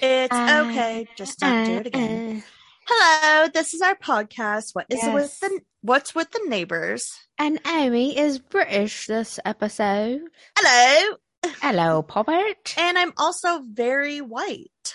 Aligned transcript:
It's 0.00 0.34
okay. 0.34 1.06
Just 1.16 1.38
don't 1.40 1.64
do 1.64 1.72
it 1.72 1.86
again. 1.86 2.42
Hello, 2.86 3.48
this 3.52 3.74
is 3.74 3.82
our 3.82 3.94
podcast. 3.96 4.74
What 4.74 4.86
is 4.88 5.00
Yes. 5.02 5.12
with 5.14 5.40
the 5.40 5.60
What's 5.82 6.14
with 6.14 6.30
the 6.30 6.40
neighbors? 6.46 7.12
and 7.38 7.60
Amy 7.66 8.16
is 8.18 8.38
British 8.38 9.06
this 9.06 9.38
episode. 9.44 10.22
Hello, 10.58 11.16
Hello, 11.60 12.02
Poppert. 12.02 12.74
and 12.78 12.96
I'm 12.98 13.12
also 13.18 13.60
very 13.70 14.20
white. 14.20 14.94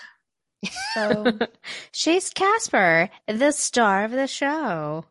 So 0.94 1.38
She's 1.92 2.30
Casper, 2.30 3.08
the 3.28 3.52
star 3.52 4.04
of 4.04 4.10
the 4.10 4.26
show. 4.26 5.04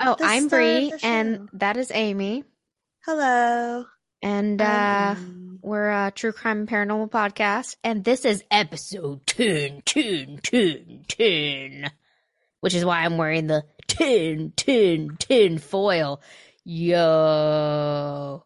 Oh, 0.00 0.16
The 0.18 0.24
I'm 0.24 0.48
Bree, 0.48 0.92
and 1.02 1.48
that 1.54 1.76
is 1.76 1.90
Amy. 1.94 2.44
hello. 3.04 3.84
And 4.22 4.60
uh, 4.62 4.64
I'm- 4.64 5.58
we're 5.62 5.90
a 5.90 6.10
true 6.12 6.32
crime 6.32 6.60
and 6.60 6.68
paranormal 6.68 7.10
podcast, 7.10 7.76
and 7.84 8.04
this 8.04 8.24
is 8.24 8.42
episode 8.50 9.26
10, 9.26 9.82
10, 9.84 10.38
10, 10.42 11.04
10, 11.08 11.90
which 12.60 12.74
is 12.74 12.84
why 12.84 13.04
I'm 13.04 13.16
wearing 13.16 13.46
the 13.46 13.64
10, 13.88 14.52
10, 14.56 15.16
10 15.18 15.58
foil. 15.58 16.20
Yo. 16.64 18.44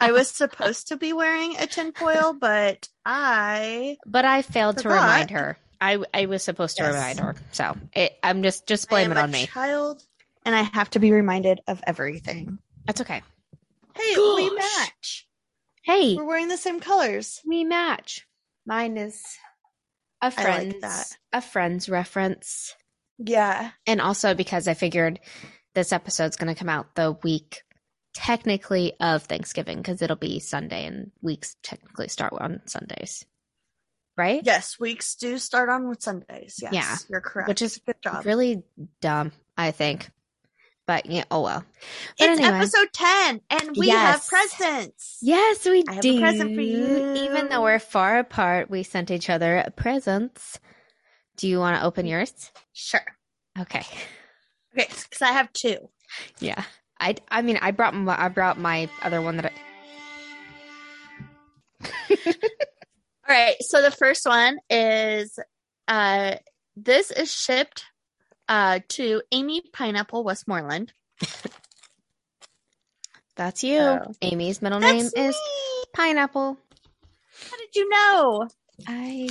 I 0.00 0.12
was 0.12 0.28
supposed 0.30 0.88
to 0.88 0.96
be 0.96 1.12
wearing 1.12 1.56
a 1.58 1.66
tinfoil, 1.66 2.34
but 2.38 2.88
I 3.04 3.96
But 4.06 4.24
I 4.24 4.42
failed 4.42 4.78
to 4.78 4.88
remind 4.88 5.30
her. 5.30 5.58
I 5.92 5.98
I 6.14 6.26
was 6.26 6.42
supposed 6.42 6.76
to 6.78 6.82
Yes. 6.84 6.94
remind 6.94 7.20
her, 7.20 7.34
so 7.52 7.76
it, 7.92 8.12
I'm 8.22 8.42
just 8.42 8.66
just 8.66 8.86
I 8.88 8.90
blame 8.90 9.10
am 9.12 9.16
it 9.16 9.20
a 9.20 9.22
on 9.24 9.30
me. 9.30 9.46
child, 9.46 10.02
and 10.46 10.54
I 10.54 10.62
have 10.62 10.90
to 10.90 10.98
be 10.98 11.12
reminded 11.12 11.60
of 11.66 11.82
everything. 11.86 12.58
That's 12.86 13.00
okay. 13.02 13.22
Hey, 13.94 14.14
we 14.16 14.50
match. 14.54 15.26
Hey, 15.82 16.14
We're 16.16 16.24
wearing 16.24 16.48
the 16.48 16.56
same 16.56 16.80
colors. 16.80 17.40
we 17.46 17.62
match. 17.64 18.26
Mine 18.66 18.96
is 18.96 19.22
a 20.22 20.26
like 20.28 20.34
friend's 20.34 20.80
that. 20.80 21.06
a 21.32 21.40
friend's 21.42 21.88
reference, 21.88 22.74
Yeah. 23.18 23.70
and 23.86 24.00
also 24.00 24.34
because 24.34 24.66
I 24.66 24.74
figured 24.74 25.20
this 25.74 25.92
episode's 25.92 26.36
going 26.36 26.52
to 26.54 26.58
come 26.58 26.70
out 26.70 26.94
the 26.94 27.12
week 27.22 27.62
technically 28.14 28.94
of 29.00 29.24
Thanksgiving 29.24 29.78
because 29.78 30.00
it'll 30.00 30.16
be 30.16 30.38
Sunday, 30.40 30.86
and 30.86 31.10
weeks 31.20 31.56
technically 31.62 32.08
start 32.08 32.32
on 32.32 32.62
Sundays, 32.66 33.24
right? 34.16 34.42
Yes, 34.44 34.78
weeks 34.78 35.14
do 35.16 35.38
start 35.38 35.68
on 35.68 35.88
with 35.88 36.02
Sundays. 36.02 36.58
Yes, 36.62 36.72
Yeah, 36.72 36.96
you're 37.08 37.20
correct. 37.20 37.48
which 37.48 37.62
is 37.62 37.76
a 37.76 37.80
good 37.80 38.02
job. 38.02 38.24
Really 38.26 38.62
dumb, 39.00 39.32
I 39.56 39.70
think. 39.70 40.08
But 40.86 41.06
yeah, 41.06 41.24
oh 41.30 41.40
well. 41.40 41.64
But 42.18 42.28
it's 42.30 42.40
anyway. 42.40 42.58
episode 42.58 42.88
ten, 42.92 43.40
and 43.48 43.74
we 43.76 43.88
have 43.88 44.26
presents. 44.26 45.18
Yes, 45.22 45.64
we 45.64 45.82
I 45.88 45.92
have 45.94 45.98
a 45.98 46.02
do. 46.02 46.20
present 46.20 46.54
for 46.54 46.60
you. 46.60 47.14
Even 47.14 47.48
though 47.48 47.62
we're 47.62 47.78
far 47.78 48.18
apart, 48.18 48.68
we 48.68 48.82
sent 48.82 49.10
each 49.10 49.30
other 49.30 49.64
presents. 49.76 50.60
Do 51.38 51.48
you 51.48 51.58
want 51.58 51.78
to 51.80 51.84
open 51.86 52.06
yours? 52.06 52.50
Sure. 52.74 53.00
Okay. 53.58 53.80
Okay, 54.76 54.88
because 54.88 55.22
I 55.22 55.32
have 55.32 55.50
two. 55.54 55.88
Yeah. 56.38 56.62
I 57.00 57.16
I 57.30 57.40
mean, 57.42 57.58
I 57.62 57.70
brought 57.70 57.94
my 57.94 58.20
I 58.22 58.28
brought 58.28 58.58
my 58.58 58.88
other 59.02 59.22
one 59.22 59.38
that 59.38 59.52
I 59.54 59.54
All 63.28 63.34
right. 63.34 63.56
So 63.60 63.80
the 63.82 63.90
first 63.90 64.26
one 64.26 64.58
is 64.68 65.38
uh 65.88 66.36
this 66.76 67.10
is 67.10 67.32
shipped 67.32 67.84
uh 68.48 68.80
to 68.90 69.22
Amy 69.32 69.62
Pineapple 69.72 70.24
Westmoreland. 70.24 70.92
That's 73.36 73.64
you. 73.64 73.78
Oh. 73.80 74.12
Amy's 74.22 74.62
middle 74.62 74.78
name 74.80 75.04
That's 75.14 75.14
is. 75.14 75.36
Pineapple. 75.92 76.56
How 77.50 77.56
did 77.56 77.74
you 77.74 77.88
know? 77.88 78.48
I 78.86 79.28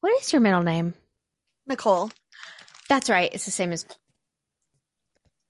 What 0.00 0.20
is 0.22 0.32
your 0.32 0.40
middle 0.40 0.62
name? 0.62 0.94
Nicole. 1.66 2.10
That's 2.88 3.10
right. 3.10 3.30
It's 3.32 3.44
the 3.44 3.50
same 3.50 3.72
as 3.72 3.84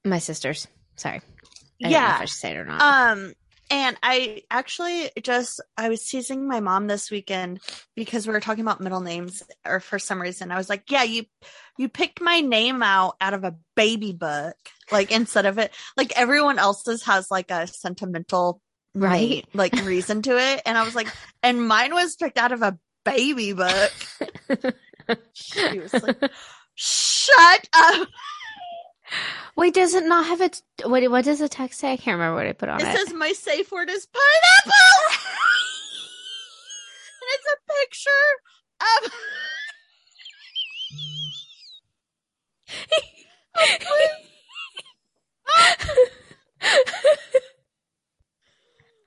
my 0.04 0.18
sister's. 0.18 0.66
Sorry. 0.96 1.16
I 1.16 1.20
don't 1.20 1.92
know 1.92 1.98
if 1.98 2.02
Yeah. 2.02 2.18
I 2.20 2.24
should 2.24 2.36
say 2.36 2.50
it 2.52 2.56
or 2.56 2.64
not. 2.64 2.80
Um 2.80 3.32
and 3.70 3.96
I 4.02 4.42
actually 4.50 5.10
just 5.22 5.60
I 5.76 5.88
was 5.88 6.04
teasing 6.06 6.48
my 6.48 6.60
mom 6.60 6.86
this 6.86 7.10
weekend 7.10 7.60
because 7.94 8.26
we 8.26 8.32
were 8.32 8.40
talking 8.40 8.62
about 8.62 8.80
middle 8.80 9.00
names 9.00 9.42
or 9.66 9.80
for 9.80 9.98
some 9.98 10.20
reason 10.20 10.50
I 10.50 10.56
was 10.56 10.68
like, 10.68 10.90
"Yeah, 10.90 11.02
you 11.02 11.24
you 11.76 11.88
picked 11.88 12.20
my 12.20 12.40
name 12.40 12.82
out 12.82 13.16
out 13.20 13.34
of 13.34 13.44
a 13.44 13.56
baby 13.76 14.12
book." 14.12 14.56
Like 14.90 15.10
instead 15.10 15.46
of 15.46 15.58
it 15.58 15.72
like 15.96 16.18
everyone 16.18 16.58
else's 16.58 17.02
has 17.04 17.30
like 17.30 17.50
a 17.50 17.66
sentimental 17.66 18.60
Right. 18.94 19.44
like 19.54 19.74
reason 19.84 20.22
to 20.22 20.38
it 20.38 20.62
and 20.66 20.76
I 20.78 20.84
was 20.84 20.94
like, 20.94 21.08
"And 21.42 21.66
mine 21.66 21.94
was 21.94 22.16
picked 22.16 22.38
out 22.38 22.52
of 22.52 22.62
a 22.62 22.78
baby 23.04 23.52
book." 23.52 23.92
She 25.32 25.78
was 25.78 25.94
like, 25.94 26.20
"Shut 26.74 27.68
up." 27.72 28.08
Wait, 29.56 29.74
does 29.74 29.94
it 29.94 30.04
not 30.04 30.26
have 30.26 30.40
its 30.40 30.62
what 30.84 31.02
what 31.10 31.24
does 31.24 31.40
the 31.40 31.48
text 31.48 31.80
say? 31.80 31.92
I 31.92 31.96
can't 31.96 32.16
remember 32.18 32.36
what 32.36 32.46
I 32.46 32.52
put 32.52 32.68
on 32.68 32.80
It 32.80 32.86
it. 32.88 32.96
says 32.96 33.12
my 33.14 33.32
safe 33.32 33.70
word 33.72 33.90
is 33.90 34.06
pineapple. 34.06 34.72
and 37.20 37.28
it's 37.34 37.48
a 37.52 37.58
picture 37.72 38.30
of 39.04 39.12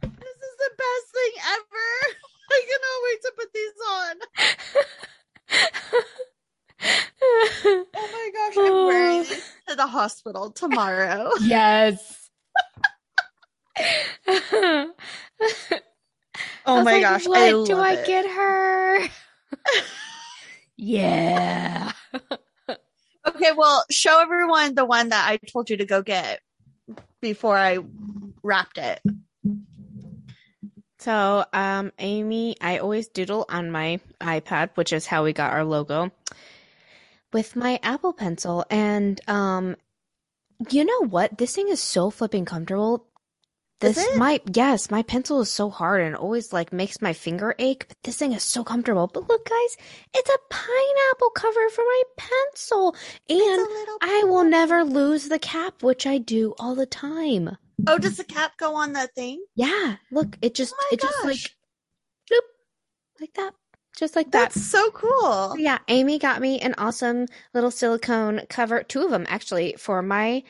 This 0.03 0.37
is 0.49 0.55
the 0.59 0.71
best 0.77 1.07
thing 1.13 1.33
ever. 1.53 1.89
I 2.51 2.59
cannot 2.69 3.03
wait 3.05 3.21
to 3.23 3.31
put 3.37 3.53
these 3.53 3.79
on. 3.91 4.15
Oh 7.63 7.85
my 7.93 8.29
gosh, 8.33 8.57
I'm 8.57 8.85
wearing 8.85 9.23
these 9.23 9.51
to 9.67 9.75
the 9.75 9.87
hospital 9.87 10.51
tomorrow. 10.51 11.31
yes. 11.41 12.29
Oh 16.65 16.83
my 16.83 16.93
like, 16.93 17.01
gosh, 17.01 17.27
what 17.27 17.39
I 17.39 17.51
do 17.51 17.75
I 17.75 17.93
it. 17.95 18.05
get 18.05 18.25
her? 18.25 18.99
yeah. 20.77 21.91
Okay, 23.27 23.51
well, 23.55 23.85
show 23.91 24.21
everyone 24.21 24.75
the 24.75 24.85
one 24.85 25.09
that 25.09 25.27
I 25.27 25.37
told 25.37 25.69
you 25.69 25.77
to 25.77 25.85
go 25.85 26.01
get 26.01 26.41
before 27.21 27.57
I 27.57 27.79
wrapped 28.43 28.77
it. 28.77 29.01
So, 30.99 31.45
um, 31.51 31.91
Amy, 31.97 32.55
I 32.61 32.77
always 32.77 33.07
doodle 33.07 33.45
on 33.49 33.71
my 33.71 33.99
iPad, 34.19 34.71
which 34.75 34.93
is 34.93 35.07
how 35.07 35.23
we 35.23 35.33
got 35.33 35.53
our 35.53 35.63
logo, 35.63 36.11
with 37.33 37.55
my 37.55 37.79
Apple 37.83 38.13
Pencil. 38.13 38.65
And, 38.69 39.19
um, 39.27 39.75
you 40.69 40.85
know 40.85 41.07
what? 41.07 41.37
This 41.37 41.55
thing 41.55 41.69
is 41.69 41.81
so 41.81 42.09
flipping 42.09 42.45
comfortable. 42.45 43.07
Is 43.81 43.95
This 43.95 44.15
my 44.15 44.39
yes, 44.53 44.91
my 44.91 45.01
pencil 45.01 45.41
is 45.41 45.49
so 45.49 45.71
hard 45.71 46.01
and 46.01 46.15
always 46.15 46.53
like 46.53 46.71
makes 46.71 47.01
my 47.01 47.13
finger 47.13 47.55
ache, 47.57 47.85
but 47.87 47.97
this 48.03 48.15
thing 48.15 48.31
is 48.31 48.43
so 48.43 48.63
comfortable. 48.63 49.07
But 49.07 49.27
look, 49.27 49.49
guys, 49.49 49.77
it's 50.13 50.29
a 50.29 50.37
pineapple 50.51 51.31
cover 51.31 51.67
for 51.71 51.81
my 51.81 52.03
pencil, 52.15 52.95
and 53.27 53.67
I 54.01 54.23
will 54.27 54.43
never 54.43 54.83
lose 54.83 55.29
the 55.29 55.39
cap, 55.39 55.81
which 55.81 56.05
I 56.05 56.19
do 56.19 56.53
all 56.59 56.75
the 56.75 56.85
time. 56.85 57.57
Oh, 57.87 57.97
does 57.97 58.17
the 58.17 58.23
cap 58.23 58.51
go 58.57 58.75
on 58.75 58.93
the 58.93 59.07
thing? 59.15 59.43
Yeah, 59.55 59.95
look, 60.11 60.37
it 60.43 60.53
just 60.53 60.75
Oh 60.79 60.87
it 60.91 61.01
just 61.01 61.25
like 61.25 61.37
gosh. 61.37 61.55
bloop, 62.31 62.45
like 63.19 63.33
that, 63.33 63.55
just 64.01 64.15
like 64.15 64.31
that. 64.31 64.51
That's 64.51 64.61
so 64.65 64.89
cool. 64.91 65.55
Yeah, 65.57 65.77
Amy 65.87 66.17
got 66.19 66.41
me 66.41 66.59
an 66.59 66.73
awesome 66.77 67.27
little 67.53 67.69
silicone 67.71 68.41
cover, 68.49 68.81
two 68.83 69.03
of 69.03 69.11
them 69.11 69.25
actually, 69.29 69.75
for 69.77 70.01
my 70.01 70.43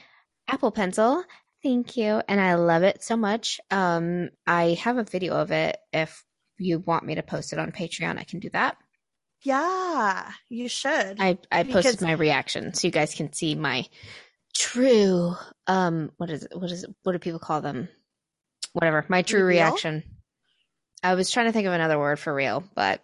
Apple 0.48 0.72
Pencil. 0.72 1.24
Thank 1.62 1.98
you, 1.98 2.22
and 2.28 2.40
I 2.42 2.56
love 2.56 2.82
it 2.84 3.04
so 3.04 3.16
much. 3.18 3.60
Um, 3.70 4.30
I 4.48 4.80
have 4.82 4.98
a 4.98 5.04
video 5.04 5.36
of 5.36 5.52
it. 5.52 5.78
If 5.94 6.24
you 6.58 6.80
want 6.80 7.06
me 7.06 7.16
to 7.16 7.24
post 7.24 7.52
it 7.54 7.60
on 7.60 7.72
Patreon, 7.72 8.18
I 8.18 8.24
can 8.24 8.40
do 8.40 8.50
that. 8.52 8.78
Yeah, 9.44 10.32
you 10.50 10.70
should. 10.70 11.18
I 11.20 11.38
I 11.52 11.64
Because- 11.64 11.84
posted 11.86 12.02
my 12.02 12.14
reaction 12.14 12.74
so 12.74 12.88
you 12.88 12.92
guys 12.92 13.14
can 13.14 13.34
see 13.34 13.54
my 13.56 13.86
true 14.54 15.34
um 15.68 16.12
what 16.18 16.30
is 16.30 16.44
it 16.44 16.52
what 16.58 16.70
is 16.72 16.84
it 16.84 16.90
what 17.04 17.14
do 17.14 17.20
people 17.20 17.40
call 17.40 17.62
them 17.62 17.88
whatever 18.74 19.06
my 19.08 19.22
true 19.22 19.46
reaction 19.46 20.04
i 21.02 21.14
was 21.16 21.32
trying 21.32 21.46
to 21.46 21.54
think 21.54 21.68
of 21.68 21.74
another 21.74 21.98
word 21.98 22.20
for 22.20 22.36
real 22.36 22.62
but 22.76 23.02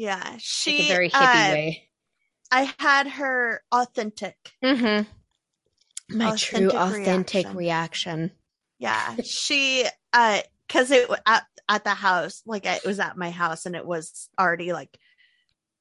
yeah, 0.00 0.32
like 0.32 0.40
she 0.42 0.80
a 0.80 0.84
very 0.84 1.10
hippie 1.10 1.44
uh, 1.44 1.50
way 1.50 1.90
I 2.52 2.72
had 2.78 3.08
her 3.08 3.62
authentic. 3.72 4.36
mm-hmm 4.62 5.04
my 6.08 6.30
true 6.32 6.70
Authentic 6.70 6.76
authentic 6.76 7.46
reaction. 7.46 7.54
reaction, 7.54 8.32
Yeah, 8.78 9.16
she 9.22 9.86
uh, 10.12 10.40
because 10.66 10.90
it 10.90 11.08
at 11.26 11.44
at 11.68 11.84
the 11.84 11.90
house, 11.94 12.42
like 12.46 12.66
it 12.66 12.84
was 12.84 12.98
at 13.00 13.16
my 13.16 13.30
house, 13.30 13.66
and 13.66 13.76
it 13.76 13.86
was 13.86 14.28
already 14.38 14.72
like 14.72 14.96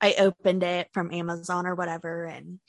I 0.02 0.16
opened 0.20 0.64
it 0.64 0.90
from 0.94 1.14
Amazon 1.14 1.68
or 1.68 1.76
whatever, 1.76 2.26
and 2.26 2.60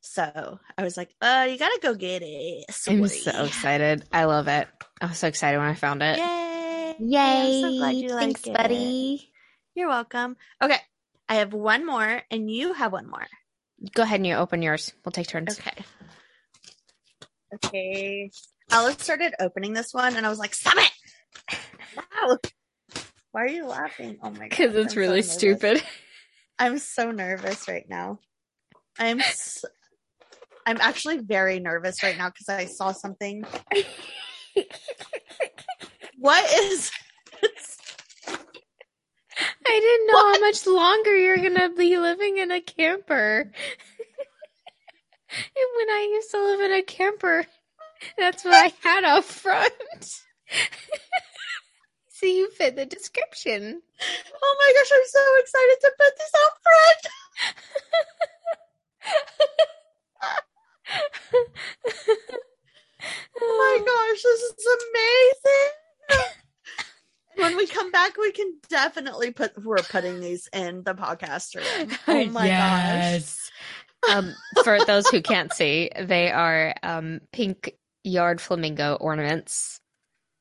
so 0.00 0.60
I 0.78 0.84
was 0.84 0.96
like, 0.96 1.14
"Uh, 1.20 1.48
you 1.50 1.58
gotta 1.58 1.80
go 1.82 1.94
get 1.94 2.22
it." 2.24 2.64
I'm 2.88 3.06
so 3.08 3.44
excited. 3.44 4.04
I 4.12 4.24
love 4.24 4.48
it. 4.48 4.68
I 5.00 5.06
was 5.06 5.18
so 5.18 5.28
excited 5.28 5.58
when 5.58 5.68
I 5.68 5.74
found 5.74 6.02
it. 6.02 6.18
Yay! 6.18 6.96
Yay! 6.98 7.18
I'm 7.20 7.52
so 7.52 7.72
glad 7.78 7.96
you 8.00 8.10
Thanks, 8.18 8.42
like 8.42 8.46
it. 8.46 8.56
buddy. 8.56 9.32
You're 9.74 9.88
welcome. 9.88 10.36
Okay, 10.62 10.78
I 11.28 11.36
have 11.36 11.52
one 11.52 11.86
more, 11.86 12.22
and 12.30 12.50
you 12.50 12.72
have 12.74 12.92
one 12.92 13.08
more. 13.08 13.26
Go 13.94 14.02
ahead 14.02 14.20
and 14.20 14.26
you 14.26 14.34
open 14.34 14.62
yours. 14.62 14.92
We'll 15.04 15.12
take 15.12 15.26
turns. 15.26 15.58
Okay. 15.58 15.84
Okay. 17.54 18.30
Alice 18.70 18.96
started 18.98 19.34
opening 19.40 19.72
this 19.72 19.92
one, 19.92 20.16
and 20.16 20.26
I 20.26 20.28
was 20.28 20.38
like, 20.38 20.54
"Stop 20.54 20.74
it!" 20.76 21.58
No. 22.22 22.38
Why 23.32 23.42
are 23.42 23.48
you 23.48 23.66
laughing? 23.66 24.18
Oh 24.22 24.30
my 24.30 24.48
god! 24.48 24.50
Because 24.50 24.76
it's 24.76 24.94
I'm 24.94 24.98
really 25.00 25.16
nervous. 25.20 25.32
stupid. 25.32 25.82
I'm 26.58 26.78
so 26.78 27.10
nervous 27.10 27.68
right 27.68 27.84
now. 27.88 28.18
I'm 28.98 29.20
I'm 30.66 30.78
actually 30.80 31.18
very 31.18 31.60
nervous 31.60 32.02
right 32.02 32.16
now 32.16 32.30
because 32.30 32.48
I 32.48 32.66
saw 32.66 32.92
something. 32.92 33.44
What 36.18 36.44
is 36.54 36.90
I 39.66 39.80
didn't 39.80 40.06
know 40.06 40.32
how 40.32 40.40
much 40.40 40.66
longer 40.66 41.16
you're 41.16 41.36
gonna 41.36 41.70
be 41.70 41.96
living 41.98 42.38
in 42.38 42.50
a 42.50 42.60
camper. 42.60 43.50
and 45.30 45.68
when 45.76 45.90
I 45.90 46.08
used 46.12 46.30
to 46.30 46.42
live 46.42 46.60
in 46.60 46.72
a 46.72 46.82
camper, 46.82 47.46
that's 48.16 48.44
what 48.44 48.54
I 48.54 48.72
had 48.82 49.04
up 49.04 49.24
front. 49.24 49.72
so 52.08 52.26
you 52.26 52.50
fit 52.50 52.76
the 52.76 52.86
description. 52.86 53.82
Oh 54.42 54.56
my 54.58 54.72
gosh, 54.78 54.90
I'm 54.94 55.06
so 55.06 55.20
excited 55.40 55.76
to 55.80 55.92
put 55.98 56.18
this 56.18 56.32
up 56.46 56.58
front. 56.62 57.06
Oh 63.40 63.56
my 63.58 63.84
gosh, 63.84 64.22
this 64.22 64.40
is 64.40 64.66
amazing. 66.10 66.34
When 67.36 67.56
we 67.56 67.66
come 67.66 67.90
back, 67.90 68.16
we 68.16 68.32
can 68.32 68.54
definitely 68.68 69.30
put 69.30 69.62
we're 69.62 69.76
putting 69.76 70.20
these 70.20 70.48
in 70.52 70.82
the 70.82 70.94
podcast 70.94 71.54
room. 71.54 71.90
Oh 72.06 72.24
my 72.26 72.48
gosh. 72.48 73.50
Um, 74.10 74.34
for 74.62 74.84
those 74.84 75.06
who 75.08 75.22
can't 75.22 75.52
see, 75.52 75.90
they 75.98 76.30
are 76.30 76.74
um, 76.82 77.20
pink 77.32 77.74
yard 78.02 78.40
flamingo 78.40 78.94
ornaments. 78.94 79.80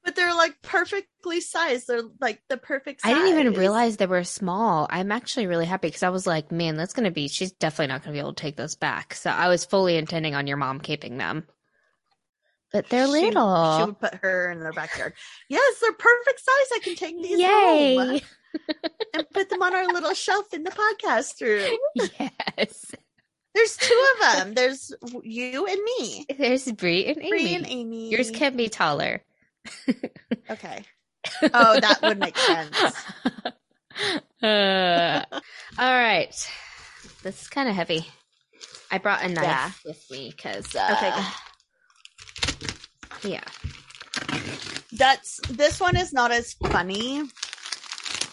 But 0.03 0.17
they're 0.17 0.35
like 0.35 0.61
perfectly 0.61 1.39
sized. 1.39 1.87
They're 1.87 2.01
like 2.19 2.41
the 2.49 2.57
perfect 2.57 3.01
size. 3.01 3.11
I 3.11 3.13
didn't 3.13 3.39
even 3.39 3.53
realize 3.53 3.95
they 3.95 4.05
were 4.05 4.25
small. 4.25 4.85
I'm 4.89 5.13
actually 5.13 5.47
really 5.47 5.65
happy 5.65 5.87
because 5.87 6.03
I 6.03 6.09
was 6.09 6.27
like, 6.27 6.51
man, 6.51 6.75
that's 6.75 6.93
going 6.93 7.05
to 7.05 7.11
be, 7.11 7.29
she's 7.29 7.53
definitely 7.53 7.87
not 7.87 8.03
going 8.03 8.13
to 8.13 8.17
be 8.17 8.19
able 8.19 8.33
to 8.33 8.41
take 8.41 8.57
those 8.57 8.75
back. 8.75 9.13
So 9.13 9.29
I 9.29 9.47
was 9.47 9.63
fully 9.63 9.95
intending 9.95 10.35
on 10.35 10.45
your 10.45 10.57
mom 10.57 10.81
keeping 10.81 11.17
them. 11.17 11.47
But 12.73 12.89
they're 12.89 13.05
She- 13.05 13.11
little. 13.11 13.77
She 13.79 13.85
would 13.85 13.99
put 13.99 14.15
her 14.15 14.51
in 14.51 14.59
their 14.59 14.73
backyard. 14.73 15.13
Yes, 15.47 15.79
they're 15.79 15.93
perfect 15.93 16.39
size. 16.39 16.69
I 16.73 16.79
can 16.83 16.95
take 16.95 17.21
these 17.21 17.39
Yay. 17.39 17.95
home 17.95 18.19
and 19.13 19.29
put 19.31 19.49
them 19.49 19.61
on 19.61 19.75
our 19.75 19.87
little 19.87 20.13
shelf 20.13 20.53
in 20.53 20.63
the 20.63 20.71
podcast 20.71 21.39
room. 21.41 21.77
yes. 22.57 22.93
There's 23.53 23.77
two 23.77 24.05
of 24.15 24.33
them. 24.35 24.53
There's 24.55 24.91
you 25.21 25.67
and 25.67 25.79
me. 25.99 26.25
There's 26.37 26.71
Bree 26.71 27.05
and 27.05 27.19
Amy. 27.19 27.29
Bree 27.29 27.53
and 27.55 27.67
Amy. 27.69 28.09
Yours 28.09 28.31
can 28.31 28.57
be 28.57 28.67
taller. 28.69 29.21
Okay. 30.49 30.83
Oh, 31.53 31.79
that 31.79 31.99
would 32.01 32.19
make 32.19 32.37
sense. 32.37 32.95
Uh, 34.41 35.23
all 35.31 35.39
right. 35.93 36.33
This 37.21 37.43
is 37.43 37.47
kind 37.47 37.69
of 37.69 37.75
heavy. 37.75 38.05
I 38.91 38.97
brought 38.97 39.23
a 39.23 39.27
knife 39.29 39.43
Yeah. 39.43 39.71
with 39.85 40.03
me 40.11 40.33
because. 40.35 40.75
Uh, 40.75 40.95
Okay, 40.97 41.23
Yeah. 43.23 43.43
That's 44.91 45.39
this 45.49 45.79
one 45.79 45.97
is 45.97 46.13
not 46.13 46.31
as 46.31 46.53
funny. 46.53 47.23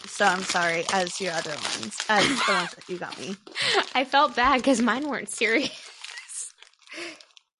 So 0.06 0.26
I'm 0.26 0.42
sorry 0.42 0.84
as 0.92 1.20
your 1.20 1.32
other 1.32 1.50
ones, 1.50 1.96
as 2.08 2.26
the 2.26 2.52
ones 2.52 2.74
that 2.74 2.84
you 2.88 2.98
got 2.98 3.18
me. 3.18 3.36
I 3.94 4.04
felt 4.04 4.36
bad 4.36 4.58
because 4.58 4.82
mine 4.82 5.08
weren't 5.08 5.30
serious. 5.30 6.52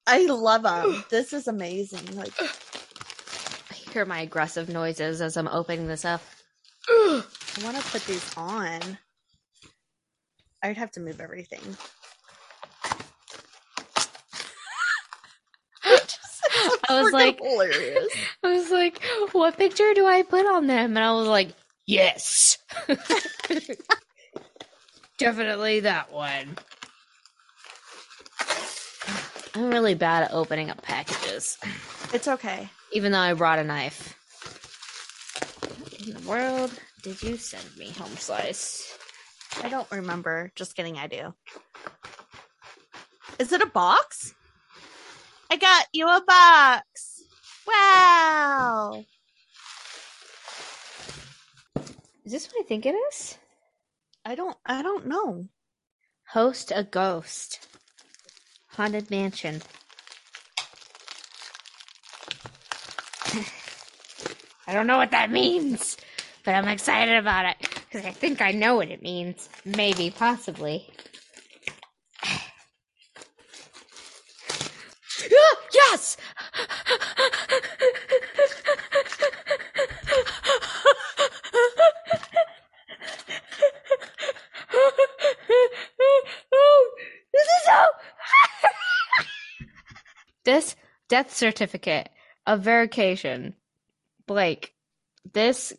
I 0.06 0.27
love 0.27 0.65
them. 0.65 1.05
This 1.09 1.32
is 1.32 1.49
amazing. 1.49 2.17
Like 2.17 2.32
I 2.41 3.75
hear 3.75 4.05
my 4.05 4.21
aggressive 4.21 4.69
noises 4.69 5.21
as 5.21 5.37
I'm 5.37 5.49
opening 5.49 5.87
this 5.87 6.05
up. 6.05 6.21
I 6.88 7.23
want 7.62 7.77
to 7.77 7.82
put 7.91 8.05
these 8.06 8.35
on. 8.37 8.99
I'd 10.62 10.77
have 10.77 10.91
to 10.93 11.00
move 11.00 11.21
everything. 11.21 11.77
I 16.88 17.02
was 17.02 17.12
like, 17.12 17.38
hilarious. 17.40 18.06
I 18.42 18.52
was 18.54 18.70
like, 18.70 19.02
what 19.32 19.56
picture 19.56 19.92
do 19.94 20.06
I 20.06 20.22
put 20.22 20.46
on 20.46 20.66
them? 20.66 20.96
And 20.96 21.04
I 21.04 21.12
was 21.12 21.28
like, 21.28 21.50
yes. 21.86 22.58
Definitely 25.18 25.80
that 25.80 26.12
one. 26.12 26.56
I'm 29.54 29.68
really 29.68 29.94
bad 29.94 30.22
at 30.24 30.32
opening 30.32 30.70
up 30.70 30.80
packages, 30.82 31.58
It's 32.14 32.28
okay. 32.28 32.68
even 32.92 33.12
though 33.12 33.18
I 33.18 33.32
brought 33.34 33.58
a 33.58 33.64
knife. 33.64 34.14
What 35.60 36.06
in 36.06 36.14
the 36.14 36.28
world 36.28 36.72
did 37.02 37.20
you 37.22 37.36
send 37.36 37.64
me, 37.76 37.90
Home 37.90 38.16
Slice? 38.16 38.96
I 39.62 39.68
don't 39.68 39.90
remember. 39.90 40.52
Just 40.54 40.76
kidding, 40.76 40.96
I 40.98 41.08
do. 41.08 41.34
Is 43.38 43.52
it 43.52 43.60
a 43.60 43.66
box? 43.66 44.34
I 45.50 45.56
got 45.56 45.87
you 45.93 46.06
a 46.06 46.23
box. 46.25 47.25
Wow. 47.67 49.05
Is 52.25 52.32
this 52.32 52.47
what 52.47 52.64
I 52.64 52.69
think 52.69 52.87
it 52.87 52.94
is? 52.94 53.37
I 54.25 54.37
don't 54.37 54.56
I 54.64 54.82
don't 54.82 55.08
know. 55.08 55.49
Host 56.29 56.73
a 56.73 56.85
ghost. 56.85 57.67
Haunted 58.69 59.11
mansion. 59.11 59.62
I 64.69 64.73
don't 64.73 64.87
know 64.87 64.99
what 64.99 65.11
that 65.11 65.32
means, 65.32 65.96
but 66.44 66.55
I'm 66.55 66.69
excited 66.69 67.17
about 67.17 67.46
it 67.46 67.56
because 67.91 68.06
I 68.06 68.12
think 68.12 68.41
I 68.41 68.53
know 68.53 68.76
what 68.76 68.91
it 68.91 69.03
means. 69.03 69.49
Maybe, 69.64 70.11
possibly. 70.11 70.88
Ah, 72.23 72.50
yes! 75.72 76.17
this 87.32 87.46
is 87.46 87.63
so. 87.65 87.86
this 90.44 90.77
death 91.20 91.36
certificate 91.36 92.08
of 92.46 92.62
verification, 92.62 93.55
Blake. 94.27 94.72
This 95.34 95.74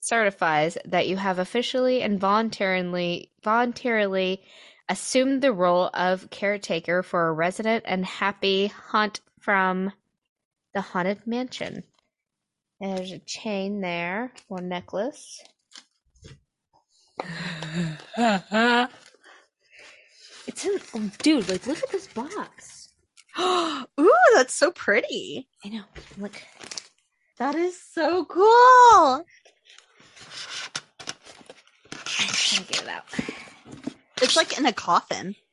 certifies 0.00 0.76
that 0.84 1.06
you 1.06 1.16
have 1.16 1.38
officially 1.38 2.02
and 2.02 2.18
voluntarily 2.18 3.30
voluntarily 3.44 4.42
assumed 4.88 5.42
the 5.42 5.52
role 5.52 5.90
of 5.94 6.28
caretaker 6.30 7.04
for 7.04 7.28
a 7.28 7.32
resident 7.32 7.84
and 7.86 8.04
happy 8.04 8.66
hunt 8.66 9.20
from 9.38 9.92
the 10.74 10.80
haunted 10.80 11.24
mansion. 11.24 11.84
There's 12.80 13.12
a 13.12 13.20
chain 13.20 13.80
there 13.80 14.32
or 14.48 14.60
necklace. 14.60 15.40
it's 20.48 20.64
in, 20.64 20.80
oh, 20.96 21.10
dude. 21.22 21.48
Like, 21.48 21.68
look 21.68 21.80
at 21.80 21.90
this 21.92 22.08
box. 22.08 22.79
Ooh, 23.40 24.12
that's 24.34 24.54
so 24.54 24.70
pretty. 24.70 25.48
I 25.64 25.68
know. 25.68 25.82
Look, 26.18 26.42
That 27.38 27.54
is 27.54 27.80
so 27.80 28.24
cool. 28.24 29.24
I'm 32.20 32.64
get 32.64 32.82
it 32.82 32.88
out. 32.88 33.04
It's 34.22 34.36
like 34.36 34.58
in 34.58 34.66
a 34.66 34.72
coffin. 34.72 35.36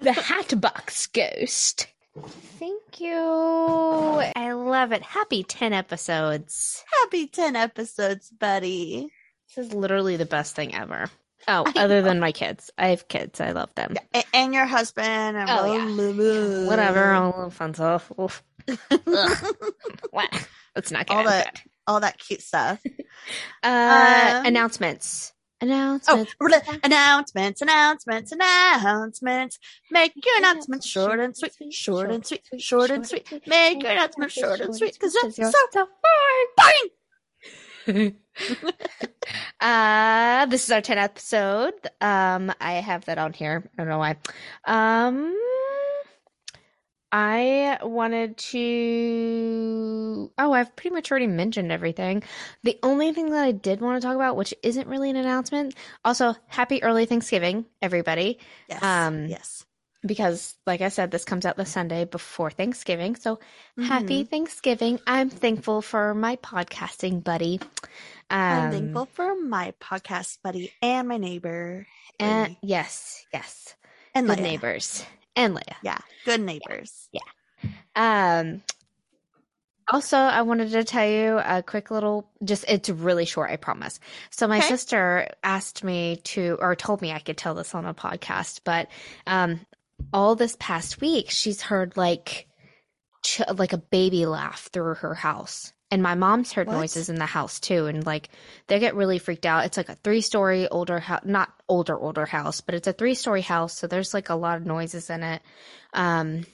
The 0.00 0.12
Hatbox 0.12 1.08
Ghost. 1.08 1.88
Thank 2.58 3.00
you. 3.00 3.12
I 3.14 4.52
love 4.52 4.92
it. 4.92 5.02
Happy 5.02 5.42
10 5.44 5.72
episodes. 5.72 6.84
Happy 7.02 7.26
10 7.26 7.56
episodes, 7.56 8.30
buddy. 8.30 9.08
This 9.56 9.66
is 9.66 9.72
literally 9.74 10.16
the 10.16 10.26
best 10.26 10.54
thing 10.56 10.74
ever. 10.74 11.06
Oh, 11.46 11.64
other 11.76 12.02
than 12.02 12.20
my 12.20 12.32
kids. 12.32 12.70
I 12.76 12.88
have 12.88 13.08
kids. 13.08 13.40
I 13.40 13.52
love 13.52 13.74
them. 13.74 13.94
A- 14.14 14.24
and 14.34 14.52
your 14.52 14.66
husband. 14.66 15.36
And 15.36 15.48
Oh, 15.48 15.72
yeah. 15.72 15.84
blah, 15.86 16.12
blah, 16.12 16.12
blah. 16.12 16.66
Whatever. 16.66 17.12
All 17.12 17.44
the 17.46 17.50
fun 17.50 17.74
stuff. 17.74 18.10
What? 20.10 20.48
Let's 20.76 20.90
not 20.90 21.06
get 21.06 21.16
All 21.16 21.24
that- 21.24 21.62
all 21.86 22.00
that 22.00 22.18
cute 22.18 22.42
stuff. 22.42 22.80
Uh, 23.62 24.34
Um, 24.40 24.46
announcements. 24.46 25.32
Oh, 25.60 25.66
Announcements. 25.66 26.34
announcements, 26.84 27.62
announcements, 27.62 28.32
announcements. 28.32 29.58
Make 29.90 30.12
your 30.14 30.38
announcements 30.38 30.86
short 30.86 31.18
and 31.18 31.36
sweet, 31.36 31.52
short 31.70 32.10
and 32.10 32.24
sweet, 32.24 32.42
short 32.58 32.90
and 32.90 33.04
sweet. 33.06 33.26
Make 33.46 33.82
your 33.82 33.92
announcements 33.92 34.34
short 34.34 34.60
and 34.60 34.74
sweet, 34.74 34.94
because 34.94 35.16
that's 35.20 35.36
you're 35.36 35.50
so 35.50 35.88
boring. 37.86 38.14
uh, 39.60 40.46
this 40.46 40.64
is 40.64 40.70
our 40.70 40.80
10th 40.82 40.96
episode. 40.96 41.74
Um, 42.00 42.52
I 42.60 42.74
have 42.74 43.06
that 43.06 43.18
on 43.18 43.32
here. 43.32 43.68
I 43.74 43.82
don't 43.82 43.88
know 43.88 43.98
why. 43.98 44.16
Um, 44.64 45.34
I 47.10 47.78
wanted 47.82 48.36
to. 48.38 50.30
Oh, 50.38 50.52
I've 50.52 50.74
pretty 50.76 50.94
much 50.94 51.10
already 51.10 51.26
mentioned 51.26 51.72
everything. 51.72 52.22
The 52.64 52.78
only 52.82 53.12
thing 53.12 53.30
that 53.30 53.44
I 53.44 53.52
did 53.52 53.80
want 53.80 54.00
to 54.00 54.06
talk 54.06 54.14
about, 54.16 54.36
which 54.36 54.54
isn't 54.62 54.86
really 54.88 55.10
an 55.10 55.16
announcement, 55.16 55.74
also 56.04 56.34
happy 56.46 56.82
early 56.82 57.06
Thanksgiving, 57.06 57.64
everybody. 57.80 58.38
Yes, 58.68 58.82
Um, 58.82 59.26
yes. 59.26 59.64
Because, 60.06 60.54
like 60.64 60.80
I 60.80 60.90
said, 60.90 61.10
this 61.10 61.24
comes 61.24 61.44
out 61.44 61.56
the 61.56 61.66
Sunday 61.66 62.04
before 62.04 62.50
Thanksgiving. 62.50 63.16
So 63.16 63.40
happy 63.82 64.22
Thanksgiving. 64.22 65.00
I'm 65.08 65.28
thankful 65.28 65.82
for 65.82 66.14
my 66.14 66.36
podcasting 66.36 67.24
buddy. 67.24 67.58
I'm 68.30 68.66
Um, 68.66 68.70
thankful 68.70 69.06
for 69.06 69.34
my 69.34 69.72
podcast 69.80 70.38
buddy 70.44 70.72
and 70.82 71.08
my 71.08 71.16
neighbor. 71.16 71.86
And 72.20 72.50
Leah. 72.50 72.58
yes, 72.62 73.26
yes. 73.32 73.74
and 74.14 74.28
Leia. 74.28 74.40
neighbors. 74.40 75.04
And 75.38 75.56
Leia. 75.56 75.76
Yeah, 75.82 75.98
good 76.24 76.40
neighbors. 76.40 77.08
Yeah. 77.12 77.20
Um 77.94 78.62
also 79.90 80.16
I 80.18 80.42
wanted 80.42 80.70
to 80.72 80.84
tell 80.84 81.08
you 81.08 81.38
a 81.38 81.62
quick 81.62 81.90
little 81.90 82.28
just 82.44 82.64
it's 82.68 82.90
really 82.90 83.24
short, 83.24 83.50
I 83.50 83.56
promise. 83.56 84.00
So 84.30 84.46
my 84.48 84.58
Okay. 84.58 84.68
sister 84.68 85.28
asked 85.42 85.82
me 85.84 86.20
to 86.24 86.58
or 86.60 86.76
told 86.76 87.00
me 87.00 87.12
I 87.12 87.20
could 87.20 87.36
tell 87.38 87.54
this 87.54 87.74
on 87.74 87.86
a 87.86 87.94
podcast, 87.94 88.60
but 88.64 88.88
um 89.26 89.60
all 90.12 90.34
this 90.34 90.56
past 90.58 91.00
week 91.00 91.30
she's 91.30 91.62
heard 91.62 91.96
like 91.96 92.48
ch- 93.28 93.48
like 93.56 93.72
a 93.72 93.78
baby 93.78 94.26
laugh 94.26 94.68
through 94.72 94.94
her 94.96 95.14
house. 95.14 95.72
And 95.90 96.02
my 96.02 96.14
mom's 96.14 96.52
heard 96.52 96.66
What? 96.66 96.74
noises 96.76 97.08
in 97.08 97.16
the 97.16 97.26
house 97.26 97.60
too 97.60 97.86
and 97.86 98.04
like 98.04 98.28
they 98.66 98.78
get 98.78 98.94
really 98.94 99.18
freaked 99.18 99.46
out. 99.46 99.64
It's 99.64 99.76
like 99.76 99.88
a 99.88 99.94
three-story 99.96 100.68
older 100.68 100.98
house, 100.98 101.22
not 101.24 101.48
older 101.68 101.98
older 101.98 102.26
house, 102.26 102.60
but 102.60 102.74
it's 102.74 102.88
a 102.88 102.92
three-story 102.92 103.42
house, 103.42 103.72
so 103.78 103.86
there's 103.86 104.12
like 104.14 104.28
a 104.28 104.34
lot 104.34 104.58
of 104.58 104.66
noises 104.66 105.08
in 105.10 105.22
it. 105.22 105.42
Um 105.94 106.44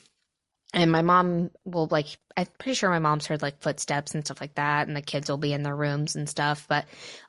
and 0.72 0.90
my 0.90 1.02
mom 1.02 1.50
will 1.64 1.86
like 1.90 2.06
i'm 2.36 2.46
pretty 2.58 2.74
sure 2.74 2.90
my 2.90 2.98
mom's 2.98 3.26
heard 3.26 3.42
like 3.42 3.62
footsteps 3.62 4.14
and 4.14 4.24
stuff 4.24 4.40
like 4.40 4.54
that 4.56 4.86
and 4.88 4.96
the 4.96 5.02
kids 5.02 5.30
will 5.30 5.38
be 5.38 5.52
in 5.52 5.62
their 5.62 5.76
rooms 5.76 6.16
and 6.16 6.28
stuff 6.28 6.66
but 6.68 6.84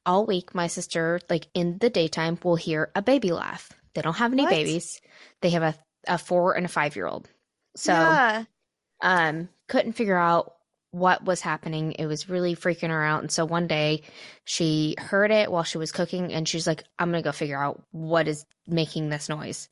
all 0.06 0.26
week 0.26 0.56
my 0.56 0.68
sister 0.68 1.20
like 1.30 1.48
in 1.54 1.78
the 1.80 1.90
daytime 1.90 2.38
will 2.44 2.56
hear 2.56 2.92
a 2.96 3.02
baby 3.02 3.32
laugh 3.32 3.72
they 3.94 4.02
don't 4.02 4.18
have 4.18 4.34
any 4.34 4.44
What? 4.44 4.50
babies 4.52 5.00
they 5.42 5.52
have 5.52 5.64
a, 5.64 5.76
a 6.08 6.18
four 6.18 6.56
and 6.56 6.66
a 6.66 6.70
five 6.70 6.96
year 6.96 7.08
old 7.08 7.28
so 7.76 7.92
yeah. 7.94 8.46
Um 9.06 9.48
couldn't 9.70 9.94
figure 9.94 10.18
out 10.18 10.54
what 10.92 11.24
was 11.24 11.40
happening 11.42 11.94
it 11.94 12.06
was 12.08 12.28
really 12.30 12.56
freaking 12.56 12.90
her 12.90 13.04
out 13.04 13.22
and 13.22 13.32
so 13.32 13.46
one 13.46 13.68
day 13.68 14.02
she 14.46 14.96
heard 14.98 15.32
it 15.32 15.52
while 15.52 15.64
she 15.64 15.78
was 15.78 15.92
cooking 15.92 16.34
and 16.34 16.48
she's 16.48 16.66
like 16.68 16.84
i'm 17.00 17.12
gonna 17.12 17.22
go 17.22 17.32
figure 17.32 17.62
out 17.62 17.82
what 17.92 18.28
is 18.28 18.46
making 18.68 19.10
this 19.10 19.28
noise 19.30 19.68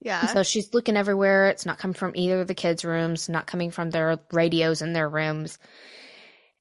Yeah. 0.00 0.26
so 0.26 0.42
she's 0.42 0.72
looking 0.74 0.96
everywhere. 0.96 1.48
It's 1.48 1.66
not 1.66 1.78
coming 1.78 1.94
from 1.94 2.12
either 2.14 2.40
of 2.40 2.48
the 2.48 2.54
kids' 2.54 2.84
rooms, 2.84 3.28
not 3.28 3.46
coming 3.46 3.70
from 3.70 3.90
their 3.90 4.18
radios 4.32 4.82
in 4.82 4.92
their 4.92 5.08
rooms. 5.08 5.58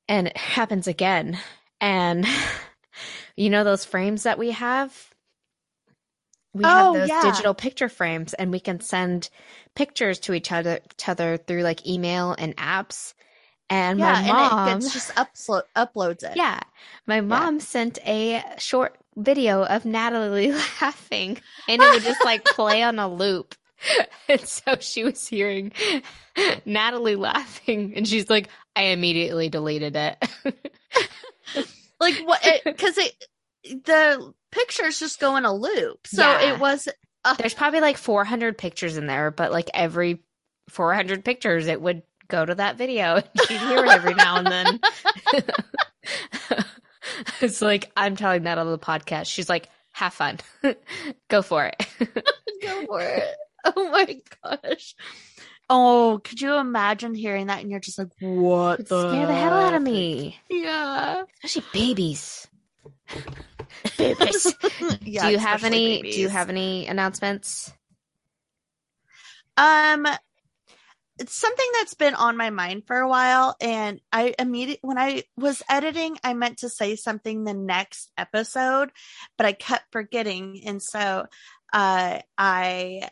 And 0.08 0.28
it 0.28 0.38
happens 0.38 0.88
again. 0.88 1.38
And 1.82 2.26
you 3.36 3.50
know 3.50 3.64
those 3.64 3.86
frames 3.86 4.24
that 4.24 4.38
we 4.40 4.52
have? 4.52 4.92
We 6.56 6.64
Oh, 6.64 6.94
have 6.94 6.94
those 6.94 7.10
yeah. 7.10 7.22
digital 7.22 7.54
picture 7.54 7.90
frames 7.90 8.34
and 8.34 8.52
we 8.52 8.60
can 8.60 8.80
send 8.80 9.30
pictures 9.76 10.20
to 10.22 10.34
each 10.34 10.52
other, 10.52 10.80
each 10.94 11.10
other 11.10 11.38
through 11.38 11.64
like 11.64 11.86
email 11.86 12.36
and 12.38 12.56
apps. 12.58 13.14
And 13.70 14.00
yeah, 14.00 14.22
my 14.22 14.24
mom 14.24 14.68
and 14.70 14.86
it 14.86 14.92
just 14.92 15.12
uploads 15.16 16.24
it. 16.24 16.36
yeah, 16.36 16.60
my 17.08 17.22
mom 17.22 17.60
sent 17.60 18.00
a 18.06 18.44
short 18.58 18.98
video 19.18 19.64
of 19.64 19.86
Natalie 19.86 20.52
laughing, 20.82 21.40
and 21.68 21.82
it 21.82 21.90
would 21.90 22.04
just 22.04 22.24
like 22.24 22.44
play 22.50 22.84
on 22.84 23.00
a 23.00 23.08
loop. 23.08 23.56
And 24.28 24.42
so 24.42 24.78
she 24.80 25.04
was 25.04 25.28
hearing 25.28 25.72
Natalie 26.66 27.16
laughing, 27.16 27.94
and 27.96 28.08
she's 28.08 28.30
like, 28.30 28.50
I 28.76 28.84
immediately 28.86 29.50
deleted 29.50 29.96
it. 29.96 30.28
Like 32.00 32.18
what? 32.20 32.46
Eh, 32.46 32.60
because 32.66 32.98
it, 32.98 33.14
the 33.70 34.34
pictures 34.52 35.00
just 35.00 35.20
go 35.20 35.36
in 35.36 35.46
a 35.46 35.54
loop. 35.54 36.08
So 36.08 36.22
Yeah. 36.22 36.54
it 36.54 36.60
was. 36.60 36.88
There's 37.40 37.54
probably 37.56 37.82
like 37.82 37.98
400 37.98 38.58
pictures 38.58 38.98
in 38.98 39.08
there, 39.08 39.32
but 39.32 39.52
like 39.52 39.70
every 39.74 40.24
400 40.70 41.26
pictures, 41.26 41.68
it 41.68 41.82
would 41.82 42.04
go 42.28 42.46
to 42.46 42.56
that 42.56 42.78
video. 42.78 43.16
And 43.26 43.42
she'd 43.48 43.58
hear 43.60 43.84
it 43.86 43.92
every 43.92 44.14
now 44.14 44.38
and 44.38 44.48
then. 44.48 44.80
it's 47.42 47.62
like, 47.62 47.92
I'm 47.98 48.16
telling 48.16 48.44
that 48.44 48.58
on 48.58 48.68
the 48.70 48.78
podcast. 48.80 49.26
She's 49.28 49.50
like, 49.50 49.70
have 49.92 50.14
fun. 50.14 50.38
go 51.30 51.42
for 51.42 51.66
it. 51.66 51.88
Go 52.62 52.86
for 52.86 53.02
it. 53.02 53.36
Oh 53.66 53.90
my 53.90 54.22
gosh. 54.44 54.96
Oh, 55.70 56.22
could 56.24 56.40
you 56.42 56.54
imagine 56.54 57.16
hearing 57.16 57.48
that 57.48 57.62
and 57.62 57.72
you're 57.72 57.80
just 57.80 57.98
like, 57.98 58.10
what 58.20 58.88
the? 58.88 59.10
scare 59.10 59.26
the 59.26 59.34
hell 59.34 59.54
out 59.54 59.74
of 59.74 59.82
me. 59.82 60.38
Yeah. 60.50 61.24
Especially 61.44 61.68
babies. 61.74 62.48
Babies. 63.98 64.54
yeah. 65.02 65.26
do 65.26 65.32
you 65.32 65.38
have 65.38 65.64
any 65.64 66.02
do 66.02 66.20
you 66.22 66.30
have 66.30 66.50
any 66.50 66.88
announcements? 66.88 67.74
Um, 69.58 70.06
it's 71.18 71.36
something 71.36 71.68
that's 71.74 71.94
been 71.94 72.14
on 72.14 72.36
my 72.36 72.50
mind 72.50 72.84
for 72.88 72.98
a 72.98 73.08
while, 73.08 73.56
and 73.62 74.02
I 74.12 74.36
immediately 74.38 74.80
when 74.82 74.98
I 74.98 75.24
was 75.38 75.64
editing, 75.70 76.18
I 76.24 76.34
meant 76.34 76.60
to 76.60 76.70
say 76.70 76.96
something 76.96 77.44
the 77.44 77.54
next 77.54 78.12
episode, 78.18 78.92
but 79.38 79.46
I 79.46 79.54
kept 79.54 79.92
forgetting, 79.92 80.62
and 80.66 80.82
so 80.82 81.26
uh, 81.74 82.20
I 82.38 83.10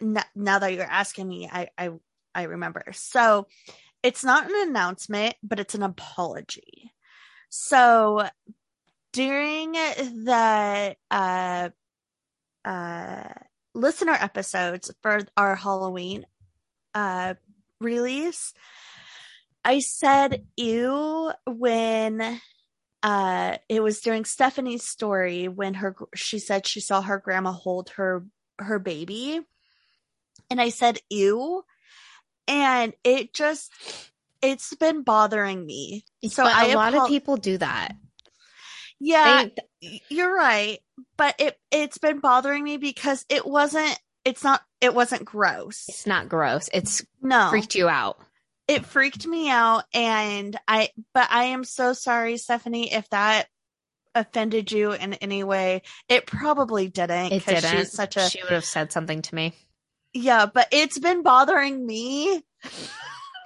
n- 0.00 0.24
now 0.36 0.58
that 0.60 0.72
you're 0.72 0.84
asking 0.84 1.28
me, 1.28 1.48
I 1.50 1.68
I 1.76 1.90
I 2.34 2.42
remember. 2.44 2.84
So 2.92 3.48
it's 4.02 4.22
not 4.24 4.48
an 4.48 4.68
announcement, 4.68 5.34
but 5.42 5.58
it's 5.58 5.74
an 5.74 5.82
apology. 5.82 6.92
So 7.50 8.28
during 9.18 9.72
the 9.72 10.96
uh 11.10 11.68
uh 12.64 13.34
listener 13.74 14.12
episodes 14.12 14.92
for 15.02 15.18
our 15.36 15.56
Halloween 15.56 16.24
uh 16.94 17.34
release, 17.80 18.54
I 19.64 19.80
said 19.80 20.44
ew 20.56 21.32
when 21.48 22.40
uh 23.02 23.56
it 23.68 23.82
was 23.82 24.00
during 24.00 24.24
Stephanie's 24.24 24.86
story 24.86 25.48
when 25.48 25.74
her 25.74 25.96
she 26.14 26.38
said 26.38 26.64
she 26.64 26.78
saw 26.78 27.02
her 27.02 27.18
grandma 27.18 27.50
hold 27.50 27.90
her 27.96 28.24
her 28.60 28.78
baby 28.78 29.40
and 30.48 30.60
I 30.60 30.68
said 30.68 31.00
ew 31.10 31.64
and 32.46 32.92
it 33.02 33.34
just 33.34 33.72
it's 34.42 34.76
been 34.76 35.02
bothering 35.02 35.66
me. 35.66 36.04
So 36.28 36.44
but 36.44 36.54
I 36.54 36.66
a 36.66 36.76
lot 36.76 36.94
apo- 36.94 37.02
of 37.02 37.08
people 37.08 37.36
do 37.36 37.58
that. 37.58 37.96
Yeah, 39.00 39.44
They- 39.80 40.02
you're 40.10 40.34
right 40.34 40.78
but 41.16 41.36
it 41.38 41.56
it's 41.70 41.98
been 41.98 42.18
bothering 42.18 42.64
me 42.64 42.78
because 42.78 43.24
it 43.28 43.46
wasn't 43.46 43.96
it's 44.24 44.42
not 44.42 44.60
it 44.80 44.92
wasn't 44.92 45.24
gross 45.24 45.84
it's 45.88 46.04
not 46.06 46.28
gross. 46.28 46.68
It's 46.72 47.04
no 47.22 47.48
freaked 47.50 47.76
you 47.76 47.88
out. 47.88 48.18
it 48.66 48.84
freaked 48.84 49.24
me 49.24 49.48
out 49.50 49.84
and 49.94 50.58
i 50.66 50.88
but 51.14 51.28
i 51.30 51.44
am 51.44 51.62
so 51.62 51.92
sorry 51.92 52.38
stephanie 52.38 52.92
if 52.92 53.08
that 53.10 53.46
offended 54.16 54.72
you 54.72 54.90
in 54.92 55.14
any 55.14 55.44
way 55.44 55.82
it 56.08 56.26
probably 56.26 56.88
didn't 56.88 57.30
It 57.32 57.46
didn't. 57.46 57.70
she's 57.70 57.92
such 57.92 58.16
a 58.16 58.28
she 58.28 58.42
would 58.42 58.50
have 58.52 58.64
said 58.64 58.90
something 58.90 59.22
to 59.22 59.34
me. 59.34 59.54
yeah 60.12 60.46
but 60.46 60.66
it's 60.72 60.98
been 60.98 61.22
bothering 61.22 61.86
me 61.86 62.42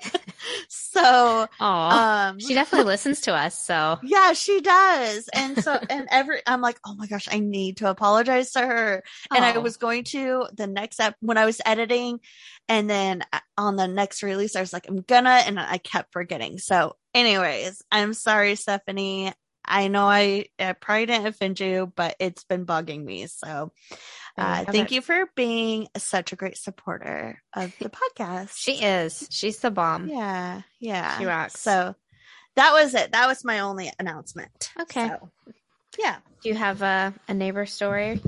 so 0.68 1.46
um 1.60 2.38
she 2.38 2.54
definitely 2.54 2.86
listens 2.86 3.22
to 3.22 3.34
us. 3.34 3.58
So 3.64 3.98
Yeah, 4.02 4.32
she 4.32 4.60
does. 4.60 5.28
And 5.34 5.62
so, 5.62 5.78
and 5.90 6.08
every, 6.10 6.40
I'm 6.46 6.60
like, 6.60 6.78
oh 6.86 6.94
my 6.94 7.06
gosh, 7.06 7.28
I 7.30 7.38
need 7.38 7.78
to 7.78 7.90
apologize 7.90 8.52
to 8.52 8.60
her. 8.60 9.02
And 9.34 9.44
I 9.44 9.58
was 9.58 9.76
going 9.76 10.04
to 10.04 10.46
the 10.52 10.66
next 10.66 11.00
ep 11.00 11.16
when 11.20 11.38
I 11.38 11.44
was 11.44 11.60
editing. 11.64 12.20
And 12.68 12.88
then 12.88 13.22
uh, 13.32 13.40
on 13.56 13.76
the 13.76 13.88
next 13.88 14.22
release, 14.22 14.56
I 14.56 14.60
was 14.60 14.72
like, 14.72 14.88
I'm 14.88 15.00
gonna, 15.00 15.42
and 15.46 15.58
I 15.58 15.78
kept 15.78 16.12
forgetting. 16.12 16.58
So, 16.58 16.96
anyways, 17.14 17.82
I'm 17.90 18.14
sorry, 18.14 18.54
Stephanie. 18.54 19.32
I 19.64 19.88
know 19.88 20.06
I, 20.06 20.46
I 20.58 20.72
probably 20.72 21.06
didn't 21.06 21.26
offend 21.26 21.60
you, 21.60 21.92
but 21.94 22.16
it's 22.18 22.44
been 22.44 22.66
bugging 22.66 23.04
me. 23.04 23.26
So 23.28 23.72
uh, 24.38 24.64
thank 24.64 24.90
it. 24.90 24.94
you 24.94 25.00
for 25.02 25.26
being 25.34 25.88
such 25.96 26.32
a 26.32 26.36
great 26.36 26.56
supporter 26.56 27.42
of 27.54 27.72
the 27.78 27.90
podcast. 27.90 28.52
She 28.56 28.82
is. 28.82 29.26
She's 29.30 29.58
the 29.58 29.70
bomb. 29.70 30.08
Yeah, 30.08 30.62
yeah. 30.80 31.18
She 31.18 31.26
rocks. 31.26 31.60
So 31.60 31.94
that 32.56 32.72
was 32.72 32.94
it. 32.94 33.12
That 33.12 33.26
was 33.26 33.44
my 33.44 33.60
only 33.60 33.90
announcement. 33.98 34.70
Okay. 34.80 35.08
So, 35.08 35.30
yeah. 35.98 36.16
Do 36.42 36.48
you 36.48 36.54
have 36.54 36.82
a, 36.82 37.14
a 37.28 37.34
neighbor 37.34 37.66
story? 37.66 38.20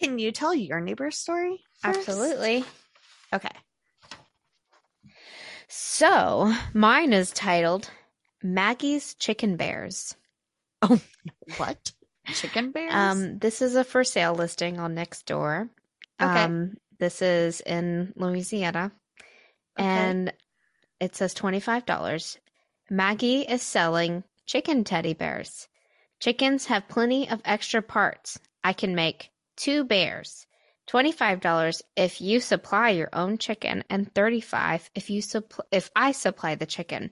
Can 0.00 0.18
you 0.18 0.32
tell 0.32 0.54
your 0.54 0.80
neighbor's 0.80 1.16
story? 1.16 1.60
first? 1.84 2.08
Absolutely. 2.08 2.64
Okay. 3.32 3.48
So 5.68 6.52
mine 6.72 7.12
is 7.12 7.30
titled 7.30 7.90
Maggie's 8.42 9.14
Chicken 9.14 9.56
Bears. 9.56 10.14
Oh, 10.82 11.00
what? 11.56 11.92
Chicken 12.32 12.70
bears? 12.70 12.92
Um, 12.94 13.38
this 13.38 13.60
is 13.60 13.74
a 13.76 13.84
for 13.84 14.04
sale 14.04 14.34
listing 14.34 14.78
on 14.80 14.94
Nextdoor. 14.94 15.68
Okay. 16.20 16.42
Um, 16.44 16.74
this 16.98 17.20
is 17.22 17.60
in 17.60 18.12
Louisiana, 18.16 18.92
Okay. 19.78 19.86
and 19.86 20.32
it 21.00 21.14
says 21.16 21.34
twenty 21.34 21.60
five 21.60 21.84
dollars. 21.84 22.38
Maggie 22.88 23.42
is 23.42 23.62
selling 23.62 24.24
chicken 24.46 24.84
teddy 24.84 25.14
bears. 25.14 25.68
Chickens 26.20 26.66
have 26.66 26.88
plenty 26.88 27.28
of 27.28 27.40
extra 27.44 27.82
parts. 27.82 28.38
I 28.62 28.72
can 28.72 28.94
make 28.94 29.30
two 29.56 29.84
bears. 29.84 30.46
Twenty 30.86 31.12
five 31.12 31.40
dollars 31.40 31.82
if 31.96 32.20
you 32.20 32.40
supply 32.40 32.90
your 32.90 33.08
own 33.12 33.38
chicken, 33.38 33.84
and 33.90 34.14
thirty 34.14 34.40
five 34.40 34.88
if 34.94 35.10
you 35.10 35.20
supply 35.20 35.64
if 35.72 35.90
I 35.96 36.12
supply 36.12 36.54
the 36.54 36.66
chicken. 36.66 37.10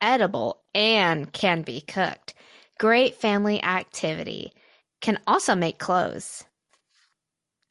Edible 0.00 0.62
and 0.74 1.32
can 1.32 1.62
be 1.62 1.80
cooked. 1.80 2.34
Great 2.78 3.16
family 3.16 3.62
activity. 3.62 4.52
Can 5.00 5.18
also 5.26 5.54
make 5.54 5.78
clothes. 5.78 6.44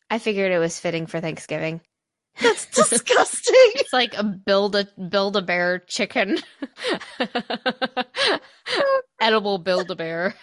I 0.10 0.20
figured 0.20 0.52
it 0.52 0.60
was 0.60 0.80
fitting 0.80 1.08
for 1.08 1.20
Thanksgiving. 1.20 1.82
That's 2.42 2.66
disgusting. 2.68 3.56
It's 3.76 3.94
like 3.94 4.14
a 4.18 4.24
build 4.24 4.76
a 4.76 4.86
build 5.10 5.36
a 5.38 5.42
bear 5.42 5.80
chicken. 5.80 6.38
Edible 9.20 9.58
build 9.58 9.92
a 9.92 9.96
bear. 9.96 10.36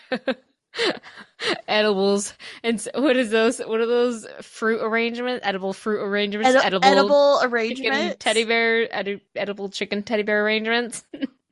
Edibles 1.69 2.35
and 2.65 2.75
s- 2.77 2.89
what 2.95 3.17
is 3.17 3.31
those? 3.31 3.59
What 3.61 3.81
are 3.81 3.87
those 3.87 4.27
fruit 4.43 4.81
arrangements? 4.83 5.47
Edible 5.47 5.73
fruit 5.73 6.03
arrangements. 6.03 6.51
Edi- 6.51 6.67
edible, 6.67 6.89
edible 6.89 7.39
chicken 7.41 7.53
arrangement. 7.55 8.21
teddy 8.21 8.45
bear. 8.45 8.89
Edi- 9.01 9.23
edible 9.37 9.69
chicken 9.69 10.03
teddy 10.03 10.25
bear 10.25 10.45
arrangements. 10.45 11.05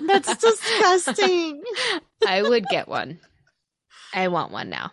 That's 0.00 0.36
disgusting. 0.36 1.62
I 2.26 2.42
would 2.42 2.66
get 2.68 2.88
one. 2.88 3.18
I 4.12 4.28
want 4.28 4.52
one 4.52 4.70
now. 4.70 4.92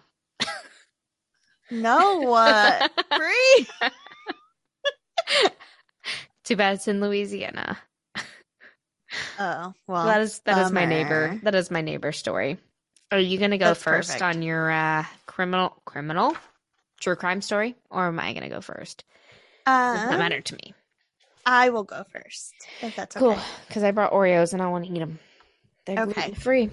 No, 1.70 2.34
uh, 2.34 2.88
free. 3.16 3.68
Too 6.44 6.56
bad 6.58 6.76
it's 6.76 6.88
in 6.88 7.00
Louisiana. 7.00 7.78
Oh 9.40 9.74
well, 9.88 10.06
that 10.06 10.22
is 10.22 10.40
that 10.40 10.58
is 10.58 10.72
my 10.72 10.86
neighbor. 10.86 11.40
That 11.44 11.56
is 11.56 11.72
my 11.72 11.82
neighbor 11.82 12.12
story. 12.12 12.58
Are 13.12 13.20
you 13.20 13.38
gonna 13.38 13.58
go 13.58 13.66
That's 13.66 13.84
first 13.84 14.10
perfect. 14.10 14.22
on 14.22 14.42
your 14.42 14.70
uh, 14.70 15.06
criminal 15.26 15.82
criminal 15.86 16.36
true 17.00 17.16
crime 17.16 17.42
story, 17.42 17.76
or 17.90 18.08
am 18.08 18.20
I 18.20 18.34
gonna 18.34 18.50
go 18.50 18.62
first? 18.62 19.06
Doesn't 19.66 20.12
um, 20.12 20.20
matter 20.20 20.42
to 20.42 20.56
me. 20.56 20.74
I 21.46 21.70
will 21.70 21.84
go 21.84 22.04
first 22.12 22.54
if 22.82 22.96
that's 22.96 23.16
okay. 23.18 23.26
Cool, 23.26 23.40
because 23.68 23.84
I 23.84 23.92
brought 23.92 24.12
Oreos 24.14 24.54
and 24.54 24.62
I 24.62 24.68
want 24.68 24.86
to 24.86 24.92
eat 24.92 25.00
them. 25.00 25.20
They're 25.86 26.00
Okay. 26.00 26.14
gluten 26.14 26.36
free. 26.36 26.70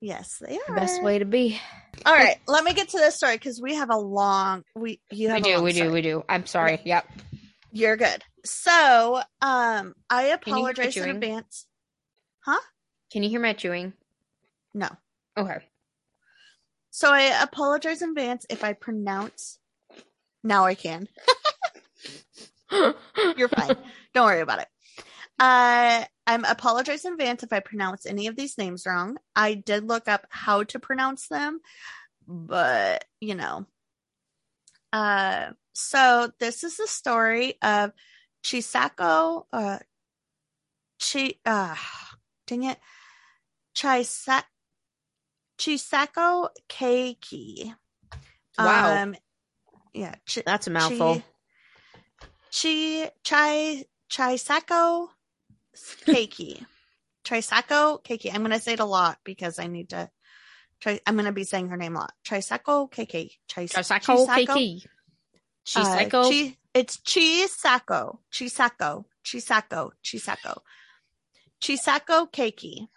Yes, 0.00 0.38
they 0.40 0.56
are. 0.56 0.74
Best 0.74 1.02
way 1.02 1.18
to 1.18 1.24
be. 1.24 1.58
All 2.06 2.14
right, 2.14 2.36
let 2.46 2.64
me 2.64 2.74
get 2.74 2.90
to 2.90 2.98
this 2.98 3.16
story 3.16 3.36
because 3.36 3.60
we 3.60 3.74
have 3.76 3.90
a 3.90 3.96
long. 3.96 4.62
We 4.74 5.00
you 5.10 5.30
have 5.30 5.42
We 5.42 5.50
a 5.50 5.52
do, 5.52 5.54
long 5.56 5.64
we 5.64 5.72
do, 5.72 5.90
we 5.90 6.02
do. 6.02 6.24
I'm 6.28 6.46
sorry. 6.46 6.80
Yep. 6.84 7.06
You're 7.72 7.96
good. 7.96 8.22
So, 8.44 9.20
um, 9.40 9.94
I 10.10 10.22
you 10.22 10.28
hear 10.28 10.28
me 10.28 10.34
apologize 10.34 10.96
in 10.96 11.08
advance. 11.10 11.66
Huh? 12.44 12.60
Can 13.10 13.22
you 13.22 13.30
hear 13.30 13.40
my 13.40 13.52
chewing? 13.54 13.94
No. 14.74 14.88
Okay. 15.36 15.58
So 16.90 17.10
I 17.12 17.42
apologize 17.42 18.02
in 18.02 18.10
advance 18.10 18.46
if 18.50 18.62
I 18.62 18.74
pronounce. 18.74 19.58
Now 20.44 20.66
I 20.66 20.74
can. 20.74 21.08
You're 23.36 23.48
fine. 23.48 23.76
Don't 24.12 24.26
worry 24.26 24.40
about 24.40 24.60
it. 24.60 24.68
Uh, 25.38 26.04
I'm 26.26 26.44
apologize 26.44 27.04
in 27.04 27.14
advance 27.14 27.42
if 27.42 27.52
I 27.52 27.60
pronounce 27.60 28.06
any 28.06 28.28
of 28.28 28.36
these 28.36 28.56
names 28.56 28.86
wrong. 28.86 29.16
I 29.34 29.54
did 29.54 29.88
look 29.88 30.08
up 30.08 30.26
how 30.30 30.62
to 30.64 30.78
pronounce 30.78 31.28
them, 31.28 31.60
but 32.26 33.04
you 33.20 33.34
know. 33.34 33.66
Uh, 34.92 35.50
so 35.72 36.30
this 36.38 36.62
is 36.62 36.76
the 36.76 36.86
story 36.86 37.54
of 37.62 37.92
Chisako. 38.44 39.46
Uh, 39.52 39.78
Chi. 41.00 41.34
Uh, 41.44 41.74
dang 42.46 42.62
it. 42.64 42.78
Chisa- 43.74 44.44
Chisako 45.58 46.48
Keiki. 46.68 47.74
Wow. 48.56 49.02
Um, 49.02 49.16
yeah. 49.92 50.14
Chi- 50.32 50.44
That's 50.46 50.68
a 50.68 50.70
mouthful. 50.70 51.16
Chi 51.16 51.24
Chai 52.54 53.84
Chisako 54.08 55.08
Keiki. 56.06 56.64
Chisako 57.24 58.04
Keiki. 58.04 58.32
I'm 58.32 58.42
gonna 58.42 58.60
say 58.60 58.74
it 58.74 58.80
a 58.80 58.84
lot 58.84 59.18
because 59.24 59.58
I 59.58 59.66
need 59.66 59.90
to 59.90 60.08
try 60.80 61.00
I'm 61.04 61.16
gonna 61.16 61.32
be 61.32 61.42
saying 61.44 61.68
her 61.68 61.76
name 61.76 61.96
a 61.96 62.00
lot. 62.00 62.12
Chisako 62.24 62.90
Keiki. 62.90 63.32
Chisako? 63.48 64.28
Keiki. 64.28 64.84
Uh, 64.84 66.08
Chisako. 66.10 66.30
Chi- 66.30 66.56
it's 66.74 66.98
Chisako. 66.98 68.18
Chisako. 68.32 69.04
Chisako. 69.24 69.90
Chisako. 70.04 70.58
Chisako 71.60 72.30
Keiki. 72.30 72.88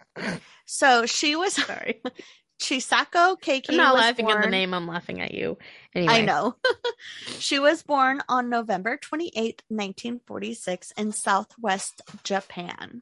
So 0.66 1.08
she 1.08 1.36
was 1.36 1.54
Sorry. 1.66 2.02
Chisako 2.68 3.40
Keiki. 3.40 3.70
I'm 3.70 3.78
not 3.78 3.96
laughing 3.96 4.30
at 4.30 4.42
the 4.42 4.50
name. 4.50 4.74
I'm 4.74 4.88
laughing 4.88 5.22
at 5.22 5.34
you. 5.34 5.58
Anyway. 5.96 6.14
I 6.14 6.22
know. 6.22 6.56
she 7.40 7.60
was 7.60 7.82
born 7.82 8.22
on 8.28 8.50
November 8.50 8.98
28, 8.98 9.64
1946 9.70 10.92
in 10.98 11.12
southwest 11.14 12.02
Japan. 12.24 13.02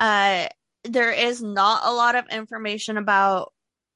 Uh, 0.00 0.48
there 0.82 1.12
is 1.12 1.40
not 1.40 1.82
a 1.84 1.92
lot 1.92 2.16
of 2.16 2.26
information 2.30 2.96
about 2.96 3.52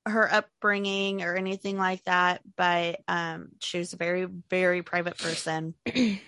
her 0.07 0.33
upbringing 0.33 1.23
or 1.23 1.35
anything 1.35 1.77
like 1.77 2.05
that, 2.05 2.41
but 2.57 3.01
um, 3.09 3.49
she 3.61 3.79
was 3.79 3.93
a 3.93 3.97
very, 3.97 4.29
very 4.49 4.83
private 4.83 5.19
person. 5.19 5.75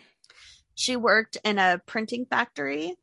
she 0.74 0.96
worked 0.96 1.36
in 1.44 1.58
a 1.58 1.80
printing 1.86 2.26
factory. 2.26 2.96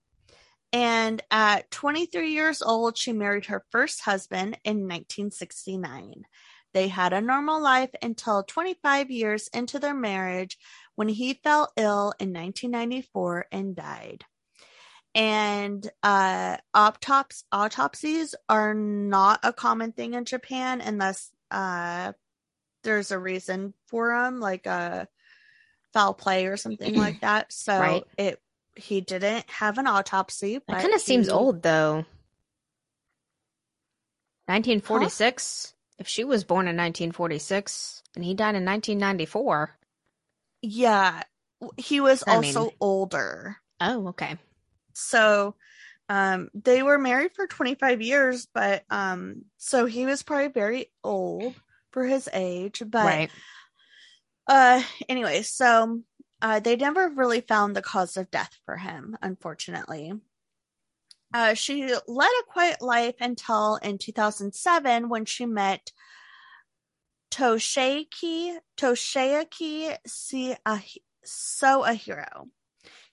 And 0.74 1.22
at 1.32 1.72
23 1.72 2.32
years 2.32 2.62
old, 2.62 2.98
she 2.98 3.14
married 3.14 3.46
her 3.46 3.64
first 3.72 4.02
husband 4.02 4.58
in 4.64 4.88
1969. 4.88 6.24
They 6.74 6.90
had 6.90 7.14
a 7.14 7.22
normal 7.22 7.62
life 7.62 7.90
until 8.02 8.44
25 8.44 9.10
years 9.10 9.48
into 9.54 9.80
their 9.80 9.96
marriage 9.96 10.58
when 10.96 11.08
he 11.08 11.34
fell 11.34 11.72
ill 11.78 12.14
in 12.20 12.34
1994 12.34 13.46
and 13.52 13.76
died. 13.76 14.26
And 15.16 15.90
uh, 16.04 16.58
autops- 16.76 17.46
autopsies 17.52 18.36
are 18.50 18.74
not 18.74 19.40
a 19.44 19.54
common 19.54 19.94
thing 19.94 20.14
in 20.14 20.26
Japan 20.26 20.82
unless 20.82 21.32
uh, 21.50 22.12
there's 22.84 23.12
a 23.12 23.18
reason 23.18 23.74
for 23.88 24.10
them, 24.10 24.40
like 24.40 24.68
a 24.68 25.08
foul 25.94 26.14
play 26.14 26.46
or 26.46 26.58
something 26.58 26.94
like 26.94 27.20
that. 27.22 27.52
So 27.52 27.80
Right. 27.80 28.04
it 28.18 28.40
he 28.78 29.02
didn't 29.02 29.50
have 29.50 29.78
an 29.78 29.88
autopsy. 29.88 30.60
That 30.68 30.82
kind 30.82 30.94
of 30.94 31.02
seems 31.02 31.30
old, 31.30 31.62
though. 31.64 32.06
1946. 34.48 35.74
If 36.00 36.08
she 36.08 36.24
was 36.24 36.44
born 36.44 36.68
in 36.68 36.78
1946 36.78 38.04
and 38.16 38.24
he 38.24 38.34
died 38.34 38.56
in 38.56 38.66
1994. 38.66 39.76
Yeah, 40.62 41.24
he 41.78 42.00
was 42.00 42.24
I 42.26 42.36
also 42.36 42.66
mean- 42.66 42.72
older. 42.80 43.58
Oh, 43.80 44.10
okay. 44.10 44.38
So 44.94 45.56
um 46.10 46.50
they 46.54 46.84
were 46.84 46.98
married 46.98 47.34
for 47.34 47.48
25 47.48 48.02
years, 48.02 48.48
but 48.54 48.84
um 48.90 49.44
so 49.58 49.86
he 49.86 50.06
was 50.06 50.24
probably 50.24 50.48
very 50.50 50.92
old 51.04 51.54
for 51.92 52.06
his 52.06 52.30
age, 52.32 52.82
but 52.86 53.06
right. 53.06 53.32
uh 54.48 54.82
anyway, 55.10 55.42
so 55.42 56.02
uh 56.42 56.60
they 56.60 56.76
never 56.76 57.10
really 57.10 57.42
found 57.42 57.76
the 57.76 57.82
cause 57.82 58.18
of 58.18 58.32
death 58.32 58.58
for 58.66 58.78
him, 58.78 59.18
unfortunately. 59.22 60.14
Uh 61.34 61.54
she 61.54 61.94
led 62.08 62.32
a 62.42 62.52
quiet 62.52 62.82
life 62.82 63.16
until 63.20 63.76
in 63.78 63.98
2007 63.98 65.10
when 65.10 65.26
she 65.26 65.46
met 65.46 65.92
Si 70.06 70.56
So 71.24 71.84
a 71.84 71.94
hero. 71.94 72.48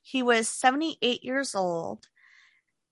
He 0.00 0.22
was 0.22 0.48
78 0.48 1.24
years 1.24 1.54
old. 1.54 2.06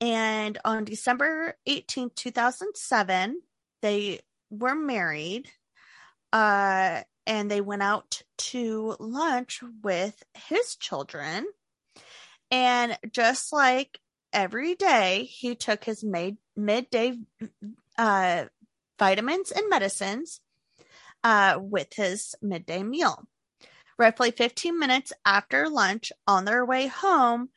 And 0.00 0.58
on 0.64 0.84
December 0.84 1.54
18, 1.66 2.10
2007, 2.16 3.40
they 3.82 4.20
were 4.50 4.74
married, 4.74 5.48
uh, 6.32 7.02
and 7.26 7.50
they 7.50 7.60
went 7.60 7.82
out 7.82 8.22
to 8.36 8.96
lunch 8.98 9.60
with 9.82 10.22
his 10.34 10.76
children. 10.76 11.46
And 12.50 12.98
just 13.10 13.52
like 13.52 13.98
every 14.32 14.74
day, 14.74 15.24
he 15.24 15.54
took 15.54 15.84
his 15.84 16.02
mid- 16.04 16.38
midday 16.56 17.18
uh, 17.98 18.44
vitamins 18.98 19.50
and 19.50 19.68
medicines 19.68 20.40
uh, 21.24 21.58
with 21.60 21.94
his 21.94 22.34
midday 22.42 22.82
meal. 22.82 23.24
Roughly 23.98 24.30
15 24.30 24.78
minutes 24.78 25.12
after 25.24 25.68
lunch, 25.68 26.12
on 26.26 26.44
their 26.44 26.64
way 26.64 26.88
home, 26.88 27.50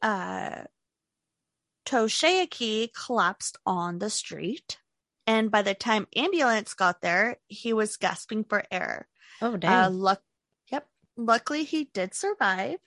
uh, 0.00 0.64
Toshiaki 1.84 2.90
collapsed 2.94 3.58
on 3.66 3.98
the 3.98 4.08
street. 4.08 4.78
And 5.26 5.50
by 5.50 5.62
the 5.62 5.74
time 5.74 6.06
ambulance 6.14 6.74
got 6.74 7.00
there, 7.00 7.36
he 7.46 7.72
was 7.72 7.96
gasping 7.96 8.44
for 8.44 8.64
air. 8.70 9.08
Oh 9.40 9.54
Uh, 9.54 9.56
dang. 9.56 9.94
luck, 9.98 10.22
yep. 10.70 10.86
Luckily, 11.16 11.64
he 11.64 11.84
did 11.84 12.14
survive, 12.14 12.78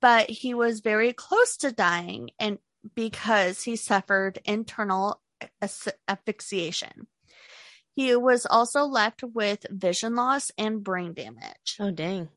but 0.00 0.30
he 0.30 0.54
was 0.54 0.80
very 0.80 1.12
close 1.12 1.56
to 1.58 1.72
dying, 1.72 2.30
and 2.38 2.58
because 2.94 3.62
he 3.62 3.76
suffered 3.76 4.40
internal 4.44 5.20
as- 5.60 5.88
asphyxiation, 6.08 7.06
he 7.94 8.16
was 8.16 8.46
also 8.46 8.84
left 8.84 9.22
with 9.22 9.66
vision 9.70 10.14
loss 10.14 10.50
and 10.56 10.82
brain 10.82 11.12
damage. 11.12 11.76
oh 11.78 11.90
dang. 11.90 12.28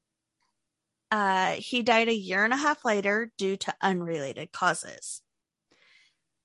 Uh, 1.09 1.51
he 1.53 1.83
died 1.83 2.09
a 2.09 2.13
year 2.15 2.43
and 2.43 2.53
a 2.53 2.57
half 2.57 2.83
later 2.83 3.31
due 3.37 3.55
to 3.55 3.73
unrelated 3.81 4.51
causes. 4.51 5.21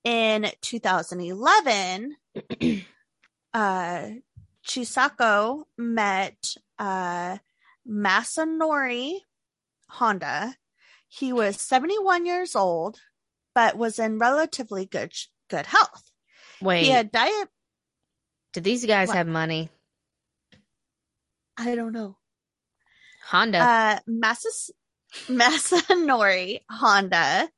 In 0.05 0.51
2011, 0.61 2.16
uh, 3.55 4.09
Chisako 4.66 5.64
met 5.77 6.55
uh, 6.79 7.38
Masanori 7.88 9.14
Honda. 9.88 10.55
He 11.09 11.33
was 11.33 11.61
71 11.61 12.27
years 12.27 12.55
old, 12.55 13.01
but 13.55 13.77
was 13.77 13.98
in 13.98 14.18
relatively 14.18 14.85
good 14.87 15.12
good 15.48 15.66
health. 15.66 16.11
Wait, 16.61 16.85
He 16.85 16.90
had 16.90 17.11
diet. 17.11 17.48
did 18.53 18.64
these 18.64 18.85
guys 18.85 19.09
What? 19.09 19.16
have 19.16 19.27
money? 19.27 19.70
I 21.57 21.74
don't 21.74 21.92
know. 21.92 22.16
Honda. 23.24 23.59
Uh, 23.59 23.98
Masas- 24.09 24.70
Masanori 25.27 26.61
Honda. 26.70 27.48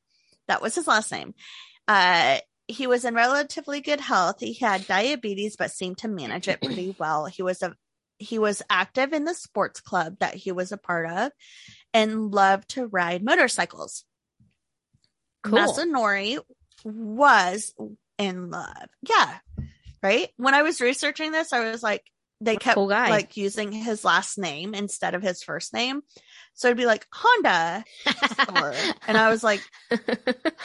That 0.48 0.62
was 0.62 0.74
his 0.74 0.86
last 0.86 1.10
name. 1.12 1.34
Uh, 1.88 2.38
he 2.70 2.86
was 2.86 3.04
in 3.04 3.14
relatively 3.14 3.80
good 3.80 4.00
health. 4.00 4.36
He 4.40 4.54
had 4.54 4.86
diabetes, 4.86 5.56
but 5.56 5.70
seemed 5.70 5.98
to 5.98 6.08
manage 6.08 6.48
it 6.48 6.60
pretty 6.60 6.94
well. 6.98 7.26
He 7.26 7.42
was 7.42 7.62
a 7.62 7.74
he 8.18 8.38
was 8.38 8.62
active 8.68 9.14
in 9.14 9.24
the 9.24 9.34
sports 9.34 9.80
club 9.80 10.16
that 10.20 10.34
he 10.34 10.52
was 10.52 10.72
a 10.72 10.76
part 10.76 11.10
of, 11.10 11.32
and 11.94 12.30
loved 12.32 12.70
to 12.70 12.86
ride 12.86 13.24
motorcycles. 13.24 14.04
cool. 15.42 15.58
Masanori 15.58 16.38
was 16.84 17.74
in 18.18 18.50
love. 18.50 18.88
Yeah. 19.08 19.38
Right. 20.02 20.28
When 20.36 20.54
I 20.54 20.62
was 20.62 20.80
researching 20.80 21.32
this, 21.32 21.52
I 21.52 21.70
was 21.70 21.82
like, 21.82 22.04
they 22.40 22.56
kept 22.56 22.74
cool 22.74 22.86
like 22.86 23.36
using 23.36 23.70
his 23.70 24.04
last 24.04 24.38
name 24.38 24.74
instead 24.74 25.14
of 25.14 25.22
his 25.22 25.42
first 25.42 25.74
name. 25.74 26.00
So 26.54 26.68
it'd 26.68 26.76
be 26.76 26.86
like 26.86 27.06
Honda. 27.12 27.84
And 29.08 29.16
I 29.16 29.30
was 29.30 29.42
like, 29.42 29.62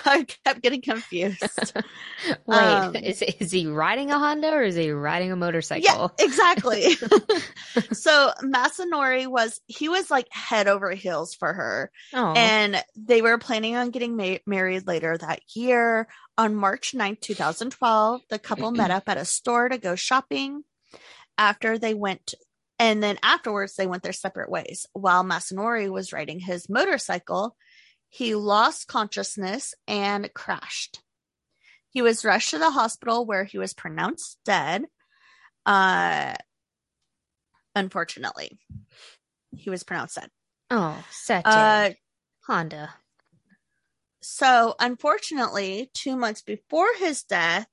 I 0.06 0.26
kept 0.43 0.62
getting 0.62 0.82
confused. 0.82 1.39
Wait, 2.45 2.58
um, 2.58 2.95
is 2.95 3.21
is 3.21 3.52
he 3.52 3.67
riding 3.67 4.12
a 4.12 4.19
Honda 4.19 4.50
or 4.50 4.63
is 4.63 4.76
he 4.76 4.91
riding 4.91 5.32
a 5.32 5.36
motorcycle? 5.36 5.84
Yeah, 6.19 6.26
exactly. 6.26 6.93
so 7.93 8.32
Masanori 8.43 9.28
was, 9.28 9.62
he 9.67 9.88
was 9.88 10.12
like 10.12 10.28
head 10.32 10.67
over 10.67 10.91
heels 10.91 11.34
for 11.34 11.54
her. 11.54 11.91
Oh, 12.13 12.34
and 12.34 12.84
they 12.95 13.21
were 13.21 13.38
planning 13.38 13.76
on 13.76 13.91
getting 13.91 14.17
ma- 14.17 14.38
married 14.45 14.88
later 14.88 15.17
that 15.17 15.39
year. 15.56 16.08
On 16.38 16.54
March 16.54 16.93
9th, 16.93 17.21
2012, 17.21 18.21
the 18.30 18.38
couple 18.38 18.71
met 18.71 18.91
up 18.91 19.08
at 19.08 19.15
a 19.17 19.24
store 19.24 19.69
to 19.69 19.78
go 19.78 19.95
shopping. 19.95 20.63
After 21.38 21.78
they 21.78 21.93
went, 21.93 22.34
and 22.79 23.01
then 23.01 23.17
afterwards, 23.23 23.75
they 23.75 23.88
went 23.88 24.03
their 24.03 24.13
separate 24.13 24.49
ways. 24.49 24.85
While 24.93 25.23
Masanori 25.23 25.89
was 25.89 26.13
riding 26.13 26.39
his 26.39 26.69
motorcycle, 26.69 27.55
he 28.09 28.35
lost 28.35 28.88
consciousness 28.88 29.73
and 29.88 30.33
crashed. 30.33 31.01
He 31.89 32.01
was 32.01 32.25
rushed 32.25 32.51
to 32.51 32.57
the 32.57 32.71
hospital 32.71 33.25
where 33.25 33.45
he 33.45 33.57
was 33.57 33.73
pronounced 33.73 34.38
dead. 34.45 34.85
Uh, 35.65 36.35
unfortunately, 37.73 38.59
he 39.55 39.69
was 39.69 39.83
pronounced 39.83 40.15
dead. 40.15 40.29
oh, 40.71 41.03
set 41.11 41.43
Uh, 41.45 41.91
Honda. 42.45 42.93
So, 44.21 44.75
unfortunately, 44.79 45.91
two 45.93 46.17
months 46.17 46.41
before 46.41 46.88
his 46.97 47.23
death, 47.23 47.67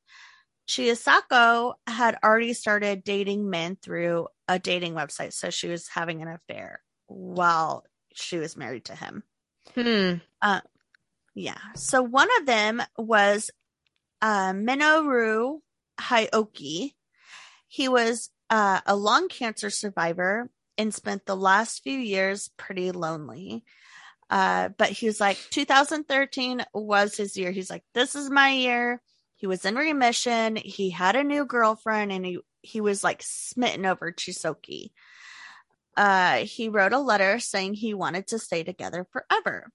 Chiosako 0.68 1.74
had 1.86 2.18
already 2.22 2.52
started 2.52 3.04
dating 3.04 3.50
men 3.50 3.76
through 3.82 4.28
a 4.54 4.58
dating 4.58 4.94
website. 4.94 5.32
So, 5.32 5.50
she 5.50 5.68
was 5.68 5.88
having 5.88 6.22
an 6.22 6.28
affair 6.28 6.80
while 7.06 7.84
she 8.14 8.38
was 8.38 8.56
married 8.56 8.86
to 8.86 8.94
him. 8.94 9.22
Hmm. 9.74 10.14
Yeah. 11.34 11.58
So, 11.76 12.02
one 12.02 12.28
of 12.40 12.46
them 12.46 12.82
was 12.96 13.50
uh, 14.20 14.52
Minoru 14.52 15.60
Hioki. 16.00 16.92
He 17.68 17.88
was 17.88 18.30
uh, 18.50 18.80
a 18.86 18.94
lung 18.94 19.28
cancer 19.28 19.70
survivor 19.70 20.50
and 20.78 20.94
spent 20.94 21.26
the 21.26 21.36
last 21.36 21.82
few 21.82 21.98
years 21.98 22.50
pretty 22.56 22.92
lonely. 22.92 23.64
Uh, 24.30 24.70
but 24.78 24.88
he 24.88 25.06
was 25.06 25.20
like, 25.20 25.38
2013 25.50 26.64
was 26.72 27.16
his 27.16 27.36
year. 27.36 27.50
He's 27.50 27.70
like, 27.70 27.84
this 27.92 28.14
is 28.14 28.30
my 28.30 28.50
year. 28.50 29.02
He 29.36 29.46
was 29.46 29.64
in 29.64 29.74
remission. 29.74 30.56
He 30.56 30.90
had 30.90 31.16
a 31.16 31.24
new 31.24 31.44
girlfriend 31.44 32.12
and 32.12 32.24
he, 32.24 32.38
he 32.62 32.80
was 32.80 33.04
like 33.04 33.22
smitten 33.22 33.86
over 33.86 34.12
Chisoki. 34.12 34.90
Uh, 35.96 36.38
he 36.38 36.68
wrote 36.68 36.92
a 36.92 36.98
letter 36.98 37.38
saying 37.38 37.74
he 37.74 37.92
wanted 37.92 38.28
to 38.28 38.38
stay 38.38 38.64
together 38.64 39.06
forever 39.10 39.70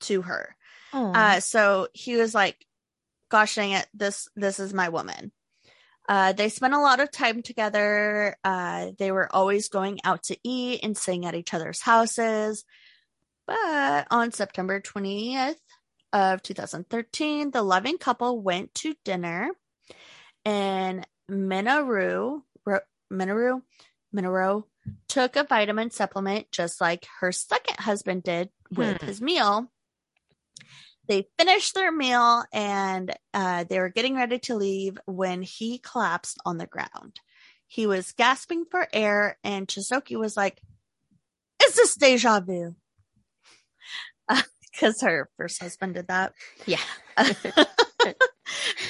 to 0.00 0.22
her. 0.22 0.56
Oh, 0.92 1.12
Uh, 1.12 1.40
so 1.40 1.88
he 1.92 2.16
was 2.16 2.34
like, 2.34 2.66
gosh 3.28 3.54
dang 3.54 3.72
it, 3.72 3.86
this, 3.94 4.28
this 4.34 4.58
is 4.58 4.74
my 4.74 4.88
woman. 4.88 5.32
Uh, 6.08 6.32
they 6.32 6.48
spent 6.48 6.74
a 6.74 6.80
lot 6.80 7.00
of 7.00 7.10
time 7.10 7.42
together. 7.42 8.36
Uh, 8.42 8.90
they 8.98 9.12
were 9.12 9.34
always 9.34 9.68
going 9.68 10.00
out 10.04 10.24
to 10.24 10.36
eat 10.42 10.80
and 10.82 10.96
staying 10.96 11.24
at 11.24 11.34
each 11.34 11.54
other's 11.54 11.80
houses. 11.80 12.64
But 13.46 14.08
on 14.10 14.32
September 14.32 14.80
20th 14.80 15.56
of 16.12 16.42
2013, 16.42 17.52
the 17.52 17.62
loving 17.62 17.98
couple 17.98 18.40
went 18.40 18.74
to 18.76 18.94
dinner 19.04 19.50
and 20.44 21.06
Minoru, 21.30 22.42
Minoru, 23.12 23.62
Minoru 24.14 24.64
took 25.08 25.36
a 25.36 25.44
vitamin 25.44 25.90
supplement 25.90 26.50
just 26.50 26.80
like 26.80 27.06
her 27.20 27.32
second 27.32 27.78
husband 27.78 28.22
did 28.22 28.50
with 28.70 29.00
Hmm. 29.00 29.06
his 29.06 29.20
meal. 29.20 29.70
They 31.08 31.26
finished 31.38 31.74
their 31.74 31.90
meal 31.92 32.44
and 32.52 33.14
uh, 33.34 33.64
they 33.64 33.78
were 33.80 33.88
getting 33.90 34.16
ready 34.16 34.38
to 34.40 34.54
leave 34.54 34.98
when 35.06 35.42
he 35.42 35.78
collapsed 35.78 36.38
on 36.44 36.58
the 36.58 36.66
ground. 36.66 37.20
He 37.66 37.86
was 37.86 38.12
gasping 38.12 38.66
for 38.70 38.86
air, 38.92 39.38
and 39.42 39.66
Chisoki 39.66 40.16
was 40.18 40.36
like, 40.36 40.60
Is 41.64 41.74
this 41.74 41.96
deja 41.96 42.40
vu? 42.40 42.74
Because 44.72 45.02
her 45.02 45.28
first 45.36 45.60
husband 45.62 45.94
did 45.94 46.08
that. 46.08 46.32
yeah. 46.66 46.78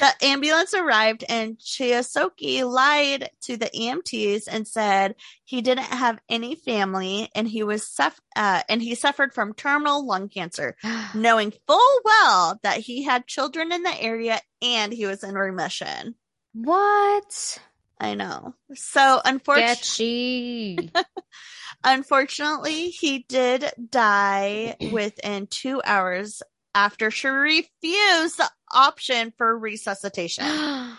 the 0.00 0.12
ambulance 0.22 0.74
arrived 0.74 1.24
and 1.28 1.58
Chiyosoki 1.58 2.64
lied 2.68 3.30
to 3.42 3.56
the 3.56 3.70
EMTs 3.74 4.44
and 4.50 4.66
said 4.66 5.14
he 5.44 5.60
didn't 5.60 5.84
have 5.84 6.18
any 6.28 6.54
family 6.54 7.30
and 7.34 7.46
he 7.46 7.62
was 7.62 7.86
suff- 7.86 8.20
uh, 8.36 8.62
and 8.68 8.82
he 8.82 8.94
suffered 8.94 9.34
from 9.34 9.54
terminal 9.54 10.06
lung 10.06 10.28
cancer, 10.28 10.76
knowing 11.14 11.52
full 11.66 12.00
well 12.04 12.58
that 12.62 12.78
he 12.78 13.02
had 13.02 13.26
children 13.26 13.72
in 13.72 13.82
the 13.82 14.02
area 14.02 14.40
and 14.60 14.92
he 14.92 15.06
was 15.06 15.22
in 15.24 15.34
remission. 15.34 16.14
what? 16.54 17.58
I 18.00 18.14
know. 18.14 18.54
So 18.74 19.20
unfortunately, 19.24 20.90
unfortunately, 21.84 22.90
he 22.90 23.24
did 23.28 23.70
die 23.90 24.76
within 24.92 25.46
two 25.46 25.80
hours 25.84 26.42
after 26.74 27.11
she 27.11 27.28
refused 27.28 28.38
the 28.38 28.50
option 28.70 29.32
for 29.37 29.56
resuscitation. 29.58 30.44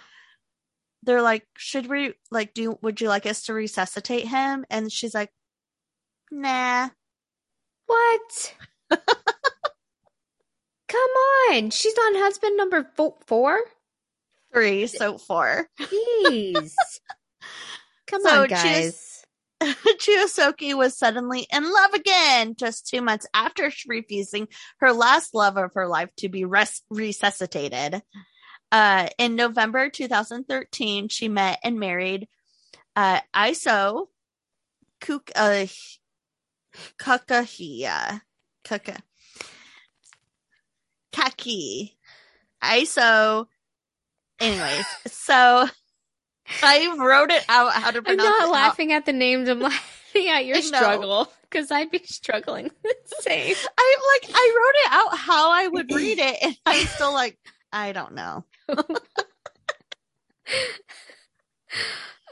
they're 1.03 1.21
like, 1.21 1.45
should 1.57 1.88
we 1.88 2.13
like 2.31 2.53
do 2.53 2.77
would 2.81 3.01
you 3.01 3.07
like 3.09 3.25
us 3.25 3.43
to 3.43 3.53
resuscitate 3.53 4.27
him? 4.27 4.65
And 4.69 4.91
she's 4.91 5.13
like, 5.13 5.31
nah. 6.31 6.89
what? 7.88 8.55
Come 10.88 11.09
on. 11.49 11.69
She's 11.71 11.97
on 11.97 12.15
husband 12.15 12.55
number 12.57 12.89
fo- 12.95 13.17
four? 13.25 13.59
Three, 14.53 14.86
so 14.88 15.17
four. 15.17 15.67
Jeez. 15.79 16.73
Come 18.07 18.21
So 18.21 18.43
on, 18.43 18.47
guys. 18.47 19.12
Chiyosoki 19.99 20.73
was 20.76 20.97
suddenly 20.97 21.47
in 21.52 21.63
love 21.63 21.93
again 21.93 22.56
just 22.56 22.88
two 22.88 23.02
months 23.02 23.26
after 23.34 23.71
refusing 23.88 24.47
her 24.80 24.91
last 24.91 25.34
love 25.34 25.58
of 25.58 25.73
her 25.76 25.88
life 25.88 26.10
to 26.17 26.30
be 26.30 26.45
res- 26.45 26.82
resuscitated. 26.89 28.02
Uh, 28.71 29.08
in 29.17 29.36
November 29.36 29.89
2013, 29.89 31.08
she 31.08 31.30
met 31.30 31.60
and 31.63 31.80
married 31.80 32.28
uh, 32.95 33.19
Iso 33.36 34.08
Kuk- 34.99 35.32
uh, 35.36 35.65
Kakahiya. 36.97 38.21
Kaka. 38.63 38.97
Kaki. 41.12 41.97
Iso. 42.63 43.45
Anyways, 44.39 44.86
so 45.08 45.67
I 46.62 46.95
wrote 46.97 47.32
it 47.32 47.45
out 47.49 47.73
how 47.73 47.91
to 47.91 48.01
I'm 48.06 48.17
not 48.17 48.49
laughing 48.49 48.91
at 48.91 49.06
the 49.06 49.13
names. 49.13 49.49
I'm 49.49 49.60
laughing 49.62 50.27
at 50.29 50.45
your 50.45 50.62
struggle 50.62 51.32
because 51.49 51.71
I'd 51.71 51.91
be 51.91 52.01
struggling 52.06 52.69
the 52.84 52.95
same. 53.21 53.56
I 53.77 54.19
like 54.23 54.32
I 54.36 54.56
wrote 54.58 54.75
it 54.75 54.91
out 54.91 55.17
how 55.17 55.51
I 55.51 55.67
would 55.67 55.91
read 55.91 56.19
it, 56.19 56.38
and 56.41 56.58
I'm 56.65 56.86
still 56.88 57.13
like, 57.13 57.38
I 57.71 57.91
don't 57.91 58.13
know. 58.13 58.45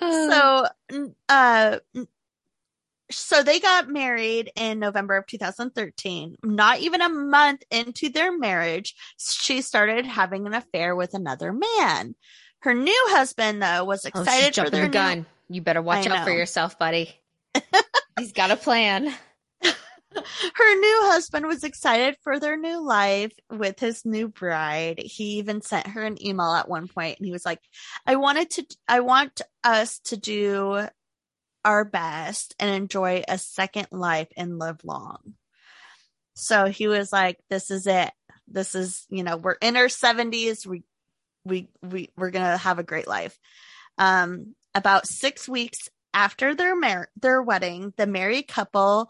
So, 0.01 0.67
uh, 1.29 1.79
so 3.11 3.43
they 3.43 3.59
got 3.59 3.87
married 3.87 4.51
in 4.55 4.79
November 4.79 5.15
of 5.15 5.27
2013. 5.27 6.37
Not 6.43 6.79
even 6.79 7.01
a 7.01 7.09
month 7.09 7.63
into 7.69 8.09
their 8.09 8.35
marriage, 8.35 8.95
she 9.19 9.61
started 9.61 10.05
having 10.05 10.47
an 10.47 10.55
affair 10.55 10.95
with 10.95 11.13
another 11.13 11.53
man. 11.53 12.15
Her 12.61 12.73
new 12.73 13.05
husband, 13.09 13.61
though, 13.61 13.83
was 13.83 14.05
oh, 14.05 14.09
excited 14.09 14.55
she's 14.55 14.63
for 14.63 14.69
their 14.69 14.83
the 14.83 14.87
new- 14.87 14.93
gun. 14.93 15.25
You 15.49 15.61
better 15.61 15.81
watch 15.81 16.07
I 16.07 16.15
out 16.15 16.25
for 16.25 16.31
yourself, 16.31 16.79
buddy. 16.79 17.13
He's 18.19 18.31
got 18.31 18.51
a 18.51 18.55
plan. 18.55 19.13
her 19.63 20.75
new 20.79 20.99
husband 21.05 21.45
was 21.45 21.63
excited 21.63 22.15
for 22.23 22.39
their 22.39 22.55
new 22.57 22.81
life 22.81 23.33
with 23.49 23.79
his 23.79 24.05
new 24.05 24.27
bride. 24.27 24.99
He 24.99 25.39
even 25.39 25.61
sent 25.61 25.87
her 25.87 26.01
an 26.03 26.23
email 26.25 26.53
at 26.53 26.69
one 26.69 26.87
point 26.87 27.17
and 27.17 27.25
he 27.25 27.31
was 27.31 27.45
like, 27.45 27.59
I 28.05 28.15
wanted 28.15 28.49
to, 28.51 28.65
I 28.87 29.01
want 29.01 29.41
us 29.63 29.99
to 30.05 30.17
do 30.17 30.87
our 31.65 31.85
best 31.85 32.55
and 32.59 32.69
enjoy 32.69 33.23
a 33.27 33.37
second 33.37 33.87
life 33.91 34.29
and 34.37 34.59
live 34.59 34.83
long. 34.83 35.33
So 36.35 36.65
he 36.65 36.87
was 36.87 37.11
like, 37.11 37.39
this 37.49 37.71
is 37.71 37.87
it. 37.87 38.11
This 38.47 38.75
is, 38.75 39.05
you 39.09 39.23
know, 39.23 39.37
we're 39.37 39.57
in 39.61 39.77
our 39.77 39.89
seventies. 39.89 40.65
We, 40.65 40.83
we, 41.45 41.69
we, 41.81 42.09
we're 42.17 42.31
going 42.31 42.45
to 42.45 42.57
have 42.57 42.79
a 42.79 42.83
great 42.83 43.07
life. 43.07 43.37
Um, 43.97 44.55
about 44.73 45.07
six 45.07 45.47
weeks 45.47 45.89
after 46.13 46.55
their 46.55 46.75
mar- 46.75 47.09
their 47.19 47.41
wedding, 47.41 47.93
the 47.97 48.07
married 48.07 48.47
couple 48.47 49.09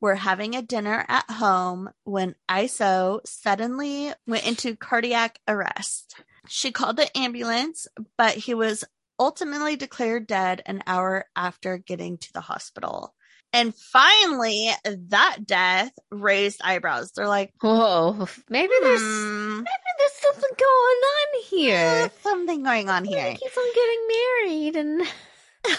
were 0.00 0.14
having 0.16 0.56
a 0.56 0.62
dinner 0.62 1.04
at 1.08 1.30
home 1.30 1.88
when 2.04 2.34
Iso 2.50 3.20
suddenly 3.24 4.12
went 4.26 4.46
into 4.46 4.76
cardiac 4.76 5.38
arrest. 5.46 6.16
She 6.48 6.72
called 6.72 6.96
the 6.96 7.16
ambulance, 7.16 7.86
but 8.18 8.34
he 8.34 8.54
was 8.54 8.84
ultimately 9.18 9.76
declared 9.76 10.26
dead 10.26 10.60
an 10.66 10.82
hour 10.86 11.26
after 11.36 11.78
getting 11.78 12.18
to 12.18 12.32
the 12.32 12.40
hospital. 12.40 13.14
And 13.52 13.74
finally, 13.74 14.70
that 15.08 15.46
death 15.46 15.92
raised 16.10 16.60
eyebrows. 16.64 17.12
They're 17.12 17.28
like, 17.28 17.52
Whoa, 17.60 18.26
maybe 18.48 18.72
there's 18.82 19.00
"Hmm, 19.00 19.58
maybe 19.58 19.81
there's 19.98 20.12
something 20.34 20.50
going 20.58 20.68
on 20.68 21.42
here. 21.48 21.76
there's 21.78 22.12
something 22.22 22.62
going 22.62 22.88
on 22.88 23.04
here. 23.04 23.30
he 23.32 23.36
keeps 23.36 23.56
on 23.56 23.64
getting 23.74 24.08
married 24.08 24.76
and 24.76 25.78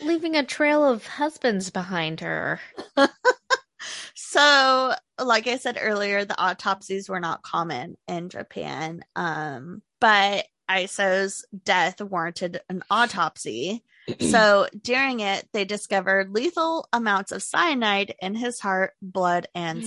leaving 0.06 0.36
a 0.36 0.44
trail 0.44 0.84
of 0.84 1.06
husbands 1.06 1.70
behind 1.70 2.20
her. 2.20 2.60
So, 4.14 4.94
like 5.18 5.46
I 5.48 5.56
said 5.56 5.78
earlier, 5.80 6.24
the 6.24 6.38
autopsies 6.40 7.08
were 7.08 7.18
not 7.18 7.42
common 7.42 7.96
in 8.06 8.28
Japan. 8.28 9.02
Um, 9.16 9.82
but 10.00 10.46
Iso's 10.68 11.44
death 11.64 12.00
warranted 12.00 12.60
an 12.68 12.82
autopsy. 12.90 13.82
So, 14.20 14.66
during 14.80 15.20
it, 15.20 15.48
they 15.52 15.64
discovered 15.64 16.30
lethal 16.32 16.88
amounts 16.92 17.32
of 17.32 17.42
cyanide 17.42 18.14
in 18.20 18.34
his 18.34 18.58
heart, 18.60 18.92
blood, 19.00 19.46
and 19.54 19.82
Mm. 19.82 19.86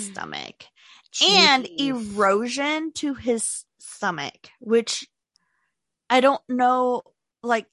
And 1.21 1.67
erosion 1.77 2.91
to 2.93 3.13
his 3.13 3.65
stomach, 3.79 4.49
which 4.59 5.07
I 6.09 6.21
don't 6.21 6.41
know, 6.49 7.03
like, 7.41 7.67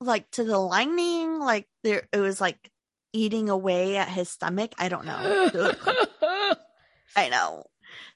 like 0.00 0.30
to 0.32 0.44
the 0.44 0.58
lining, 0.58 1.38
like 1.38 1.68
there, 1.82 2.08
it 2.12 2.18
was 2.18 2.40
like 2.40 2.70
eating 3.12 3.48
away 3.48 3.96
at 3.96 4.08
his 4.08 4.28
stomach. 4.28 4.72
I 4.78 4.88
don't 4.88 5.04
know. 5.04 5.72
I 7.16 7.28
know. 7.28 7.64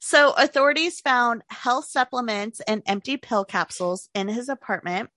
So 0.01 0.33
authorities 0.33 1.01
found 1.01 1.43
health 1.49 1.87
supplements 1.87 2.61
and 2.61 2.83
empty 2.87 3.17
pill 3.17 3.45
capsules 3.45 4.09
in 4.15 4.29
his 4.29 4.49
apartment, 4.49 5.11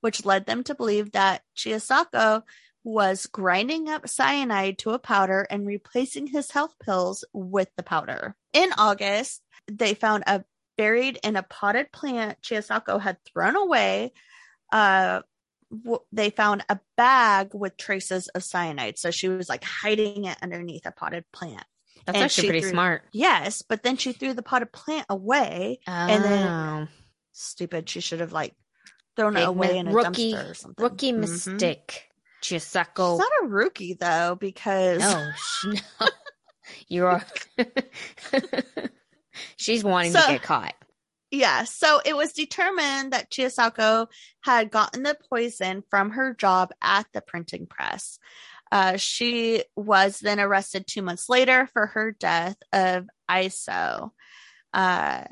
which 0.00 0.24
led 0.24 0.46
them 0.46 0.64
to 0.64 0.74
believe 0.74 1.12
that 1.12 1.42
Chiosako 1.56 2.42
was 2.84 3.26
grinding 3.26 3.88
up 3.88 4.08
cyanide 4.08 4.78
to 4.78 4.90
a 4.90 4.98
powder 4.98 5.46
and 5.50 5.66
replacing 5.66 6.26
his 6.28 6.50
health 6.50 6.74
pills 6.82 7.24
with 7.32 7.68
the 7.76 7.82
powder. 7.82 8.34
In 8.52 8.70
August, 8.78 9.42
they 9.70 9.94
found 9.94 10.24
a 10.26 10.44
buried 10.78 11.18
in 11.22 11.36
a 11.36 11.42
potted 11.42 11.92
plant 11.92 12.40
Chiosako 12.40 12.98
had 13.00 13.18
thrown 13.24 13.54
away. 13.54 14.12
Uh, 14.72 15.20
w- 15.70 16.00
they 16.10 16.30
found 16.30 16.64
a 16.70 16.78
bag 16.96 17.50
with 17.52 17.76
traces 17.76 18.28
of 18.28 18.42
cyanide. 18.42 18.98
So 18.98 19.10
she 19.10 19.28
was 19.28 19.48
like 19.48 19.62
hiding 19.62 20.24
it 20.24 20.38
underneath 20.40 20.86
a 20.86 20.90
potted 20.92 21.24
plant. 21.32 21.64
That's 22.06 22.16
And 22.16 22.24
actually 22.24 22.48
pretty 22.48 22.60
threw- 22.62 22.70
smart. 22.70 23.02
Yes, 23.12 23.60
but 23.60 23.82
then 23.82 23.98
she 23.98 24.12
threw 24.14 24.32
the 24.32 24.42
potted 24.42 24.72
plant 24.72 25.04
away. 25.10 25.80
And 25.86 26.24
then- 26.24 26.48
Oh. 26.48 26.88
Stupid. 27.32 27.88
She 27.90 28.00
should 28.00 28.20
have 28.20 28.32
like 28.32 28.54
thrown 29.16 29.36
it 29.36 29.46
away 29.46 29.72
mi- 29.72 29.78
in 29.80 29.88
a 29.88 29.92
rookie- 29.92 30.32
dumpster 30.32 30.50
or 30.50 30.54
something. 30.54 30.82
rookie 30.82 31.12
Mhm. 31.12 31.18
mistake. 31.18 32.09
She's 32.42 32.64
Chisako. 32.64 33.18
not 33.18 33.30
a 33.42 33.46
rookie 33.46 33.94
though, 33.94 34.36
because 34.38 35.00
No, 35.00 35.30
no. 36.00 36.06
you 36.88 37.06
are. 37.06 37.24
She's 39.56 39.84
wanting 39.84 40.12
So- 40.12 40.20
to 40.26 40.32
get 40.32 40.42
caught. 40.42 40.74
yeah. 41.30 41.64
So 41.64 42.00
it 42.04 42.16
was 42.16 42.32
determined 42.32 43.12
that 43.12 43.30
Chiosako 43.30 44.06
had 44.40 44.70
gotten 44.70 45.02
the 45.02 45.16
poison 45.28 45.82
from 45.90 46.10
her 46.10 46.34
job 46.34 46.70
at 46.82 47.06
the 47.12 47.20
printing 47.20 47.66
press. 47.66 48.18
Uh, 48.72 48.96
she 48.96 49.64
was 49.76 50.18
then 50.20 50.38
arrested 50.40 50.86
two 50.86 51.02
months 51.02 51.28
later 51.28 51.68
for 51.72 51.86
her 51.86 52.12
death 52.12 52.56
of 52.72 53.06
Iso. 53.30 54.10
Uh, 54.72 55.24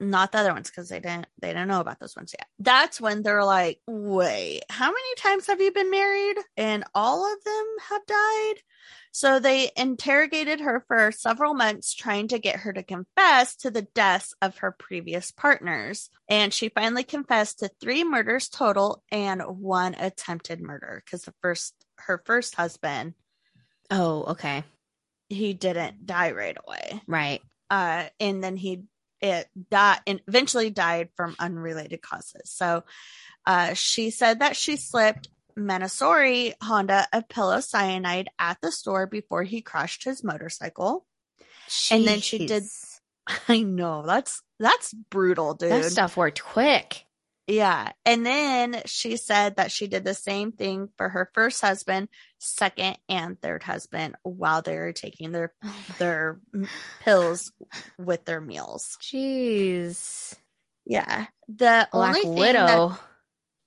not 0.00 0.32
the 0.32 0.38
other 0.38 0.52
ones 0.54 0.70
because 0.70 0.88
they 0.88 0.98
didn't 1.00 1.26
they 1.40 1.48
didn't 1.48 1.68
know 1.68 1.80
about 1.80 2.00
those 2.00 2.16
ones 2.16 2.34
yet. 2.38 2.48
That's 2.58 3.00
when 3.00 3.22
they're 3.22 3.44
like, 3.44 3.80
wait, 3.86 4.62
how 4.70 4.86
many 4.86 5.14
times 5.18 5.46
have 5.46 5.60
you 5.60 5.72
been 5.72 5.90
married? 5.90 6.36
And 6.56 6.84
all 6.94 7.30
of 7.32 7.44
them 7.44 7.66
have 7.90 8.06
died. 8.06 8.54
So 9.12 9.40
they 9.40 9.70
interrogated 9.76 10.60
her 10.60 10.84
for 10.86 11.10
several 11.12 11.52
months, 11.52 11.92
trying 11.94 12.28
to 12.28 12.38
get 12.38 12.60
her 12.60 12.72
to 12.72 12.82
confess 12.82 13.56
to 13.56 13.70
the 13.70 13.82
deaths 13.82 14.34
of 14.40 14.58
her 14.58 14.70
previous 14.72 15.32
partners. 15.32 16.10
And 16.28 16.54
she 16.54 16.68
finally 16.68 17.02
confessed 17.04 17.58
to 17.58 17.70
three 17.80 18.04
murders 18.04 18.48
total 18.48 19.02
and 19.10 19.42
one 19.42 19.94
attempted 19.94 20.60
murder 20.60 21.02
because 21.04 21.22
the 21.22 21.34
first 21.42 21.74
her 21.98 22.22
first 22.24 22.54
husband 22.54 23.14
Oh, 23.90 24.22
okay. 24.28 24.62
he 25.28 25.52
didn't 25.54 26.06
die 26.06 26.30
right 26.32 26.56
away 26.66 27.02
Right. 27.06 27.42
uh, 27.68 28.04
and 28.20 28.42
then 28.42 28.56
he 28.56 28.84
it 29.20 29.48
died 29.70 30.00
and 30.06 30.20
eventually 30.28 30.70
died 30.70 31.08
from 31.16 31.36
unrelated 31.38 32.02
causes. 32.02 32.42
So 32.50 32.84
uh, 33.46 33.74
she 33.74 34.10
said 34.10 34.40
that 34.40 34.56
she 34.56 34.76
slipped 34.76 35.28
Manasori 35.58 36.54
Honda 36.62 37.06
a 37.12 37.22
pillow 37.22 37.60
cyanide 37.60 38.28
at 38.38 38.58
the 38.62 38.72
store 38.72 39.06
before 39.06 39.42
he 39.42 39.60
crashed 39.62 40.04
his 40.04 40.24
motorcycle. 40.24 41.06
And 41.90 42.06
then 42.06 42.20
she 42.20 42.46
did- 42.46 42.64
I 43.48 43.62
know 43.62 44.04
that's 44.06 44.42
that's 44.58 44.92
brutal, 44.92 45.54
dude. 45.54 45.70
That 45.70 45.84
stuff 45.84 46.16
worked 46.16 46.42
quick. 46.42 47.04
Yeah. 47.50 47.90
And 48.06 48.24
then 48.24 48.82
she 48.86 49.16
said 49.16 49.56
that 49.56 49.72
she 49.72 49.88
did 49.88 50.04
the 50.04 50.14
same 50.14 50.52
thing 50.52 50.88
for 50.96 51.08
her 51.08 51.28
first 51.34 51.60
husband, 51.60 52.08
second 52.38 52.96
and 53.08 53.40
third 53.40 53.64
husband 53.64 54.14
while 54.22 54.62
they 54.62 54.76
were 54.76 54.92
taking 54.92 55.32
their 55.32 55.52
their 55.98 56.40
mm, 56.54 56.68
pills 57.02 57.52
with 57.98 58.24
their 58.24 58.40
meals. 58.40 58.96
Jeez. 59.02 60.36
Yeah. 60.86 61.26
The 61.48 61.88
Black 61.90 62.24
only 62.24 62.40
Widow. 62.40 62.66
that, 62.66 63.00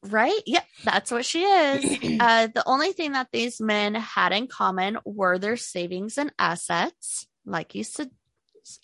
right? 0.10 0.42
Yep, 0.46 0.66
that's 0.86 1.12
what 1.12 1.26
she 1.26 1.44
is. 1.44 1.84
uh, 2.22 2.48
the 2.48 2.64
only 2.66 2.94
thing 2.94 3.12
that 3.12 3.34
these 3.34 3.60
men 3.60 3.96
had 3.96 4.32
in 4.32 4.48
common 4.48 4.98
were 5.04 5.38
their 5.38 5.58
savings 5.58 6.18
and 6.18 6.32
assets, 6.40 7.28
like 7.46 7.76
you 7.76 7.84
said, 7.84 8.12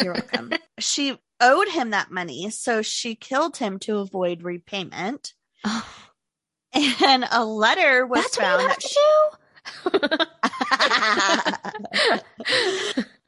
You're 0.02 0.14
welcome. 0.14 0.54
she 0.80 1.18
owed 1.42 1.68
him 1.68 1.90
that 1.92 2.10
money, 2.12 2.50
so 2.52 2.82
she 2.82 3.16
killed 3.16 3.58
him 3.58 3.80
to 3.80 3.98
avoid 3.98 4.44
repayment. 4.44 5.34
Oh, 5.66 5.86
And 6.76 7.26
a 7.32 7.46
letter 7.46 8.06
was 8.06 8.24
that's 8.24 8.38
what 8.38 8.46
found 8.46 8.62
you 8.62 8.68
that 8.68 8.82
have 8.82 8.84
to 8.84 8.88
do. 8.88 9.38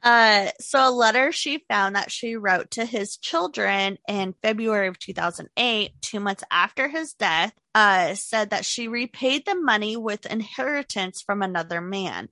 uh, 0.02 0.48
so 0.60 0.88
a 0.88 0.90
letter 0.90 1.32
she 1.32 1.64
found 1.68 1.96
that 1.96 2.10
she 2.10 2.36
wrote 2.36 2.70
to 2.72 2.84
his 2.84 3.16
children 3.16 3.98
in 4.08 4.34
February 4.42 4.88
of 4.88 4.98
2008, 4.98 5.92
two 6.00 6.20
months 6.20 6.44
after 6.50 6.88
his 6.88 7.14
death, 7.14 7.52
uh, 7.74 8.14
said 8.14 8.50
that 8.50 8.64
she 8.64 8.88
repaid 8.88 9.44
the 9.46 9.54
money 9.54 9.96
with 9.96 10.26
inheritance 10.26 11.22
from 11.22 11.42
another 11.42 11.80
man. 11.80 12.28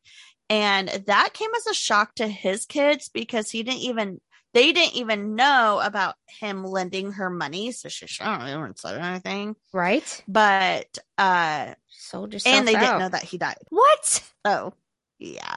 And 0.51 0.89
that 1.07 1.31
came 1.33 1.51
as 1.57 1.67
a 1.67 1.75
shock 1.75 2.15
to 2.17 2.29
his 2.29 2.67
kids 2.67 3.11
because 3.13 3.51
he 3.51 3.63
didn't 3.63 3.81
even, 3.81 4.21
they 4.55 4.73
didn't 4.73 4.95
even 4.97 5.35
know 5.35 5.81
about 5.85 6.15
him 6.27 6.65
lending 6.65 7.13
her 7.13 7.29
money. 7.29 7.73
So 7.73 7.89
she, 7.91 8.07
she 8.07 8.25
don't 8.25 8.79
say 8.79 8.99
anything. 8.99 9.57
right? 9.73 10.23
But, 10.27 10.97
uh, 11.19 11.75
Sold 11.91 12.33
yourself 12.33 12.55
and 12.57 12.67
they 12.69 12.73
didn't 12.75 12.99
know 13.01 13.09
that 13.11 13.25
he 13.25 13.37
died. 13.39 13.57
What? 13.69 14.23
Oh, 14.45 14.73
yeah. 15.19 15.57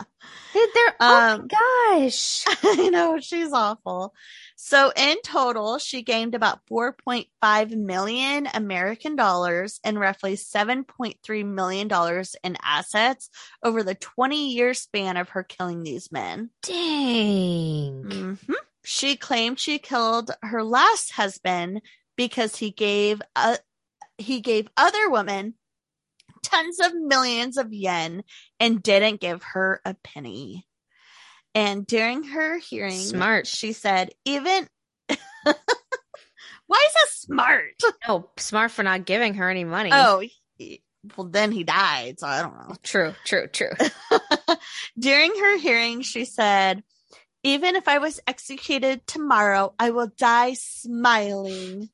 Did 0.54 0.70
there? 0.74 0.96
oh 1.00 1.34
Um, 1.36 1.48
my 1.52 1.98
gosh! 2.00 2.46
I 2.64 2.90
know 2.90 3.20
she's 3.20 3.52
awful. 3.52 4.14
So 4.56 4.92
in 4.96 5.18
total, 5.24 5.78
she 5.78 6.04
gained 6.04 6.36
about 6.36 6.60
4.5 6.72 7.72
million 7.72 8.48
American 8.54 9.16
dollars 9.16 9.80
and 9.84 10.00
roughly 10.00 10.36
7.3 10.36 11.46
million 11.46 11.88
dollars 11.88 12.36
in 12.44 12.56
assets 12.64 13.30
over 13.64 13.84
the 13.84 13.96
20 13.96 14.54
year 14.54 14.74
span 14.74 15.18
of 15.18 15.30
her 15.30 15.44
killing 15.44 15.84
these 15.84 16.12
men. 16.12 16.50
Dang. 16.64 18.04
Mhm. 18.06 18.54
She 18.90 19.18
claimed 19.18 19.60
she 19.60 19.80
killed 19.80 20.32
her 20.42 20.64
last 20.64 21.12
husband 21.12 21.82
because 22.16 22.56
he 22.56 22.72
gave 22.72 23.22
uh, 23.36 23.58
he 24.18 24.40
gave 24.40 24.70
other 24.78 25.10
women 25.10 25.56
tons 26.42 26.80
of 26.80 26.94
millions 26.96 27.58
of 27.58 27.74
yen 27.74 28.24
and 28.62 28.82
didn't 28.82 29.20
give 29.20 29.44
her 29.44 29.82
a 29.84 29.94
penny. 29.94 30.66
And 31.54 31.86
during 31.86 32.24
her 32.24 32.60
hearing, 32.60 32.94
Smart. 32.94 33.46
she 33.46 33.74
said, 33.74 34.12
even 34.24 34.70
why 35.44 35.54
is 36.88 36.94
that 36.94 37.10
smart? 37.10 37.74
No, 38.08 38.30
smart 38.38 38.72
for 38.72 38.84
not 38.84 39.06
giving 39.06 39.34
her 39.34 39.50
any 39.50 39.66
money. 39.66 39.90
Oh, 39.92 40.24
he- 40.58 40.82
well, 41.18 41.28
then 41.28 41.52
he 41.52 41.66
died, 41.66 42.20
so 42.20 42.28
I 42.28 42.42
don't 42.42 42.54
know. 42.56 42.76
true, 42.84 43.14
true, 43.26 43.48
true. 43.48 43.72
During 45.00 45.36
her 45.36 45.58
hearing, 45.58 46.04
she 46.04 46.24
said, 46.24 46.84
Even 47.44 47.76
if 47.76 47.88
I 47.88 48.00
was 48.00 48.20
executed 48.28 49.06
tomorrow, 49.08 49.74
I 49.80 49.92
will 49.92 50.12
die 50.18 50.54
smiling. 50.54 51.90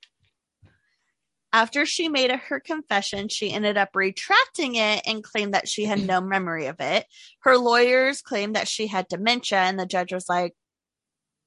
After 1.51 1.85
she 1.85 2.09
made 2.09 2.31
her 2.31 2.59
confession, 2.59 3.29
she 3.29 3.53
ended 3.53 3.77
up 3.77 3.89
retracting 3.93 4.73
it 4.75 5.03
and 5.05 5.23
claimed 5.23 5.53
that 5.53 5.67
she 5.67 5.85
had 5.85 5.99
no 6.05 6.19
memory 6.19 6.65
of 6.65 6.77
it. 6.79 7.05
Her 7.41 7.57
lawyers 7.57 8.23
claimed 8.23 8.55
that 8.55 8.67
she 8.67 8.87
had 8.87 9.07
dementia, 9.07 9.59
and 9.59 9.79
the 9.79 9.85
judge 9.85 10.11
was 10.11 10.27
like, 10.27 10.55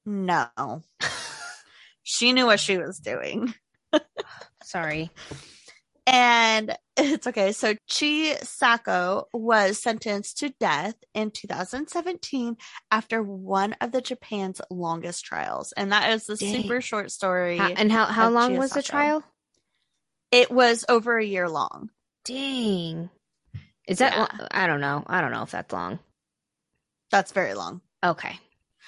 No. 0.05 0.47
she 2.03 2.31
knew 2.31 2.45
what 2.45 2.61
she 2.61 2.77
was 2.77 2.99
doing. 2.99 3.53
Sorry. 4.63 5.11
And 6.07 6.75
it's 6.97 7.27
okay. 7.27 7.51
So 7.51 7.75
Chisako 7.89 9.25
was 9.33 9.79
sentenced 9.79 10.39
to 10.39 10.49
death 10.59 10.95
in 11.13 11.29
2017 11.31 12.57
after 12.89 13.21
one 13.21 13.73
of 13.81 13.91
the 13.91 14.01
Japan's 14.01 14.61
longest 14.71 15.25
trials. 15.25 15.73
And 15.73 15.91
that 15.91 16.11
is 16.13 16.25
the 16.25 16.37
Dang. 16.37 16.63
super 16.63 16.81
short 16.81 17.11
story. 17.11 17.57
How- 17.57 17.67
and 17.67 17.91
how 17.91 18.05
how 18.05 18.29
long 18.29 18.57
was 18.57 18.71
the 18.71 18.81
trial? 18.81 19.23
it 20.31 20.49
was 20.51 20.85
over 20.89 21.17
a 21.17 21.23
year 21.25 21.47
long. 21.49 21.89
Dang. 22.25 23.09
Is 23.87 23.99
that? 23.99 24.13
Yeah. 24.13 24.47
I 24.51 24.67
don't 24.67 24.81
know. 24.81 25.03
I 25.07 25.21
don't 25.21 25.31
know 25.31 25.43
if 25.43 25.51
that's 25.51 25.71
long. 25.71 25.99
That's 27.11 27.31
very 27.31 27.53
long. 27.53 27.81
Okay. 28.03 28.37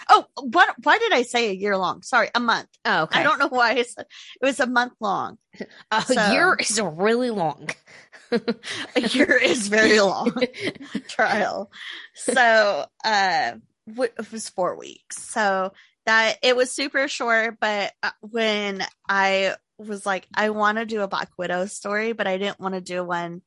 Oh, 0.08 0.26
what? 0.42 0.74
Why 0.84 0.98
did 0.98 1.12
I 1.14 1.24
say 1.24 1.50
a 1.50 1.54
year 1.54 1.76
long? 1.78 2.02
Sorry, 2.04 2.30
a 2.34 2.40
month. 2.40 2.70
Oh, 2.86 3.04
okay. 3.04 3.20
I 3.20 3.24
don't 3.24 3.40
know 3.40 3.48
why 3.50 3.72
I 3.72 3.84
said 3.84 4.06
it 4.42 4.46
was 4.46 4.60
a 4.60 4.68
month 4.68 4.94
long. 5.00 5.38
A 5.92 6.02
so- 6.02 6.32
year 6.32 6.56
is 6.60 6.80
really 6.82 7.32
long. 7.32 7.70
A 8.32 9.02
year 9.02 9.36
is 9.42 9.68
very 9.68 10.00
long. 10.00 10.32
trial. 11.08 11.72
So 12.16 12.86
uh 13.04 13.52
w- 13.88 14.12
it 14.18 14.32
was 14.32 14.50
4 14.50 14.78
weeks. 14.78 15.22
So 15.24 15.74
that 16.06 16.38
it 16.44 16.56
was 16.56 16.72
super 16.72 17.08
short, 17.08 17.58
but 17.60 17.92
uh, 18.04 18.12
when 18.22 18.84
I 19.08 19.56
was 19.78 20.06
like 20.06 20.28
I 20.34 20.50
want 20.52 20.78
to 20.78 20.86
do 20.86 21.02
a 21.02 21.08
Black 21.08 21.30
Widow 21.38 21.66
story, 21.66 22.14
but 22.14 22.28
I 22.28 22.38
didn't 22.38 22.60
want 22.60 22.76
to 22.76 22.82
do 22.82 23.04
one 23.04 23.42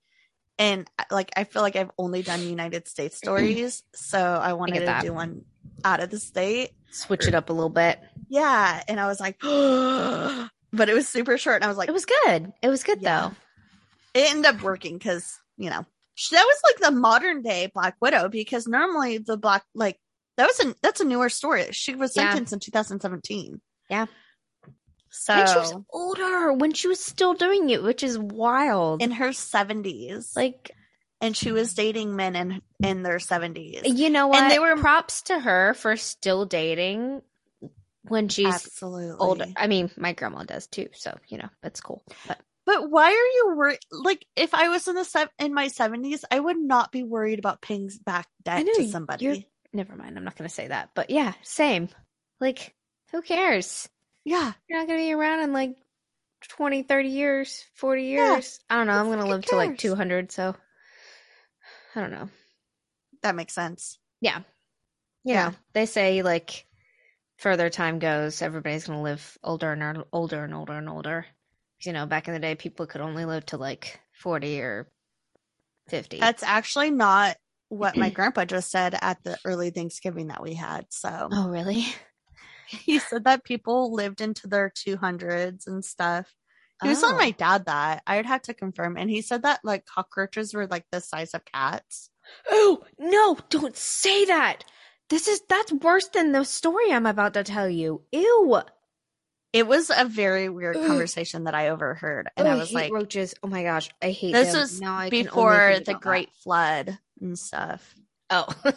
and 0.58 0.88
like 1.10 1.30
I 1.36 1.44
feel 1.44 1.62
like 1.62 1.76
I've 1.76 1.90
only 1.98 2.22
done 2.22 2.42
United 2.42 2.86
States 2.88 3.16
stories, 3.22 3.82
so 3.94 4.18
I 4.20 4.52
wanted 4.54 4.80
to 4.80 4.86
that. 4.86 5.02
do 5.02 5.12
one 5.14 5.44
out 5.84 6.00
of 6.02 6.10
the 6.10 6.18
state. 6.18 6.70
Switch 6.90 7.26
it 7.26 7.34
up 7.34 7.48
a 7.50 7.52
little 7.52 7.70
bit. 7.70 7.98
Yeah, 8.28 8.82
and 8.88 8.98
I 9.00 9.06
was 9.06 9.20
like 9.20 9.38
but 10.72 10.88
it 10.88 10.94
was 10.94 11.08
super 11.08 11.36
short 11.38 11.56
and 11.56 11.64
I 11.64 11.68
was 11.68 11.76
like 11.76 11.88
It 11.88 11.92
was 11.92 12.06
good. 12.06 12.52
It 12.62 12.68
was 12.68 12.82
good 12.84 13.00
Yeah. 13.02 13.30
though. 14.14 14.20
it 14.20 14.30
ended 14.30 14.46
up 14.54 14.62
working 14.62 14.98
because 14.98 15.38
you 15.56 15.70
know 15.70 15.84
that 16.30 16.44
was 16.46 16.60
like 16.64 16.80
the 16.90 16.96
modern 16.96 17.42
day 17.42 17.70
Black 17.72 17.96
Widow 18.00 18.28
because 18.28 18.66
normally 18.68 19.18
the 19.18 19.36
Black 19.36 19.64
like 19.74 19.98
that 20.36 20.46
was 20.46 20.60
a 20.60 20.74
that's 20.82 21.00
a 21.00 21.04
newer 21.04 21.28
story. 21.28 21.68
She 21.72 21.94
was 21.94 22.16
Yeah. 22.16 22.30
sentenced 22.30 22.52
in 22.52 22.60
2017. 22.60 23.60
Yeah. 23.90 24.06
So 25.10 25.32
and 25.34 25.48
she 25.48 25.58
was 25.58 25.74
older 25.90 26.52
when 26.54 26.72
she 26.72 26.88
was 26.88 26.98
still 27.04 27.34
doing 27.34 27.68
it, 27.70 27.82
which 27.82 28.02
is 28.02 28.18
wild. 28.18 29.02
in 29.02 29.10
her 29.10 29.28
70s, 29.28 30.34
like 30.36 30.70
and 31.22 31.34
she 31.34 31.52
was 31.52 31.72
dating 31.72 32.14
men 32.16 32.36
in 32.36 32.60
in 32.82 33.02
their 33.02 33.16
70s. 33.18 33.80
you 33.84 34.10
know 34.10 34.26
what? 34.26 34.42
And 34.42 34.50
they 34.52 34.58
were- 34.58 34.76
props 34.76 35.22
to 35.22 35.38
her 35.40 35.72
for 35.72 35.96
still 35.96 36.44
dating 36.44 37.22
when 38.02 38.28
she's 38.28 38.52
Absolutely. 38.54 39.16
older. 39.18 39.46
I 39.56 39.68
mean, 39.68 39.90
my 39.96 40.12
grandma 40.12 40.42
does 40.42 40.66
too, 40.66 40.88
so 40.92 41.16
you 41.28 41.38
know 41.38 41.48
that's 41.62 41.80
cool. 41.80 42.02
But 42.26 42.40
But 42.66 42.90
why 42.90 43.06
are 43.06 43.10
you 43.12 43.54
worried? 43.56 43.78
Like, 43.90 44.26
if 44.36 44.54
I 44.54 44.68
was 44.68 44.86
in 44.88 44.94
the 44.96 45.04
se- 45.04 45.26
in 45.38 45.54
my 45.54 45.68
70s, 45.68 46.24
I 46.30 46.38
would 46.38 46.58
not 46.58 46.92
be 46.92 47.02
worried 47.02 47.38
about 47.38 47.60
paying 47.62 47.90
back 48.04 48.28
debt 48.44 48.64
know, 48.66 48.72
to 48.74 48.88
somebody. 48.88 49.48
never 49.72 49.96
mind. 49.96 50.16
I'm 50.18 50.24
not 50.24 50.36
going 50.36 50.48
to 50.48 50.54
say 50.54 50.68
that. 50.68 50.90
But 50.94 51.10
yeah, 51.10 51.32
same. 51.42 51.88
Like, 52.40 52.74
who 53.10 53.22
cares? 53.22 53.88
Yeah. 54.24 54.52
You're 54.68 54.78
not 54.80 54.86
going 54.86 55.00
to 55.00 55.04
be 55.06 55.12
around 55.12 55.40
in 55.40 55.52
like 55.52 55.76
20, 56.48 56.82
30 56.84 57.08
years, 57.08 57.64
40 57.74 58.02
Yeah. 58.04 58.34
years. 58.34 58.60
I 58.70 58.76
don't 58.76 58.86
know. 58.88 58.92
I'm 58.94 59.06
going 59.06 59.18
to 59.18 59.26
live 59.26 59.44
to 59.46 59.56
like 59.56 59.78
200. 59.78 60.30
So 60.32 60.54
I 61.94 62.00
don't 62.00 62.10
know. 62.10 62.28
That 63.22 63.34
makes 63.34 63.54
sense. 63.54 63.98
Yeah. 64.20 64.42
You 65.24 65.34
Yeah. 65.34 65.50
know, 65.50 65.56
they 65.74 65.86
say 65.86 66.22
like 66.22 66.66
further 67.38 67.70
time 67.70 67.98
goes, 67.98 68.42
everybody's 68.42 68.86
going 68.86 68.98
to 68.98 69.02
live 69.02 69.38
older 69.42 69.72
and 69.72 70.04
older 70.12 70.44
and 70.44 70.54
older 70.54 70.72
and 70.74 70.88
older. 70.88 71.26
You 71.80 71.92
know, 71.92 72.06
back 72.06 72.28
in 72.28 72.34
the 72.34 72.40
day, 72.40 72.54
people 72.54 72.86
could 72.86 73.00
only 73.00 73.24
live 73.24 73.44
to 73.46 73.56
like 73.56 74.00
40 74.12 74.60
or 74.60 74.88
50. 75.88 76.18
That's 76.20 76.42
actually 76.42 76.90
not 76.90 77.36
what 77.68 77.96
my 77.96 78.10
grandpa 78.14 78.44
just 78.44 78.70
said 78.70 78.96
at 79.00 79.22
the 79.24 79.38
early 79.44 79.70
Thanksgiving 79.70 80.28
that 80.28 80.42
we 80.42 80.54
had. 80.54 80.86
So 80.90 81.28
oh, 81.32 81.48
really? 81.48 81.86
he 82.66 82.98
said 82.98 83.24
that 83.24 83.44
people 83.44 83.92
lived 83.92 84.20
into 84.20 84.46
their 84.46 84.70
200s 84.70 85.66
and 85.66 85.84
stuff. 85.84 86.32
He 86.82 86.88
was 86.88 87.00
telling 87.00 87.16
Oh. 87.16 87.18
my 87.18 87.30
dad 87.30 87.66
that. 87.66 88.02
I'd 88.06 88.26
have 88.26 88.42
to 88.42 88.54
confirm. 88.54 88.96
And 88.96 89.08
he 89.10 89.22
said 89.22 89.42
that 89.42 89.60
like 89.64 89.86
cockroaches 89.86 90.52
were 90.54 90.66
like 90.66 90.84
the 90.90 91.00
size 91.00 91.34
of 91.34 91.44
cats. 91.44 92.10
Oh, 92.50 92.84
no, 92.98 93.36
don't 93.50 93.76
say 93.76 94.24
that. 94.26 94.64
This 95.10 95.28
is 95.28 95.42
that's 95.48 95.72
worse 95.72 96.08
than 96.08 96.32
the 96.32 96.44
story 96.44 96.90
I'm 96.92 97.06
about 97.06 97.34
to 97.34 97.44
tell 97.44 97.68
you. 97.68 98.02
Ew. 98.12 98.60
It 99.52 99.66
was 99.66 99.90
a 99.94 100.06
very 100.06 100.48
weird 100.48 100.76
Ugh. 100.78 100.86
conversation 100.86 101.44
that 101.44 101.54
I 101.54 101.68
overheard. 101.68 102.30
And 102.38 102.48
Oh, 102.48 102.52
I 102.52 102.54
was 102.54 102.68
hate 102.70 102.74
like, 102.74 102.92
roaches. 102.92 103.34
Oh 103.42 103.48
my 103.48 103.62
gosh, 103.62 103.90
I 104.00 104.10
hate 104.10 104.32
this 104.32 104.52
them. 104.52 104.60
was 104.62 104.80
now 104.80 104.94
I 104.94 105.10
before 105.10 105.74
the 105.84 105.92
Great 105.94 106.30
Flood 106.42 106.98
and 107.20 107.38
stuff. 107.38 107.94
Oh. 108.30 108.46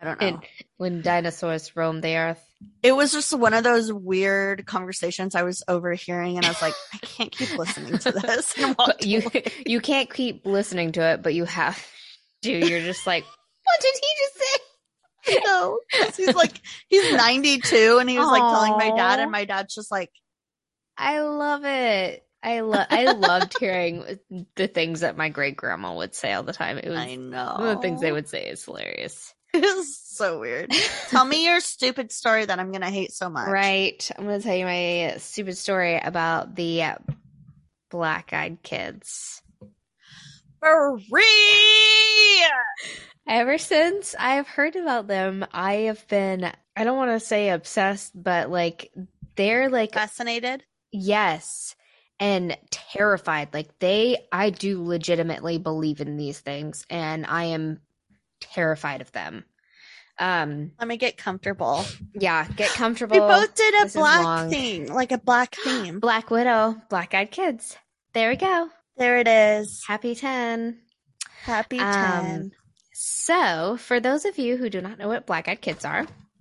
I 0.00 0.04
don't 0.04 0.20
know. 0.20 0.26
and 0.26 0.38
when 0.76 1.02
dinosaurs 1.02 1.74
roamed 1.76 2.02
the 2.04 2.16
earth. 2.16 2.44
it 2.82 2.92
was 2.92 3.12
just 3.12 3.32
one 3.36 3.54
of 3.54 3.64
those 3.64 3.92
weird 3.92 4.66
conversations 4.66 5.34
I 5.34 5.42
was 5.42 5.62
overhearing, 5.68 6.36
and 6.36 6.46
I 6.46 6.48
was 6.50 6.62
like, 6.62 6.74
I 6.94 6.98
can't 6.98 7.30
keep 7.32 7.56
listening 7.56 7.98
to 7.98 8.12
this. 8.12 8.54
And 8.58 8.76
walked 8.76 8.98
But 9.00 9.06
you 9.06 9.20
away. 9.20 9.44
you 9.66 9.80
can't 9.80 10.12
keep 10.12 10.44
listening 10.46 10.92
to 10.92 11.02
it, 11.02 11.22
but 11.22 11.34
you 11.34 11.44
have 11.44 11.84
to. 12.42 12.50
You're 12.52 12.80
just 12.80 13.06
like, 13.06 13.24
what 13.24 13.80
did 13.80 13.94
he 13.94 14.08
just 14.24 14.38
say? 14.38 14.44
No, 15.44 15.78
he's 16.16 16.34
like 16.34 16.58
he's 16.88 17.12
92 17.14 17.98
and 18.00 18.08
he 18.08 18.18
was 18.18 18.28
like 18.28 18.40
telling 18.40 18.72
my 18.78 18.96
dad 18.96 19.20
and 19.20 19.30
my 19.30 19.44
dad's 19.44 19.74
just 19.74 19.90
like 19.90 20.10
I 20.96 21.20
love 21.20 21.64
it. 21.66 22.24
I 22.42 22.60
love 22.60 22.86
I 22.88 23.12
loved 23.12 23.58
hearing 23.58 24.18
the 24.54 24.68
things 24.68 25.00
that 25.00 25.18
my 25.18 25.28
great 25.28 25.54
grandma 25.56 25.94
would 25.96 26.14
say 26.14 26.32
all 26.32 26.44
the 26.44 26.54
time. 26.54 26.78
It 26.78 26.88
was 26.88 26.98
I 26.98 27.16
know. 27.16 27.56
one 27.58 27.68
of 27.68 27.76
the 27.76 27.82
things 27.82 28.00
they 28.00 28.12
would 28.12 28.28
say 28.28 28.48
is 28.48 28.64
hilarious. 28.64 29.34
It's 29.78 30.16
so 30.24 30.40
weird. 30.40 30.72
Tell 31.10 31.24
me 31.24 31.44
your 31.44 31.60
stupid 31.60 32.10
story 32.10 32.44
that 32.44 32.58
I'm 32.58 32.72
gonna 32.72 32.90
hate 32.90 33.12
so 33.12 33.28
much. 33.30 33.48
Right. 33.48 34.10
I'm 34.18 34.24
going 34.24 34.40
to 34.40 34.44
tell 34.44 34.56
you 34.56 34.64
my 34.64 35.14
stupid 35.18 35.56
story 35.56 35.96
about 35.96 36.56
the 36.56 36.82
uh, 36.82 36.94
black 37.88 38.32
eyed 38.32 38.58
kids. 38.64 39.40
Free. 40.60 41.22
Ever 43.28 43.58
since 43.58 44.14
I've 44.18 44.48
heard 44.48 44.74
about 44.74 45.06
them, 45.06 45.46
I 45.52 45.72
have 45.86 46.06
been, 46.08 46.50
I 46.76 46.84
don't 46.84 46.96
want 46.96 47.10
to 47.12 47.20
say 47.24 47.50
obsessed, 47.50 48.12
but 48.20 48.50
like 48.50 48.90
they're 49.36 49.68
like, 49.68 49.92
Fascinated. 49.92 50.64
yes, 50.90 51.76
and 52.18 52.56
terrified. 52.70 53.54
Like 53.54 53.78
they, 53.78 54.26
I 54.32 54.50
do 54.50 54.82
legitimately 54.84 55.58
believe 55.58 56.00
in 56.00 56.16
these 56.16 56.40
things 56.40 56.84
and 56.90 57.24
I 57.26 57.44
am 57.44 57.80
terrified 58.40 59.00
of 59.00 59.12
them. 59.12 59.44
Um, 60.20 60.72
Let 60.78 60.88
me 60.88 60.96
get 60.96 61.16
comfortable. 61.16 61.84
yeah, 62.14 62.46
get 62.56 62.70
comfortable. 62.70 63.14
We 63.14 63.20
both 63.20 63.54
did 63.54 63.74
a 63.74 63.84
This 63.84 63.94
black 63.94 64.50
theme, 64.50 64.86
like 64.86 65.12
a 65.12 65.18
black 65.18 65.54
theme. 65.54 66.00
Black 66.00 66.30
Widow, 66.30 66.76
black 66.90 67.14
eyed 67.14 67.30
kids. 67.30 67.76
There 68.14 68.30
we 68.30 68.36
go. 68.36 68.68
There 68.96 69.18
it 69.18 69.28
is. 69.28 69.84
Happy 69.86 70.16
10. 70.16 70.78
Happy 71.42 71.78
Um, 71.78 71.92
10. 71.94 72.50
So, 72.92 73.76
for 73.76 74.00
those 74.00 74.24
of 74.24 74.38
you 74.38 74.56
who 74.56 74.68
do 74.70 74.80
not 74.80 74.98
know 74.98 75.06
what 75.06 75.24
black 75.26 75.46
eyed 75.48 75.60
kids 75.60 75.84
are, 75.84 76.04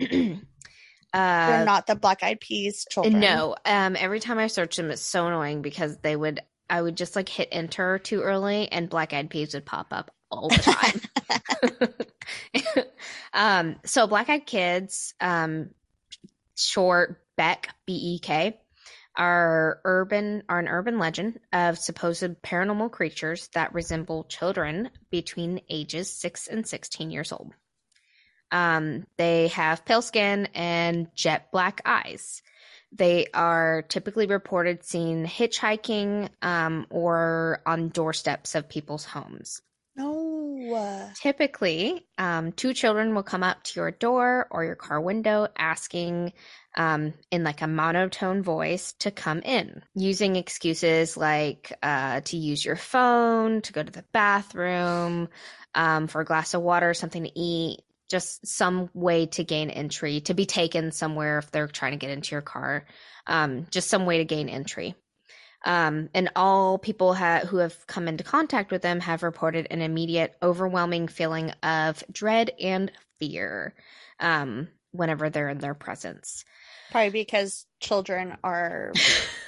They're 1.14 1.62
uh, 1.62 1.64
not 1.64 1.88
the 1.88 1.96
black 1.96 2.22
eyed 2.24 2.40
peas 2.40 2.86
children. 2.92 3.20
no, 3.20 3.56
um, 3.66 3.96
every 3.98 4.20
time 4.20 4.38
I 4.40 4.48
search 4.48 4.76
them, 4.76 4.92
it's 4.92 5.02
so 5.02 5.28
annoying 5.28 5.62
because 5.62 5.98
they 6.00 6.16
would, 6.16 6.42
I 6.70 6.82
would 6.82 6.98
just 6.98 7.16
like 7.16 7.30
hit 7.30 7.48
enter 7.52 7.98
too 8.00 8.22
early 8.22 8.72
and 8.72 8.90
black 8.90 9.14
eyed 9.14 9.30
peas 9.30 9.54
would 9.54 9.66
pop 9.66 9.88
up 9.92 10.12
all 10.30 10.50
the 10.50 10.58
time. 10.58 11.02
um, 13.34 13.76
so 13.86 14.08
black 14.08 14.30
eyed 14.30 14.46
kids, 14.46 15.14
um, 15.20 15.70
short 16.56 17.22
Beck, 17.36 17.70
B 17.86 17.94
E 17.94 18.20
K, 18.20 18.60
are 19.16 19.80
urban 19.84 20.44
are 20.50 20.60
an 20.60 20.68
urban 20.68 21.00
legend 21.00 21.40
of 21.54 21.78
supposed 21.78 22.42
paranormal 22.42 22.92
creatures 22.92 23.48
that 23.54 23.74
resemble 23.74 24.24
children 24.26 24.90
between 25.10 25.62
ages 25.70 26.12
six 26.12 26.48
and 26.48 26.68
sixteen 26.68 27.12
years 27.12 27.32
old. 27.32 27.52
Um, 28.52 29.06
they 29.18 29.50
have 29.50 29.86
pale 29.86 30.02
skin 30.02 30.48
and 30.54 31.14
jet 31.16 31.52
black 31.52 31.82
eyes. 31.86 32.42
They 32.94 33.28
are 33.34 33.82
typically 33.82 34.28
reported 34.28 34.86
seen 34.86 35.26
hitchhiking 35.26 36.30
um, 36.42 36.88
or 36.90 37.62
on 37.66 37.90
doorsteps 37.90 38.56
of 38.56 38.70
people's 38.70 39.04
homes. 39.04 39.62
Typically, 41.16 42.06
um, 42.18 42.52
two 42.52 42.74
children 42.74 43.16
will 43.16 43.24
come 43.24 43.44
up 43.44 43.64
to 43.64 43.80
your 43.80 43.92
door 43.92 44.48
or 44.52 44.64
your 44.64 44.76
car 44.76 45.00
window 45.02 45.48
asking 45.58 46.34
um, 46.76 47.14
in 47.32 47.44
like 47.44 47.62
a 47.62 47.68
monotone 47.68 48.44
voice 48.44 48.94
to 49.00 49.12
come 49.12 49.40
in, 49.40 49.82
using 49.96 50.36
excuses 50.36 51.18
like 51.18 51.74
uh, 51.82 52.22
to 52.22 52.38
use 52.38 52.64
your 52.64 52.76
phone, 52.76 53.62
to 53.62 53.74
go 53.74 53.82
to 53.82 53.92
the 53.92 54.06
bathroom, 54.14 55.30
um, 55.74 56.08
for 56.08 56.22
a 56.22 56.26
glass 56.26 56.54
of 56.54 56.62
water, 56.62 56.94
something 56.94 57.24
to 57.24 57.40
eat, 57.40 57.80
just 58.10 58.46
some 58.46 58.90
way 58.94 59.26
to 59.28 59.44
gain 59.44 59.70
entry, 59.70 60.22
to 60.22 60.34
be 60.34 60.46
taken 60.46 60.92
somewhere 60.92 61.40
if 61.40 61.52
they're 61.52 61.68
trying 61.68 61.92
to 61.92 61.98
get 61.98 62.12
into 62.12 62.36
your 62.36 62.42
car, 62.42 62.86
um, 63.26 63.68
just 63.72 63.90
some 63.90 64.06
way 64.06 64.20
to 64.20 64.26
gain 64.26 64.50
entry. 64.50 64.96
Um, 65.66 66.10
and 66.14 66.30
all 66.36 66.78
people 66.78 67.14
ha- 67.14 67.42
who 67.46 67.58
have 67.58 67.88
come 67.88 68.08
into 68.08 68.24
contact 68.24 68.72
with 68.72 68.82
them 68.82 69.00
have 69.00 69.24
reported 69.24 69.68
an 69.72 69.82
immediate, 69.82 70.36
overwhelming 70.42 71.08
feeling 71.08 71.52
of 71.64 72.04
dread 72.12 72.52
and 72.60 72.92
fear 73.20 73.74
um, 74.20 74.68
whenever 74.92 75.30
they're 75.30 75.50
in 75.50 75.58
their 75.58 75.74
presence. 75.74 76.46
Probably 76.92 77.10
because 77.10 77.66
children 77.80 78.38
are 78.44 78.94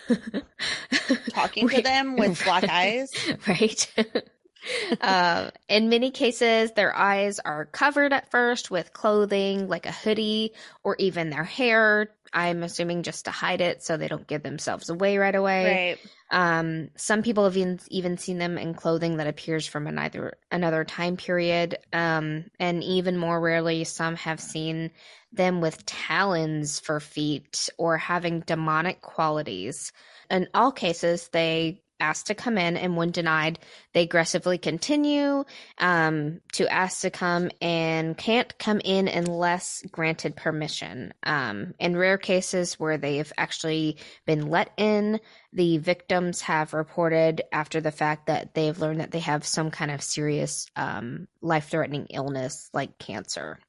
talking 1.30 1.70
to 1.70 1.82
them 1.82 2.18
with 2.18 2.44
black 2.44 2.64
eyes. 2.70 3.12
right? 3.48 3.94
uh, 5.02 5.52
in 5.68 5.90
many 5.90 6.12
cases, 6.12 6.72
their 6.74 6.96
eyes 6.96 7.40
are 7.40 7.66
covered 7.66 8.14
at 8.14 8.32
first 8.32 8.70
with 8.70 8.94
clothing 8.94 9.68
like 9.68 9.86
a 9.86 9.92
hoodie 9.92 10.54
or 10.84 10.96
even 11.00 11.30
their 11.30 11.44
hair. 11.44 12.12
I'm 12.34 12.64
assuming 12.64 13.04
just 13.04 13.26
to 13.26 13.32
hide 13.32 13.62
it 13.62 13.84
so 13.84 13.98
they 13.98 14.08
don't 14.08 14.28
give 14.28 14.44
themselves 14.44 14.90
away 14.90 15.18
right 15.18 15.36
away. 15.36 15.98
Right. 16.00 16.12
Um, 16.32 16.90
some 16.96 17.24
people 17.24 17.46
have 17.46 17.58
even, 17.58 17.80
even 17.90 18.18
seen 18.18 18.38
them 18.38 18.58
in 18.58 18.74
clothing 18.74 19.18
that 19.18 19.28
appears 19.28 19.66
from 19.66 19.88
another 19.88 20.38
another 20.52 20.84
time 20.84 21.18
period. 21.18 21.78
Um, 21.92 22.46
and 22.60 22.84
even 22.84 23.18
more 23.18 23.40
rarely, 23.40 23.84
some 23.84 24.16
have 24.18 24.40
seen 24.40 24.92
them 25.32 25.62
with 25.62 25.86
talons 25.86 26.80
for 26.80 27.00
feet 27.00 27.70
or 27.78 27.98
having 27.98 28.42
demonic 28.42 29.02
qualities. 29.02 29.92
In 30.30 30.48
all 30.54 30.72
cases, 30.72 31.30
they 31.30 31.82
ask 32.00 32.28
to 32.28 32.36
come 32.36 32.58
in, 32.58 32.78
and 32.78 32.96
when 32.96 33.12
denied, 33.12 33.60
they 33.94 34.04
aggressively 34.04 34.58
continue 34.58 35.44
um, 35.78 36.42
to 36.54 36.72
ask 36.72 37.02
to 37.02 37.10
come 37.10 37.50
and 37.62 38.18
can't 38.18 38.58
come 38.58 38.82
in 38.84 39.08
unless 39.08 39.84
granted 39.92 40.36
permission. 40.36 41.14
Um, 41.24 41.74
in 41.80 41.98
rare 41.98 42.18
cases 42.18 42.80
where 42.80 42.98
they've 42.98 43.32
actually 43.38 43.98
been 44.26 44.50
let 44.50 44.72
in, 44.78 45.20
the 45.54 45.78
victims 45.78 46.42
have 46.42 46.74
reported 46.74 47.42
after 47.52 47.82
the 47.82 47.92
fact 47.92 48.28
that 48.28 48.54
they've 48.54 48.78
learned 48.80 49.02
that 49.02 49.12
they 49.12 49.20
have 49.20 49.46
some 49.46 49.72
kind 49.72 49.92
of 49.92 50.02
serious 50.02 50.68
um, 50.76 51.28
life 51.42 51.70
threatening 51.70 52.08
illness 52.10 52.70
like 52.74 52.98
cancer 52.98 53.60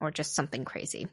or 0.00 0.10
just 0.10 0.34
something 0.34 0.64
crazy. 0.64 1.08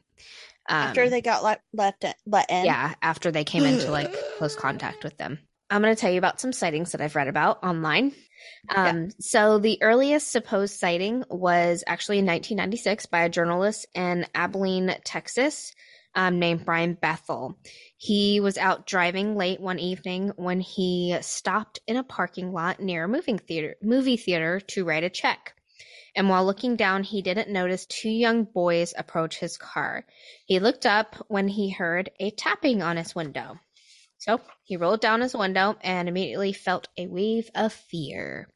Um, 0.70 0.88
After 0.88 1.08
they 1.08 1.22
got 1.22 1.42
let 1.42 1.62
let 1.72 2.02
let 2.26 2.50
in. 2.50 2.64
yeah, 2.66 2.94
after 3.00 3.30
they 3.30 3.44
came 3.44 3.64
into 3.64 3.90
like 3.90 4.12
close 4.38 4.54
contact 4.54 5.02
with 5.04 5.16
them. 5.16 5.38
I'm 5.70 5.82
going 5.82 5.94
to 5.94 6.00
tell 6.00 6.10
you 6.10 6.18
about 6.18 6.40
some 6.40 6.52
sightings 6.52 6.92
that 6.92 7.00
I've 7.00 7.16
read 7.16 7.28
about 7.28 7.62
online. 7.62 8.12
Um, 8.74 9.10
So, 9.20 9.58
the 9.58 9.82
earliest 9.82 10.30
supposed 10.30 10.74
sighting 10.74 11.24
was 11.28 11.84
actually 11.86 12.18
in 12.18 12.26
1996 12.26 13.06
by 13.06 13.24
a 13.24 13.28
journalist 13.28 13.86
in 13.94 14.26
Abilene, 14.34 14.94
Texas, 15.04 15.74
um, 16.14 16.38
named 16.38 16.64
Brian 16.64 16.94
Bethel. 16.94 17.58
He 17.96 18.40
was 18.40 18.56
out 18.56 18.86
driving 18.86 19.36
late 19.36 19.60
one 19.60 19.78
evening 19.78 20.32
when 20.36 20.60
he 20.60 21.16
stopped 21.20 21.80
in 21.86 21.96
a 21.96 22.04
parking 22.04 22.52
lot 22.52 22.80
near 22.80 23.04
a 23.04 23.08
moving 23.08 23.38
theater, 23.38 23.76
movie 23.82 24.16
theater 24.16 24.60
to 24.60 24.84
write 24.84 25.04
a 25.04 25.10
check. 25.10 25.54
And 26.16 26.28
while 26.28 26.44
looking 26.44 26.76
down, 26.76 27.04
he 27.04 27.22
didn't 27.22 27.50
notice 27.50 27.86
two 27.86 28.10
young 28.10 28.44
boys 28.44 28.94
approach 28.96 29.38
his 29.38 29.56
car. 29.56 30.04
He 30.46 30.58
looked 30.58 30.86
up 30.86 31.14
when 31.28 31.46
he 31.48 31.70
heard 31.70 32.10
a 32.18 32.30
tapping 32.30 32.82
on 32.82 32.96
his 32.96 33.14
window. 33.14 33.58
So 34.18 34.40
he 34.64 34.76
rolled 34.76 35.00
down 35.00 35.20
his 35.20 35.34
window 35.34 35.76
and 35.80 36.08
immediately 36.08 36.52
felt 36.52 36.88
a 36.96 37.06
wave 37.06 37.50
of 37.54 37.72
fear. 37.72 38.48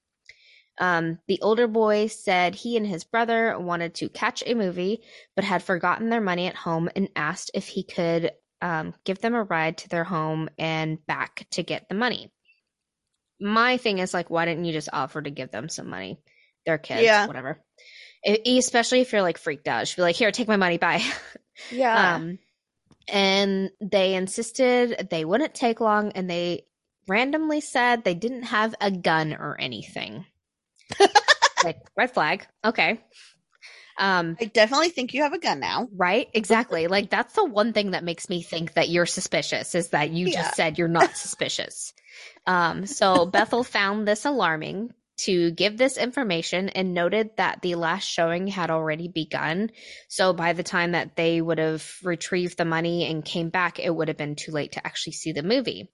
Um, 0.78 1.18
the 1.28 1.40
older 1.42 1.66
boy 1.68 2.06
said 2.08 2.54
he 2.54 2.76
and 2.76 2.86
his 2.86 3.04
brother 3.04 3.58
wanted 3.58 3.94
to 3.96 4.08
catch 4.08 4.42
a 4.44 4.54
movie, 4.54 5.02
but 5.36 5.44
had 5.44 5.62
forgotten 5.62 6.08
their 6.08 6.20
money 6.20 6.46
at 6.46 6.56
home 6.56 6.88
and 6.96 7.08
asked 7.14 7.50
if 7.54 7.68
he 7.68 7.84
could 7.84 8.32
um, 8.60 8.94
give 9.04 9.20
them 9.20 9.34
a 9.34 9.42
ride 9.42 9.78
to 9.78 9.88
their 9.88 10.04
home 10.04 10.48
and 10.58 11.04
back 11.06 11.46
to 11.52 11.62
get 11.62 11.88
the 11.88 11.94
money. 11.94 12.32
My 13.40 13.76
thing 13.76 13.98
is 13.98 14.14
like, 14.14 14.30
why 14.30 14.44
didn't 14.44 14.64
you 14.64 14.72
just 14.72 14.88
offer 14.92 15.20
to 15.20 15.30
give 15.30 15.50
them 15.50 15.68
some 15.68 15.88
money? 15.88 16.20
They're 16.64 16.78
kids, 16.78 17.02
Yeah. 17.02 17.26
whatever. 17.26 17.60
E- 18.26 18.58
especially 18.58 19.00
if 19.00 19.12
you're 19.12 19.22
like 19.22 19.38
freaked 19.38 19.66
out, 19.66 19.80
just 19.80 19.96
be 19.96 20.02
like, 20.02 20.14
"Here, 20.14 20.30
take 20.30 20.48
my 20.48 20.56
money, 20.56 20.78
bye." 20.78 21.02
Yeah. 21.70 22.14
Um, 22.16 22.38
and 23.08 23.70
they 23.80 24.14
insisted 24.14 25.08
they 25.10 25.24
wouldn't 25.24 25.54
take 25.54 25.80
long, 25.80 26.12
and 26.12 26.28
they 26.28 26.66
randomly 27.08 27.60
said 27.60 28.04
they 28.04 28.14
didn't 28.14 28.44
have 28.44 28.74
a 28.80 28.90
gun 28.90 29.32
or 29.34 29.56
anything. 29.60 30.24
like 31.64 31.78
red 31.96 32.12
flag. 32.12 32.46
Okay. 32.64 33.00
Um, 33.98 34.36
I 34.40 34.46
definitely 34.46 34.88
think 34.88 35.12
you 35.12 35.22
have 35.22 35.34
a 35.34 35.38
gun 35.38 35.60
now. 35.60 35.88
right? 35.94 36.28
Exactly. 36.32 36.86
like 36.86 37.10
that's 37.10 37.34
the 37.34 37.44
one 37.44 37.72
thing 37.72 37.90
that 37.90 38.02
makes 38.04 38.28
me 38.30 38.42
think 38.42 38.72
that 38.74 38.88
you're 38.88 39.06
suspicious 39.06 39.74
is 39.74 39.90
that 39.90 40.10
you 40.10 40.28
Yeah. 40.28 40.42
just 40.42 40.56
said 40.56 40.78
you're 40.78 40.88
not 40.88 41.16
suspicious. 41.16 41.92
Um, 42.46 42.86
so 42.86 43.26
Bethel 43.32 43.64
found 43.64 44.08
this 44.08 44.24
alarming 44.24 44.92
to 45.24 45.50
give 45.52 45.76
this 45.78 45.96
information 45.98 46.68
and 46.70 46.94
noted 46.94 47.30
that 47.36 47.62
the 47.62 47.74
last 47.76 48.04
showing 48.04 48.46
had 48.48 48.70
already 48.70 49.08
begun. 49.08 49.70
So 50.08 50.32
by 50.32 50.52
the 50.52 50.62
time 50.62 50.92
that 50.92 51.16
they 51.16 51.40
would 51.40 51.58
have 51.58 51.84
retrieved 52.02 52.56
the 52.58 52.64
money 52.64 53.06
and 53.10 53.24
came 53.24 53.50
back, 53.50 53.78
it 53.78 53.94
would 53.94 54.08
have 54.08 54.16
been 54.16 54.36
too 54.36 54.52
late 54.52 54.72
to 54.72 54.86
actually 54.86 55.14
see 55.14 55.32
the 55.32 55.42
movie. 55.42 55.90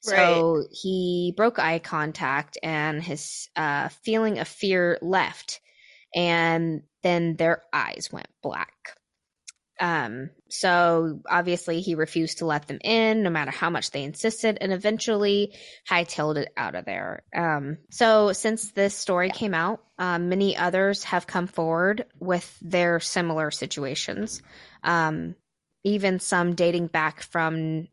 So 0.00 0.64
he 0.70 1.34
broke 1.36 1.58
eye 1.58 1.80
contact 1.80 2.58
and 2.62 3.02
his 3.02 3.48
uh, 3.56 3.88
feeling 4.04 4.38
of 4.38 4.48
fear 4.48 4.98
left. 5.02 5.60
and 6.14 6.82
then 7.02 7.36
their 7.36 7.62
eyes 7.72 8.08
went 8.12 8.28
black. 8.42 8.97
Um, 9.80 10.30
so 10.48 11.20
obviously 11.28 11.80
he 11.80 11.94
refused 11.94 12.38
to 12.38 12.46
let 12.46 12.66
them 12.66 12.78
in, 12.82 13.22
no 13.22 13.30
matter 13.30 13.50
how 13.50 13.70
much 13.70 13.90
they 13.90 14.02
insisted, 14.02 14.58
and 14.60 14.72
eventually 14.72 15.54
hightailed 15.88 16.36
it 16.36 16.52
out 16.56 16.74
of 16.74 16.84
there. 16.84 17.22
Um, 17.34 17.78
so 17.90 18.32
since 18.32 18.72
this 18.72 18.94
story 18.94 19.30
came 19.30 19.54
out, 19.54 19.82
um, 19.98 20.28
many 20.28 20.56
others 20.56 21.04
have 21.04 21.26
come 21.26 21.46
forward 21.46 22.06
with 22.18 22.56
their 22.60 23.00
similar 23.00 23.50
situations. 23.50 24.42
Um, 24.82 25.34
even 25.84 26.18
some 26.20 26.54
dating 26.54 26.88
back 26.88 27.22
from 27.22 27.88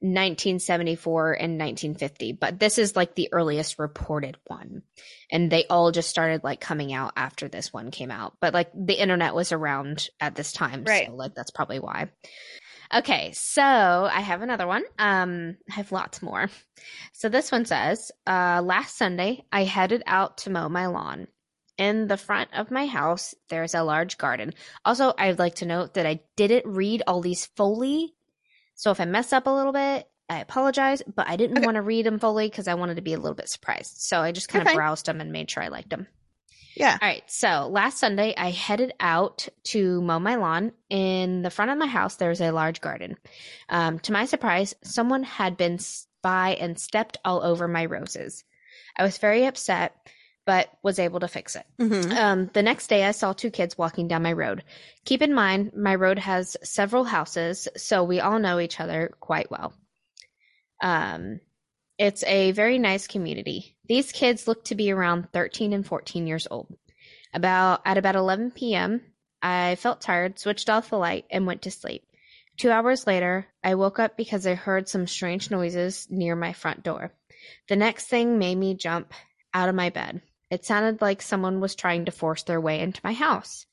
1974 0.00 1.32
and 1.32 1.58
1950, 1.58 2.32
but 2.32 2.58
this 2.58 2.78
is 2.78 2.94
like 2.94 3.14
the 3.14 3.30
earliest 3.32 3.78
reported 3.78 4.36
one. 4.46 4.82
And 5.30 5.50
they 5.50 5.64
all 5.66 5.90
just 5.90 6.10
started 6.10 6.44
like 6.44 6.60
coming 6.60 6.92
out 6.92 7.12
after 7.16 7.48
this 7.48 7.72
one 7.72 7.90
came 7.90 8.10
out. 8.10 8.34
But 8.40 8.52
like 8.54 8.70
the 8.74 9.00
internet 9.00 9.34
was 9.34 9.52
around 9.52 10.08
at 10.20 10.34
this 10.34 10.52
time. 10.52 10.84
Right. 10.84 11.06
So 11.06 11.14
like 11.14 11.34
that's 11.34 11.50
probably 11.50 11.80
why. 11.80 12.10
Okay, 12.94 13.32
so 13.32 13.62
I 13.62 14.20
have 14.20 14.42
another 14.42 14.66
one. 14.66 14.84
Um, 14.98 15.56
I 15.68 15.74
have 15.74 15.90
lots 15.92 16.22
more. 16.22 16.48
So 17.12 17.28
this 17.28 17.50
one 17.50 17.64
says, 17.64 18.12
uh, 18.26 18.62
last 18.64 18.96
Sunday 18.96 19.44
I 19.50 19.64
headed 19.64 20.02
out 20.06 20.38
to 20.38 20.50
mow 20.50 20.68
my 20.68 20.86
lawn. 20.86 21.26
In 21.78 22.06
the 22.06 22.16
front 22.16 22.50
of 22.54 22.70
my 22.70 22.86
house, 22.86 23.34
there's 23.50 23.74
a 23.74 23.82
large 23.82 24.16
garden. 24.16 24.54
Also, 24.84 25.12
I'd 25.18 25.38
like 25.38 25.56
to 25.56 25.66
note 25.66 25.94
that 25.94 26.06
I 26.06 26.20
didn't 26.36 26.66
read 26.66 27.02
all 27.06 27.20
these 27.20 27.46
fully. 27.56 28.14
So 28.76 28.90
if 28.92 29.00
I 29.00 29.04
mess 29.06 29.32
up 29.32 29.46
a 29.46 29.50
little 29.50 29.72
bit, 29.72 30.08
I 30.28 30.40
apologize, 30.40 31.02
but 31.14 31.28
I 31.28 31.36
didn't 31.36 31.58
Okay. 31.58 31.64
want 31.64 31.74
to 31.76 31.82
read 31.82 32.06
them 32.06 32.18
fully 32.18 32.48
because 32.48 32.68
I 32.68 32.74
wanted 32.74 32.96
to 32.96 33.02
be 33.02 33.14
a 33.14 33.18
little 33.18 33.34
bit 33.34 33.48
surprised. 33.48 33.98
So 33.98 34.20
I 34.20 34.32
just 34.32 34.48
kind 34.48 34.60
You're 34.60 34.62
of 34.62 34.68
fine. 34.68 34.76
browsed 34.76 35.06
them 35.06 35.20
and 35.20 35.32
made 35.32 35.50
sure 35.50 35.62
I 35.62 35.68
liked 35.68 35.90
them. 35.90 36.06
Yeah. 36.74 36.98
All 37.00 37.08
right. 37.08 37.22
So 37.26 37.68
last 37.70 37.98
Sunday, 37.98 38.34
I 38.36 38.50
headed 38.50 38.92
out 39.00 39.48
to 39.64 40.02
mow 40.02 40.18
my 40.18 40.34
lawn. 40.34 40.72
In 40.90 41.42
the 41.42 41.50
front 41.50 41.70
of 41.70 41.78
my 41.78 41.86
house, 41.86 42.16
there's 42.16 42.40
a 42.42 42.50
large 42.52 42.80
garden. 42.82 43.16
Um, 43.68 43.98
to 44.00 44.12
my 44.12 44.26
surprise, 44.26 44.74
someone 44.82 45.22
had 45.22 45.56
been 45.56 45.78
by 46.22 46.56
and 46.60 46.78
stepped 46.78 47.16
all 47.24 47.42
over 47.42 47.66
my 47.66 47.86
roses. 47.86 48.44
I 48.96 49.04
was 49.04 49.16
very 49.18 49.46
upset, 49.46 49.94
but 50.46 50.70
was 50.82 50.98
able 50.98 51.20
to 51.20 51.28
fix 51.28 51.56
it. 51.56 51.66
Mhm. 51.78 52.12
Um, 52.16 52.50
the 52.54 52.62
next 52.62 52.86
day, 52.86 53.04
I 53.04 53.10
saw 53.10 53.32
two 53.32 53.50
kids 53.50 53.76
walking 53.76 54.08
down 54.08 54.22
my 54.22 54.32
road. 54.32 54.64
Keep 55.04 55.20
in 55.22 55.34
mind, 55.34 55.72
my 55.74 55.94
road 55.94 56.18
has 56.18 56.56
several 56.62 57.04
houses, 57.04 57.68
so 57.76 58.02
we 58.04 58.20
all 58.20 58.38
know 58.38 58.58
each 58.60 58.80
other 58.80 59.14
quite 59.20 59.50
well. 59.50 59.74
Um, 60.80 61.40
it's 61.98 62.22
a 62.24 62.52
very 62.52 62.78
nice 62.78 63.06
community. 63.06 63.76
These 63.86 64.12
kids 64.12 64.46
look 64.46 64.64
to 64.64 64.74
be 64.74 64.90
around 64.90 65.28
13 65.32 65.72
and 65.72 65.86
14 65.86 66.26
years 66.26 66.46
old. 66.50 66.74
About 67.34 67.82
at 67.84 67.98
about 67.98 68.16
11 68.16 68.52
p.m., 68.52 69.02
I 69.42 69.74
felt 69.76 70.00
tired, 70.00 70.38
switched 70.38 70.70
off 70.70 70.90
the 70.90 70.98
light, 70.98 71.24
and 71.30 71.46
went 71.46 71.62
to 71.62 71.70
sleep. 71.70 72.04
Two 72.56 72.70
hours 72.70 73.06
later, 73.06 73.46
I 73.62 73.74
woke 73.74 73.98
up 73.98 74.16
because 74.16 74.46
I 74.46 74.54
heard 74.54 74.88
some 74.88 75.06
strange 75.06 75.50
noises 75.50 76.06
near 76.10 76.34
my 76.36 76.52
front 76.52 76.82
door. 76.82 77.12
The 77.68 77.76
next 77.76 78.06
thing 78.06 78.38
made 78.38 78.56
me 78.56 78.74
jump 78.74 79.12
out 79.52 79.68
of 79.68 79.74
my 79.74 79.90
bed. 79.90 80.22
It 80.50 80.64
sounded 80.64 81.00
like 81.00 81.22
someone 81.22 81.60
was 81.60 81.74
trying 81.74 82.04
to 82.04 82.12
force 82.12 82.42
their 82.44 82.60
way 82.60 82.80
into 82.80 83.00
my 83.02 83.12
house. 83.12 83.66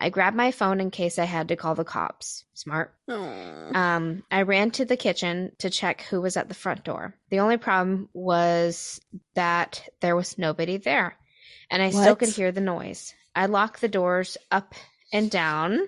I 0.00 0.10
grabbed 0.10 0.36
my 0.36 0.52
phone 0.52 0.80
in 0.80 0.90
case 0.90 1.18
I 1.18 1.24
had 1.24 1.48
to 1.48 1.56
call 1.56 1.74
the 1.74 1.84
cops. 1.84 2.44
Smart. 2.54 2.94
Um, 3.74 4.22
I 4.30 4.42
ran 4.42 4.70
to 4.72 4.84
the 4.84 4.96
kitchen 4.96 5.52
to 5.58 5.70
check 5.70 6.02
who 6.02 6.20
was 6.20 6.36
at 6.36 6.48
the 6.48 6.54
front 6.54 6.84
door. 6.84 7.14
The 7.30 7.40
only 7.40 7.56
problem 7.56 8.08
was 8.12 9.00
that 9.34 9.88
there 10.00 10.14
was 10.14 10.38
nobody 10.38 10.76
there, 10.76 11.16
and 11.70 11.82
I 11.82 11.90
still 11.90 12.14
could 12.16 12.28
hear 12.28 12.52
the 12.52 12.60
noise. 12.60 13.14
I 13.34 13.46
locked 13.46 13.80
the 13.80 13.88
doors 13.88 14.36
up 14.50 14.74
and 15.12 15.30
down 15.30 15.80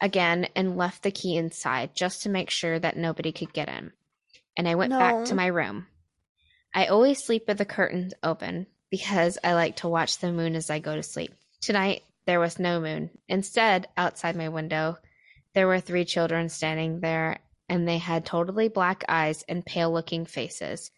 again 0.00 0.48
and 0.56 0.76
left 0.76 1.02
the 1.02 1.10
key 1.10 1.36
inside 1.36 1.94
just 1.94 2.22
to 2.22 2.28
make 2.28 2.50
sure 2.50 2.78
that 2.78 2.96
nobody 2.96 3.32
could 3.32 3.52
get 3.52 3.68
in. 3.68 3.92
And 4.56 4.68
I 4.68 4.74
went 4.74 4.92
back 4.92 5.24
to 5.26 5.34
my 5.34 5.46
room. 5.46 5.86
I 6.74 6.86
always 6.86 7.22
sleep 7.22 7.44
with 7.48 7.58
the 7.58 7.64
curtains 7.64 8.12
open 8.22 8.66
because 8.92 9.38
I 9.42 9.54
like 9.54 9.76
to 9.76 9.88
watch 9.88 10.18
the 10.18 10.30
moon 10.30 10.54
as 10.54 10.68
I 10.68 10.78
go 10.78 10.94
to 10.94 11.02
sleep. 11.02 11.32
Tonight, 11.62 12.02
there 12.26 12.38
was 12.38 12.58
no 12.58 12.78
moon. 12.78 13.08
Instead, 13.26 13.88
outside 13.96 14.36
my 14.36 14.50
window, 14.50 14.98
there 15.54 15.66
were 15.66 15.80
three 15.80 16.04
children 16.04 16.50
standing 16.50 17.00
there, 17.00 17.38
and 17.70 17.88
they 17.88 17.96
had 17.96 18.26
totally 18.26 18.68
black 18.68 19.02
eyes 19.08 19.46
and 19.48 19.64
pale 19.64 19.90
looking 19.90 20.26
faces. 20.26 20.90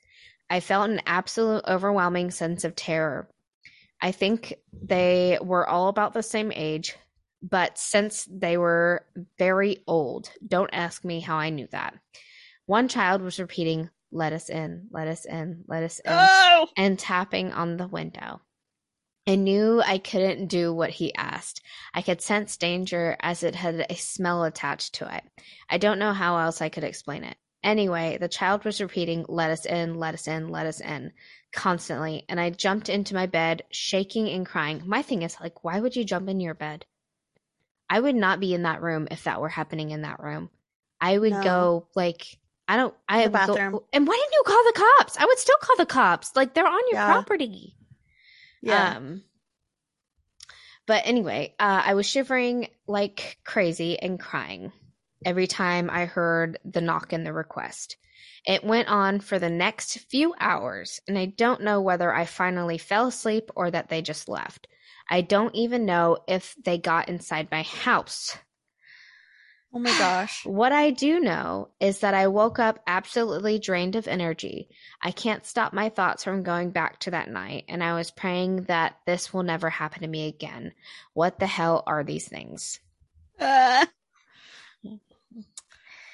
I 0.51 0.59
felt 0.59 0.91
an 0.91 1.03
absolute 1.07 1.63
overwhelming 1.69 2.33
sense 2.33 2.65
of 2.65 2.75
terror. 2.75 3.29
I 4.03 4.11
think 4.11 4.55
they 4.73 5.39
were 5.41 5.67
all 5.67 5.87
about 5.87 6.15
the 6.15 6.23
same 6.25 6.51
age, 6.53 6.97
but 7.43 7.79
since 7.79 8.29
they 8.29 8.57
were 8.57 9.07
very 9.39 9.85
old, 9.87 10.31
don't 10.45 10.71
ask 10.73 11.05
me 11.05 11.21
how 11.21 11.37
I 11.37 11.51
knew 11.51 11.69
that. 11.71 11.95
One 12.67 12.89
child 12.89 13.23
was 13.23 13.39
repeating, 13.39 13.89
Let 14.15 14.33
us 14.33 14.49
in, 14.49 14.87
let 14.93 15.09
us 15.09 15.25
in, 15.25 15.65
let 15.67 15.83
us 15.83 15.99
in 15.99 16.13
Oh. 16.13 16.69
and 16.77 16.97
tapping 16.97 17.53
on 17.53 17.77
the 17.77 17.89
window. 17.89 18.41
I 19.27 19.35
knew 19.35 19.83
I 19.83 19.99
couldn't 19.99 20.47
do 20.47 20.73
what 20.73 20.91
he 20.91 21.15
asked. 21.15 21.63
I 21.95 22.01
could 22.03 22.21
sense 22.21 22.57
danger 22.57 23.17
as 23.21 23.43
it 23.43 23.57
had 23.57 23.87
a 23.91 23.95
smell 23.97 24.45
attached 24.45 24.95
to 24.97 25.15
it. 25.17 25.25
I 25.69 25.79
don't 25.79 25.99
know 25.99 26.13
how 26.13 26.39
else 26.39 26.61
I 26.63 26.69
could 26.69 26.85
explain 26.85 27.25
it. 27.25 27.37
Anyway, 27.65 28.19
the 28.21 28.29
child 28.29 28.65
was 28.65 28.81
repeating, 28.81 29.25
Let 29.29 29.51
us 29.51 29.65
in, 29.65 29.95
let 29.99 30.15
us 30.15 30.29
in, 30.29 30.49
let 30.49 30.67
us 30.67 30.81
in, 30.81 31.13
constantly, 31.53 32.25
and 32.29 32.39
I 32.39 32.51
jumped 32.51 32.89
into 32.91 33.15
my 33.15 33.27
bed, 33.27 33.65
shaking 33.73 34.29
and 34.29 34.47
crying. 34.47 34.83
My 34.87 35.03
thing 35.03 35.23
is, 35.23 35.41
like, 35.41 35.65
why 35.65 35.81
would 35.81 35.97
you 35.97 36.05
jump 36.05 36.29
in 36.29 36.39
your 36.41 36.55
bed? 36.55 36.85
I 37.91 37.99
would 37.99 38.15
not 38.15 38.39
be 38.41 38.55
in 38.55 38.63
that 38.63 38.83
room 38.83 39.09
if 39.11 39.25
that 39.25 39.41
were 39.41 39.49
happening 39.49 39.91
in 39.91 40.03
that 40.03 40.21
room. 40.21 40.51
I 41.01 41.19
would 41.19 41.33
No. 41.33 41.43
go, 41.43 41.89
like, 41.97 42.39
I 42.67 42.77
don't, 42.77 42.95
I 43.09 43.25
The 43.25 43.31
would 43.31 43.33
go- 43.47 43.55
bathroom. 43.55 43.81
and 43.93 44.07
why 44.07 44.15
didn't 44.15 44.33
you 44.33 44.43
call 44.47 44.65
the 44.65 44.73
cops? 44.99 45.17
I 45.19 45.25
would 45.27 45.39
still 45.39 45.57
call 45.61 45.77
the 45.77 45.87
cops. 45.87 46.35
Like, 46.35 46.55
they're 46.55 46.67
on 46.67 46.81
your 46.91 47.01
Yeah. 47.01 47.13
property. 47.13 47.77
Yeah. 48.63 48.97
Um, 48.97 49.23
but 50.87 51.03
anyway, 51.07 51.55
uh, 51.59 51.83
I 51.85 51.95
was 51.95 52.07
shivering 52.07 52.69
like 52.87 53.39
crazy 53.45 53.99
and 53.99 54.19
crying 54.21 54.73
every 55.25 55.47
time 55.47 55.89
I 55.91 56.05
heard 56.07 56.59
the 56.65 56.81
knock 56.81 57.13
and 57.13 57.27
the 57.27 57.33
request. 57.33 57.97
It 58.47 58.63
went 58.65 58.89
on 58.89 59.21
for 59.21 59.39
the 59.39 59.49
next 59.49 59.99
few 60.11 60.35
hours, 60.39 61.01
and 61.09 61.19
I 61.19 61.27
don't 61.27 61.63
know 61.63 61.81
whether 61.81 62.13
I 62.13 62.27
finally 62.27 62.77
fell 62.77 63.07
asleep 63.07 63.51
or 63.57 63.71
that 63.71 63.89
they 63.89 64.03
just 64.03 64.29
left. 64.29 64.67
I 65.09 65.23
don't 65.23 65.55
even 65.55 65.87
know 65.87 66.19
if 66.29 66.55
they 66.63 66.77
got 66.79 67.09
inside 67.09 67.49
my 67.51 67.63
house. 67.63 68.37
Oh 69.75 69.79
my 69.79 69.91
gosh. 69.99 70.47
What 70.47 70.73
I 70.73 70.91
do 70.91 71.21
know 71.21 71.69
is 71.81 72.01
that 72.01 72.15
I 72.15 72.29
woke 72.29 72.59
up 72.59 72.79
absolutely 72.87 73.59
drained 73.59 73.97
of 73.97 74.07
energy. 74.07 74.69
I 75.03 75.11
can't 75.11 75.45
stop 75.45 75.73
my 75.73 75.89
thoughts 75.89 76.25
from 76.25 76.45
going 76.45 76.71
back 76.71 77.01
to 77.01 77.11
that 77.11 77.29
night, 77.29 77.65
and 77.69 77.83
I 77.83 77.95
was 77.95 78.11
praying 78.11 78.65
that 78.65 78.97
this 79.07 79.35
will 79.35 79.43
never 79.43 79.69
happen 79.69 80.03
to 80.03 80.09
me 80.09 80.29
again. 80.29 80.73
What 81.13 81.39
the 81.39 81.47
hell 81.47 81.83
are 81.87 82.05
these 82.05 82.29
things? 82.29 82.81
Uh, 83.39 83.85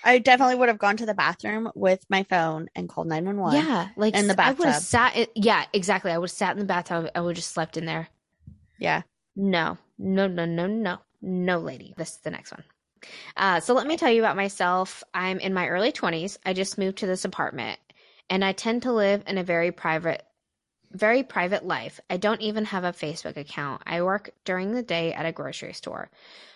I 0.03 0.19
definitely 0.19 0.55
would 0.55 0.69
have 0.69 0.79
gone 0.79 0.97
to 0.97 1.07
the 1.07 1.15
bathroom 1.15 1.71
with 1.75 2.05
my 2.09 2.23
phone 2.23 2.71
and 2.75 2.89
called 2.89 3.09
911. 3.09 3.63
yeah, 3.67 3.89
like 3.97 4.15
in 4.15 4.29
the 4.29 4.43
I 4.43 4.53
would 4.53 4.67
have 4.67 4.75
bathtub. 4.77 4.83
sat. 4.83 5.17
In, 5.17 5.27
yeah, 5.35 5.67
exactly. 5.73 6.11
I 6.11 6.19
would 6.19 6.31
have 6.31 6.37
sat 6.37 6.53
in 6.53 6.59
the 6.59 6.65
bathtub. 6.65 7.11
I 7.15 7.21
would 7.21 7.31
have 7.31 7.37
just 7.37 7.53
slept 7.53 7.77
in 7.77 7.85
there. 7.85 8.09
Yeah. 8.79 9.03
No, 9.37 9.77
no, 9.99 10.27
no, 10.27 10.47
no, 10.47 10.67
no, 10.67 10.99
no, 11.21 11.59
lady. 11.59 11.95
This 11.99 12.13
is 12.13 12.17
the 12.19 12.31
next 12.31 12.53
one. 12.53 12.65
Uh, 13.37 13.61
so 13.61 13.75
let 13.75 13.87
me 13.87 13.97
tell 13.97 14.11
you 14.11 14.21
about 14.21 14.37
myself. 14.37 15.03
I'm 15.15 15.39
in 15.41 15.55
my 15.55 15.69
early 15.69 15.93
20s. 15.93 16.39
I 16.45 16.53
just 16.53 16.79
moved 16.79 16.99
to 16.99 17.07
this 17.07 17.25
apartment, 17.25 17.79
and 18.29 18.45
I 18.45 18.53
tend 18.53 18.83
to 18.83 18.93
live 18.93 19.25
in 19.27 19.39
a 19.39 19.45
very 19.45 19.73
private, 19.73 20.25
very 20.93 21.23
private 21.23 21.65
life. 21.65 22.01
I 22.11 22.17
don't 22.17 22.41
even 22.43 22.65
have 22.67 22.85
a 22.85 22.93
Facebook 22.93 23.37
account. 23.37 23.83
I 23.87 24.03
work 24.03 24.31
during 24.45 24.73
the 24.73 24.83
day 24.83 25.13
at 25.13 25.27
a 25.27 25.33
grocery 25.33 25.73
store. 25.73 26.11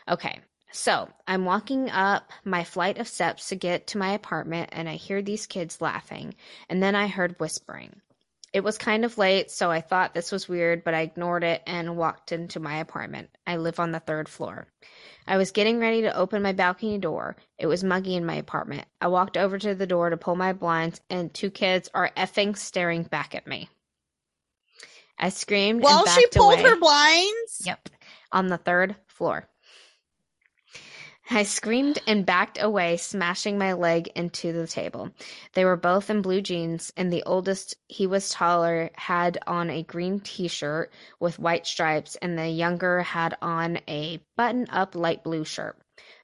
Okay, 0.09 0.39
so 0.73 1.09
I'm 1.27 1.45
walking 1.45 1.89
up 1.89 2.31
my 2.45 2.65
flight 2.65 2.99
of 2.99 3.09
steps 3.09 3.49
to 3.49 3.57
get 3.57 3.87
to 3.89 3.99
my 3.99 4.13
apartment, 4.13 4.71
and 4.73 4.89
I 4.89 4.95
hear 4.95 5.23
these 5.23 5.47
kids 5.47 5.81
laughing, 5.81 6.35
and 6.69 6.83
then 6.83 6.95
I 6.95 7.07
heard 7.07 7.39
whispering. 7.39 8.01
It 8.55 8.63
was 8.63 8.79
kind 8.79 9.05
of 9.05 9.19
late, 9.19 9.51
so 9.51 9.69
I 9.69 9.81
thought 9.81 10.15
this 10.15 10.31
was 10.31 10.49
weird, 10.49 10.85
but 10.85 10.95
I 10.95 11.01
ignored 11.01 11.43
it 11.43 11.61
and 11.67 11.97
walked 11.97 12.31
into 12.31 12.61
my 12.61 12.77
apartment. 12.77 13.29
I 13.45 13.57
live 13.57 13.81
on 13.81 13.91
the 13.91 13.99
third 13.99 14.29
floor. 14.29 14.69
I 15.27 15.39
was 15.39 15.51
getting 15.51 15.81
ready 15.81 16.03
to 16.03 16.17
open 16.17 16.41
my 16.41 16.53
balcony 16.53 16.99
door. 16.99 17.35
It 17.59 17.67
was 17.67 17.83
muggy 17.83 18.15
in 18.15 18.25
my 18.25 18.37
apartment. 18.37 18.87
I 19.01 19.09
walked 19.09 19.37
over 19.37 19.59
to 19.59 19.75
the 19.75 19.89
door 19.89 20.09
to 20.11 20.17
pull 20.17 20.37
my 20.37 20.53
blinds, 20.53 21.01
and 21.11 21.35
two 21.35 21.51
kids 21.51 21.91
are 21.95 22.13
effing 22.17 22.57
staring 22.57 23.03
back 23.03 23.35
at 23.35 23.49
me. 23.49 23.69
I 25.19 25.31
screamed 25.31 25.83
While 25.83 26.07
she 26.07 26.25
pulled 26.29 26.61
away. 26.61 26.63
her 26.63 26.77
blinds. 26.79 27.63
Yep, 27.67 27.89
on 28.31 28.47
the 28.47 28.59
third 28.59 28.95
floor. 29.09 29.49
I 31.31 31.45
screamed 31.45 32.01
and 32.07 32.27
backed 32.27 32.61
away, 32.61 32.99
smashing 32.99 33.57
my 33.57 33.73
leg 33.73 34.09
into 34.15 34.53
the 34.53 34.67
table. 34.67 35.11
They 35.55 35.65
were 35.65 35.77
both 35.77 36.11
in 36.11 36.21
blue 36.21 36.43
jeans, 36.43 36.93
and 36.99 37.11
the 37.11 37.23
oldest, 37.23 37.77
he 37.89 38.07
was 38.07 38.29
taller, 38.29 38.91
had 38.95 39.39
on 39.47 39.71
a 39.71 39.83
green 39.83 40.21
t 40.21 40.49
shirt 40.49 40.93
with 41.19 41.39
white 41.39 41.67
stripes, 41.67 42.15
and 42.17 42.39
the 42.39 42.49
younger 42.49 43.01
had 43.01 43.39
on 43.41 43.79
a 43.89 44.23
button 44.37 44.69
up 44.69 44.95
light 44.95 45.25
blue 45.25 45.45
shirt. 45.45 45.79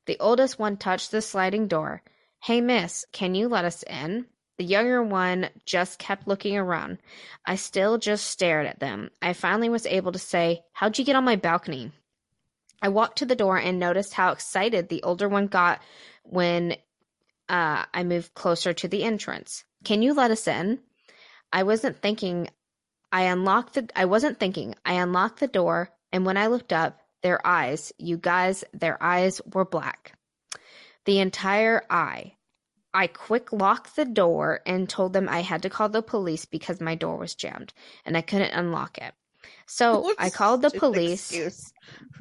The 0.05 0.19
oldest 0.21 0.59
one 0.59 0.77
touched 0.77 1.11
the 1.11 1.23
sliding 1.23 1.67
door. 1.67 2.03
Hey, 2.43 2.61
miss, 2.61 3.07
can 3.11 3.35
you 3.35 3.49
let 3.49 3.65
us 3.65 3.83
in? 3.85 4.27
The 4.59 4.65
younger 4.65 5.03
one 5.03 5.49
just 5.65 5.99
kept 5.99 6.29
looking 6.29 6.59
around. 6.59 6.99
I 7.47 7.57
still 7.57 7.97
just 7.97 8.27
stared 8.27 8.67
at 8.67 8.81
them. 8.81 9.11
I 9.23 9.33
finally 9.33 9.71
was 9.71 9.87
able 9.87 10.13
to 10.13 10.19
say, 10.19 10.63
How'd 10.73 10.99
you 10.99 11.07
get 11.07 11.17
on 11.17 11.25
my 11.25 11.37
balcony? 11.37 11.93
I 12.83 12.89
walked 12.89 13.19
to 13.19 13.27
the 13.27 13.37
door 13.37 13.59
and 13.59 13.79
noticed 13.79 14.15
how 14.15 14.33
excited 14.33 14.89
the 14.89 15.03
older 15.03 15.29
one 15.29 15.47
got 15.47 15.83
when 16.25 16.73
uh, 17.49 17.85
I 17.93 18.05
moved 18.05 18.35
closer 18.35 18.73
to 18.73 18.89
the 18.89 19.05
entrance. 19.05 19.65
Can 19.85 20.03
you 20.03 20.15
let 20.15 20.31
us 20.31 20.47
in? 20.47 20.81
I 21.53 21.65
wasn't 21.65 22.01
thinking. 22.01 22.49
I 23.13 23.23
unlocked 23.23 23.75
the. 23.75 23.89
I 23.97 24.05
wasn't 24.05 24.39
thinking. 24.39 24.75
I 24.85 24.95
unlocked 24.95 25.41
the 25.41 25.49
door, 25.49 25.91
and 26.13 26.25
when 26.25 26.37
I 26.37 26.47
looked 26.47 26.73
up, 26.73 27.01
their 27.23 27.45
eyes, 27.47 27.93
you 27.99 28.17
guys, 28.17 28.65
their 28.73 29.03
eyes 29.03 29.41
were 29.53 29.65
black. 29.65 30.15
The 31.05 31.19
entire 31.19 31.83
eye. 31.91 32.37
I 32.93 33.07
quick 33.07 33.53
locked 33.53 33.95
the 33.95 34.05
door 34.05 34.61
and 34.67 34.89
told 34.89 35.13
them 35.13 35.29
I 35.29 35.43
had 35.43 35.63
to 35.63 35.71
call 35.71 35.89
the 35.89 36.03
police 36.03 36.45
because 36.45 36.81
my 36.81 36.97
door 36.97 37.17
was 37.19 37.37
jammed 37.37 37.73
and 38.05 38.17
I 38.17 38.21
couldn't 38.21 38.53
unlock 38.53 38.99
it. 38.99 39.15
So 39.71 40.01
What 40.05 40.17
I 40.19 40.31
called 40.31 40.63
the 40.63 40.71
police. 40.71 41.31
excuse. 41.31 41.73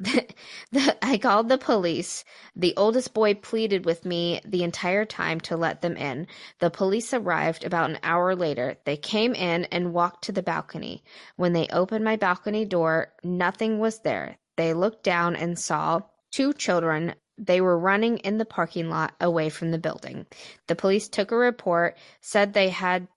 the, 0.72 0.96
I 1.02 1.18
called 1.18 1.48
the 1.48 1.58
police. 1.58 2.24
The 2.56 2.74
oldest 2.76 3.12
boy 3.12 3.34
pleaded 3.34 3.84
with 3.84 4.04
me 4.04 4.40
the 4.46 4.62
entire 4.62 5.04
time 5.04 5.40
to 5.40 5.56
let 5.56 5.82
them 5.82 5.96
in. 5.96 6.26
The 6.60 6.70
police 6.70 7.12
arrived 7.12 7.64
about 7.64 7.90
an 7.90 7.98
hour 8.02 8.34
later. 8.34 8.76
They 8.84 8.96
came 8.96 9.34
in 9.34 9.64
and 9.66 9.92
walked 9.92 10.24
to 10.24 10.32
the 10.32 10.42
balcony. 10.42 11.02
When 11.36 11.52
they 11.52 11.66
opened 11.68 12.04
my 12.04 12.16
balcony 12.16 12.64
door, 12.64 13.12
nothing 13.22 13.78
was 13.78 14.00
there. 14.00 14.38
They 14.56 14.72
looked 14.72 15.02
down 15.02 15.36
and 15.36 15.58
saw 15.58 16.02
two 16.32 16.54
children. 16.54 17.14
They 17.36 17.60
were 17.60 17.78
running 17.78 18.18
in 18.18 18.38
the 18.38 18.44
parking 18.44 18.88
lot 18.88 19.12
away 19.20 19.50
from 19.50 19.70
the 19.70 19.78
building. 19.78 20.26
The 20.66 20.76
police 20.76 21.08
took 21.08 21.30
a 21.30 21.36
report, 21.36 21.98
said 22.20 22.52
they 22.52 22.68
had 22.70 23.08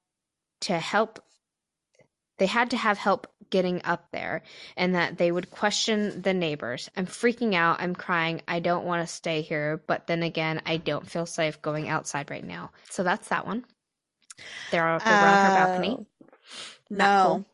to 0.62 0.80
help 0.80 1.20
they 2.40 2.48
had 2.48 2.72
to 2.72 2.78
have 2.78 2.98
help 2.98 3.28
getting 3.54 3.82
up 3.86 4.08
there 4.12 4.42
and 4.76 4.96
that 4.96 5.20
they 5.20 5.32
would 5.32 5.52
question 5.52 6.24
the 6.24 6.34
neighbors. 6.34 6.90
I'm 6.98 7.06
freaking 7.06 7.54
out. 7.54 7.80
I'm 7.80 7.96
crying. 7.96 8.42
I 8.48 8.60
don't 8.60 8.86
want 8.86 9.08
to 9.08 9.14
stay 9.14 9.42
here, 9.44 9.82
but 9.86 10.08
then 10.08 10.24
again, 10.24 10.60
I 10.66 10.78
don't 10.78 11.08
feel 11.08 11.28
safe 11.28 11.62
going 11.62 11.88
outside 11.88 12.32
right 12.32 12.44
now. 12.44 12.72
So 12.90 13.04
that's 13.04 13.28
that 13.30 13.46
one. 13.46 13.64
They're, 14.72 15.00
they're 15.06 15.18
on 15.28 15.40
her 15.40 15.52
balcony. 15.52 15.98
Oh, 16.00 16.06
No. 16.90 17.24
cool. 17.24 17.46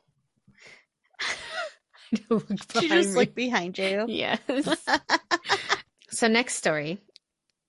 She 2.79 2.87
just 2.87 3.15
looked 3.17 3.35
behind 3.35 3.77
you. 3.77 4.05
Yes. 4.07 4.39
so 6.09 6.27
next 6.29 6.55
story. 6.55 6.97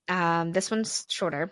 Um, 0.09 0.53
this 0.53 0.71
one's 0.71 1.05
shorter. 1.09 1.51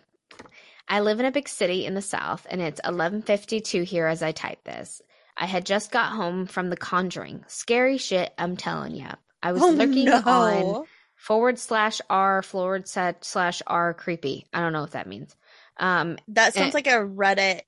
I 0.88 1.00
live 1.00 1.20
in 1.20 1.26
a 1.26 1.32
big 1.32 1.48
city 1.48 1.84
in 1.86 1.94
the 1.94 2.00
south, 2.02 2.46
and 2.48 2.62
it's 2.62 2.80
11:52 2.82 3.84
here 3.84 4.06
as 4.06 4.22
I 4.22 4.32
type 4.32 4.64
this. 4.64 5.02
I 5.38 5.46
had 5.46 5.64
just 5.64 5.92
got 5.92 6.12
home 6.12 6.46
from 6.46 6.68
The 6.68 6.76
Conjuring. 6.76 7.44
Scary 7.46 7.96
shit, 7.98 8.32
I'm 8.36 8.56
telling 8.56 8.94
you. 8.96 9.06
I 9.42 9.52
was 9.52 9.62
oh 9.62 9.70
looking 9.70 10.06
no. 10.06 10.20
on 10.26 10.84
forward 11.14 11.58
slash 11.58 12.00
r 12.10 12.42
forward 12.42 12.88
set 12.88 13.24
slash 13.24 13.62
r 13.66 13.94
creepy. 13.94 14.46
I 14.52 14.60
don't 14.60 14.72
know 14.72 14.80
what 14.80 14.92
that 14.92 15.06
means. 15.06 15.34
Um, 15.78 16.18
That 16.28 16.54
sounds 16.54 16.74
Eh. 16.74 16.78
like 16.78 16.86
a 16.88 17.06
Reddit 17.06 17.60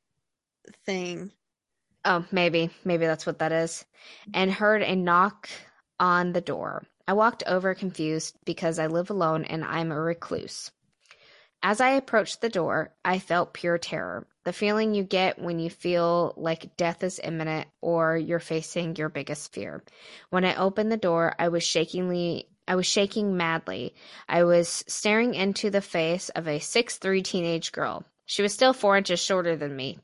thing. 0.84 1.30
Oh, 2.04 2.24
maybe. 2.32 2.70
Maybe 2.84 3.06
that's 3.06 3.26
what 3.26 3.38
that 3.38 3.52
is. 3.52 3.84
And 4.34 4.50
heard 4.50 4.82
a 4.82 4.96
knock 4.96 5.48
on 6.00 6.32
the 6.32 6.40
door. 6.40 6.84
I 7.06 7.12
walked 7.12 7.42
over 7.46 7.74
confused 7.74 8.36
because 8.44 8.78
I 8.78 8.86
live 8.86 9.10
alone 9.10 9.44
and 9.44 9.64
I'm 9.64 9.92
a 9.92 10.00
recluse. 10.00 10.70
As 11.62 11.80
I 11.80 11.90
approached 11.90 12.40
the 12.40 12.48
door, 12.48 12.94
I 13.04 13.18
felt 13.18 13.52
pure 13.52 13.78
terror. 13.78 14.26
The 14.44 14.52
feeling 14.54 14.94
you 14.94 15.04
get 15.04 15.38
when 15.38 15.58
you 15.58 15.68
feel 15.68 16.32
like 16.36 16.76
death 16.76 17.02
is 17.04 17.20
imminent 17.22 17.68
or 17.82 18.16
you're 18.16 18.38
facing 18.38 18.96
your 18.96 19.10
biggest 19.10 19.52
fear. 19.52 19.84
When 20.30 20.46
I 20.46 20.54
opened 20.54 20.90
the 20.90 20.96
door, 20.96 21.34
I 21.38 21.48
was 21.48 21.62
shakingly 21.62 22.46
I 22.66 22.76
was 22.76 22.86
shaking 22.86 23.36
madly. 23.36 23.94
I 24.28 24.44
was 24.44 24.84
staring 24.86 25.34
into 25.34 25.70
the 25.70 25.80
face 25.80 26.28
of 26.30 26.46
a 26.46 26.60
six 26.60 26.98
three 26.98 27.22
teenage 27.22 27.72
girl. 27.72 28.04
She 28.26 28.42
was 28.42 28.54
still 28.54 28.72
four 28.72 28.96
inches 28.96 29.20
shorter 29.20 29.56
than 29.56 29.74
me. 29.74 29.98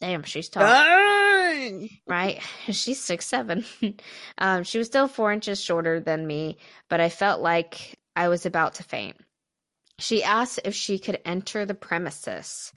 Damn, 0.00 0.22
she's 0.22 0.48
tall 0.48 0.62
Dang. 0.62 1.88
right? 2.06 2.40
She's 2.70 3.02
six 3.02 3.26
seven. 3.26 3.64
um, 4.38 4.62
she 4.62 4.78
was 4.78 4.86
still 4.86 5.08
four 5.08 5.32
inches 5.32 5.60
shorter 5.60 5.98
than 5.98 6.26
me, 6.26 6.58
but 6.88 7.00
I 7.00 7.08
felt 7.08 7.40
like 7.40 7.98
I 8.14 8.28
was 8.28 8.46
about 8.46 8.74
to 8.74 8.84
faint. 8.84 9.16
She 9.98 10.22
asked 10.22 10.60
if 10.64 10.74
she 10.74 11.00
could 11.00 11.18
enter 11.24 11.66
the 11.66 11.74
premises 11.74 12.72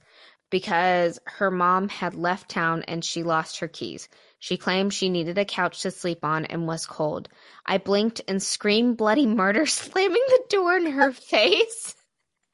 because 0.52 1.18
her 1.24 1.50
mom 1.50 1.88
had 1.88 2.14
left 2.14 2.50
town 2.50 2.84
and 2.86 3.02
she 3.04 3.22
lost 3.24 3.58
her 3.58 3.68
keys. 3.68 4.08
She 4.38 4.58
claimed 4.58 4.92
she 4.92 5.08
needed 5.08 5.38
a 5.38 5.46
couch 5.46 5.80
to 5.82 5.90
sleep 5.90 6.24
on 6.24 6.44
and 6.44 6.66
was 6.68 6.86
cold. 6.86 7.30
I 7.64 7.78
blinked 7.78 8.20
and 8.28 8.40
screamed 8.42 8.98
bloody 8.98 9.26
murder, 9.26 9.66
slamming 9.66 10.22
the 10.28 10.44
door 10.50 10.76
in 10.76 10.86
her 10.86 11.10
face. 11.10 11.96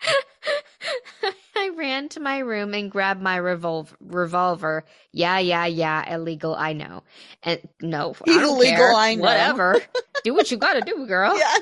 I 1.56 1.70
ran 1.76 2.08
to 2.10 2.20
my 2.20 2.38
room 2.38 2.72
and 2.72 2.88
grabbed 2.88 3.20
my 3.20 3.36
revol- 3.38 3.92
revolver. 4.00 4.84
Yeah, 5.12 5.40
yeah, 5.40 5.66
yeah, 5.66 6.14
illegal, 6.14 6.54
I 6.54 6.72
know. 6.72 7.02
And 7.42 7.60
no, 7.82 8.14
I 8.28 8.38
don't 8.38 8.58
Illegal, 8.58 8.76
care. 8.76 8.92
I 8.94 9.16
know. 9.16 9.22
Whatever. 9.24 9.80
do 10.24 10.34
what 10.34 10.52
you 10.52 10.56
gotta 10.56 10.82
do, 10.82 11.04
girl. 11.08 11.36
Yeah, 11.36 11.56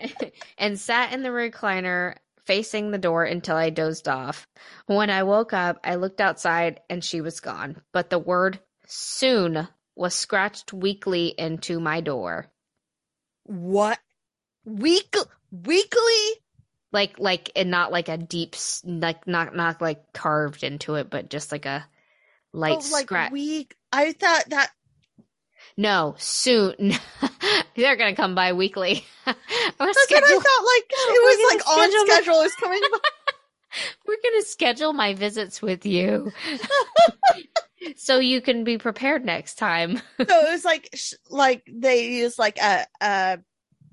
dude. 0.00 0.32
and 0.58 0.80
sat 0.80 1.12
in 1.12 1.22
the 1.22 1.28
recliner 1.28 2.16
facing 2.46 2.90
the 2.90 2.98
door 2.98 3.24
until 3.24 3.56
I 3.56 3.70
dozed 3.70 4.08
off. 4.08 4.46
When 4.86 5.10
I 5.10 5.24
woke 5.24 5.52
up, 5.52 5.78
I 5.84 5.96
looked 5.96 6.20
outside 6.20 6.80
and 6.88 7.04
she 7.04 7.20
was 7.20 7.40
gone, 7.40 7.82
but 7.92 8.10
the 8.10 8.18
word 8.18 8.60
soon 8.86 9.68
was 9.94 10.14
scratched 10.14 10.72
weakly 10.72 11.28
into 11.36 11.80
my 11.80 12.00
door. 12.00 12.50
What? 13.44 13.98
Week 14.64 15.14
weekly? 15.50 16.42
Like 16.92 17.18
like 17.18 17.50
and 17.56 17.70
not 17.70 17.92
like 17.92 18.08
a 18.08 18.16
deep 18.16 18.56
like 18.84 19.26
not 19.26 19.54
not 19.54 19.82
like 19.82 20.12
carved 20.12 20.62
into 20.62 20.94
it, 20.94 21.10
but 21.10 21.28
just 21.28 21.52
like 21.52 21.66
a 21.66 21.86
light 22.52 22.78
oh, 22.80 22.92
like 22.92 23.04
scratch. 23.04 23.32
week. 23.32 23.76
I 23.92 24.12
thought 24.12 24.44
that 24.48 24.70
no, 25.76 26.14
soon. 26.18 26.92
They're 27.76 27.96
gonna 27.96 28.16
come 28.16 28.34
by 28.34 28.52
weekly. 28.54 29.04
That's 29.26 29.36
what 29.78 29.88
I 29.88 29.94
thought. 29.94 30.64
Like 30.64 30.90
it 30.90 31.22
was 31.22 31.54
like 31.54 31.66
on 31.68 31.90
schedule 31.90 32.06
my- 32.06 32.14
schedule. 32.14 32.34
It 32.34 32.42
was 32.44 32.54
coming. 32.54 32.80
by. 32.92 32.98
We're 34.06 34.16
gonna 34.22 34.42
schedule 34.42 34.92
my 34.94 35.12
visits 35.14 35.60
with 35.60 35.84
you, 35.84 36.32
so 37.96 38.18
you 38.18 38.40
can 38.40 38.64
be 38.64 38.78
prepared 38.78 39.22
next 39.24 39.56
time. 39.56 39.98
so 39.98 40.02
it 40.18 40.50
was 40.52 40.64
like 40.64 40.88
sh- 40.94 41.12
like 41.28 41.62
they 41.70 42.08
use 42.12 42.38
like 42.38 42.58
a 42.58 42.86
a 43.02 43.38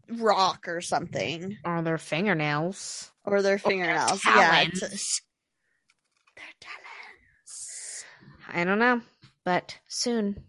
rock 0.09 0.67
or 0.69 0.79
something 0.79 1.57
Or 1.65 1.81
their 1.81 1.97
fingernails. 1.97 3.11
or 3.25 3.41
their 3.41 3.57
fingernails. 3.57 4.23
yeah, 4.25 4.51
talons. 4.51 4.83
it's- 4.83 5.19
I 8.53 8.63
don't 8.63 8.79
know, 8.79 9.01
but 9.43 9.77
soon. 9.89 10.43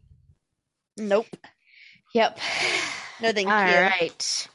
nope. 0.97 1.27
Yep. 2.15 2.39
No, 3.21 3.33
thank 3.33 3.49
All 3.49 3.67
you. 3.67 3.75
right. 3.75 4.49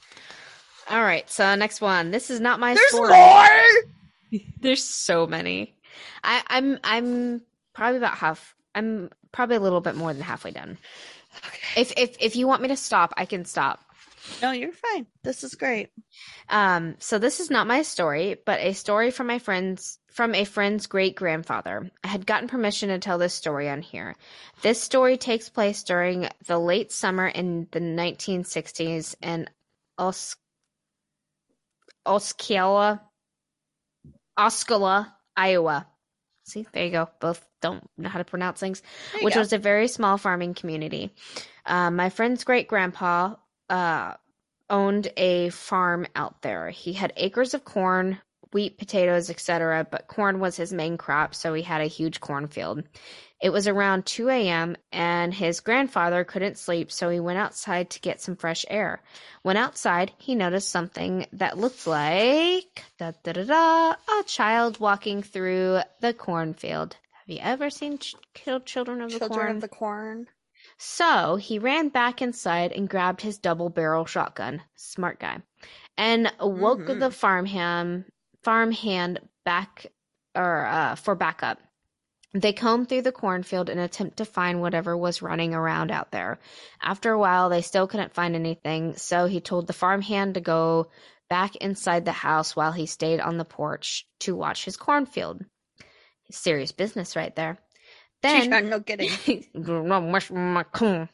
All 0.90 1.02
right. 1.02 1.30
So 1.30 1.56
next 1.56 1.82
one. 1.82 2.12
This 2.12 2.30
is 2.30 2.40
not 2.40 2.60
my 2.60 2.74
There's 2.74 2.88
story. 2.90 3.14
more. 3.14 4.42
There's 4.60 4.84
so 4.84 5.28
many. 5.28 5.76
I, 6.24 6.42
I'm 6.48 6.80
I'm 6.84 7.42
probably 7.74 7.98
about 7.98 8.18
half. 8.18 8.56
I'm 8.76 9.10
probably 9.32 9.56
a 9.56 9.60
little 9.60 9.82
bit 9.82 9.96
more 9.96 10.14
than 10.14 10.22
halfway 10.22 10.52
done. 10.52 10.78
Okay. 11.48 11.82
If 11.82 11.94
if 11.98 12.18
if 12.20 12.36
you 12.36 12.48
want 12.48 12.62
me 12.62 12.68
to 12.70 12.76
stop, 12.78 13.14
I 13.18 13.26
can 13.26 13.46
stop. 13.46 13.80
No, 14.42 14.52
you're 14.52 14.72
fine. 14.72 15.06
This 15.24 15.44
is 15.44 15.56
great. 15.56 15.90
Um, 16.48 16.96
so 17.00 17.20
this 17.20 17.40
is 17.40 17.50
not 17.50 17.68
my 17.68 17.82
story, 17.82 18.38
but 18.46 18.60
a 18.60 18.74
story 18.74 19.12
from 19.12 19.28
my 19.28 19.40
friend's 19.40 20.00
from 20.08 20.34
a 20.34 20.44
friend's 20.44 20.88
great 20.88 21.16
grandfather. 21.16 21.90
I 22.04 22.08
had 22.08 22.26
gotten 22.26 22.48
permission 22.48 22.90
to 22.90 23.00
tell 23.00 23.18
this 23.18 23.34
story 23.34 23.70
on 23.70 23.82
here. 23.82 24.16
This 24.62 24.82
story 24.82 25.18
takes 25.18 25.50
place 25.50 25.84
during 25.84 26.28
the 26.48 26.58
late 26.58 26.92
summer 26.92 27.28
in 27.28 27.68
the 27.72 27.80
1960s 27.80 29.16
in 29.22 29.48
Os- 29.98 30.36
Osceola, 32.06 33.02
Osceola, 34.38 35.16
Iowa. 35.38 35.88
See, 36.46 36.66
there 36.74 36.86
you 36.86 36.92
go. 36.92 37.10
Both 37.20 37.46
don't 37.62 37.88
know 37.98 38.10
how 38.10 38.18
to 38.18 38.26
pronounce 38.26 38.60
things 38.60 38.82
which 39.22 39.36
go. 39.36 39.40
was 39.40 39.54
a 39.54 39.58
very 39.58 39.88
small 39.88 40.18
farming 40.18 40.56
community. 40.56 41.14
Um, 41.66 41.96
my 41.96 42.10
friend's 42.10 42.44
great 42.44 42.68
grandpa 42.68 43.36
uh, 43.70 44.16
owned 44.70 45.12
a 45.18 45.50
farm 45.50 46.08
out 46.16 46.42
there. 46.42 46.70
He 46.70 46.94
had 46.94 47.14
acres 47.16 47.54
of 47.54 47.66
corn, 47.66 48.20
wheat, 48.52 48.78
potatoes, 48.78 49.30
etc., 49.30 49.88
but 49.90 50.08
corn 50.08 50.40
was 50.40 50.58
his 50.58 50.74
main 50.74 50.98
crop, 50.98 51.36
so 51.36 51.54
he 51.54 51.62
had 51.62 51.82
a 51.82 51.86
huge 51.86 52.20
cornfield. 52.20 52.84
It 53.42 53.52
was 53.52 53.68
around 53.68 54.06
2 54.06 54.30
a.m., 54.30 54.76
and 54.92 55.34
his 55.34 55.62
grandfather 55.62 56.24
couldn't 56.24 56.58
sleep, 56.58 56.92
so 56.92 57.10
he 57.10 57.20
went 57.20 57.40
outside 57.40 57.90
to 57.92 58.02
get 58.02 58.22
some 58.22 58.36
fresh 58.36 58.66
air. 58.70 59.02
When 59.44 59.56
outside, 59.56 60.12
he 60.18 60.36
noticed 60.36 60.70
something 60.70 61.26
that 61.34 61.58
looked 61.58 61.88
like 61.88 62.84
da, 62.98 63.12
da, 63.24 63.34
da, 63.34 63.44
da, 63.44 63.92
a 63.92 64.24
child 64.26 64.80
walking 64.80 65.24
through 65.24 65.80
the 66.02 66.14
cornfield. 66.14 66.98
Have 67.14 67.36
you 67.36 67.40
ever 67.42 67.70
seen 67.70 68.00
ch- 68.00 68.16
children 68.66 69.02
of 69.02 69.12
the 69.12 69.20
Children 69.20 69.40
corn? 69.40 69.56
of 69.56 69.62
the 69.62 69.68
corn. 69.68 70.28
So 70.82 71.36
he 71.36 71.60
ran 71.60 71.90
back 71.90 72.22
inside 72.22 72.72
and 72.72 72.90
grabbed 72.90 73.22
his 73.22 73.38
double 73.38 73.70
barrel 73.70 74.06
shotgun. 74.06 74.62
Smart 74.76 75.20
guy. 75.20 75.42
And 75.98 76.32
woke 76.40 76.80
Mhm. 76.80 77.00
the 77.00 77.12
farmhand 77.12 78.06
farmhand 78.42 79.20
back 79.44 79.88
or 80.34 80.66
uh, 80.66 80.96
for 80.96 81.14
backup. 81.16 81.60
They 82.34 82.54
combed 82.54 82.88
through 82.88 83.02
the 83.02 83.12
cornfield 83.12 83.70
in 83.70 83.78
an 83.78 83.84
attempt 83.84 84.18
to 84.18 84.26
find 84.26 84.62
whatever 84.62 84.96
was 84.96 85.22
running 85.22 85.54
around 85.54 85.92
out 85.92 86.12
there. 86.12 86.40
After 86.82 87.12
a 87.12 87.20
while, 87.20 87.50
they 87.50 87.62
still 87.62 87.88
couldn't 87.88 88.14
find 88.14 88.36
anything, 88.36 88.96
so 88.96 89.26
he 89.26 89.42
told 89.42 89.68
the 89.68 89.74
farmhand 89.74 90.36
to 90.36 90.42
go 90.42 90.92
back 91.30 91.58
inside 91.58 92.06
the 92.06 92.14
house 92.14 92.56
while 92.56 92.72
he 92.72 92.86
stayed 92.86 93.20
on 93.20 93.38
the 93.38 93.46
porch 93.46 94.08
to 94.20 94.36
watch 94.36 94.64
his 94.64 94.78
cornfield. 94.78 95.44
Serious 96.32 96.72
business 96.72 97.16
right 97.18 97.36
there. 97.36 97.58
Then 98.22 98.70
no 98.70 98.80
kidding. 98.82 99.10
Mm. 100.80 101.10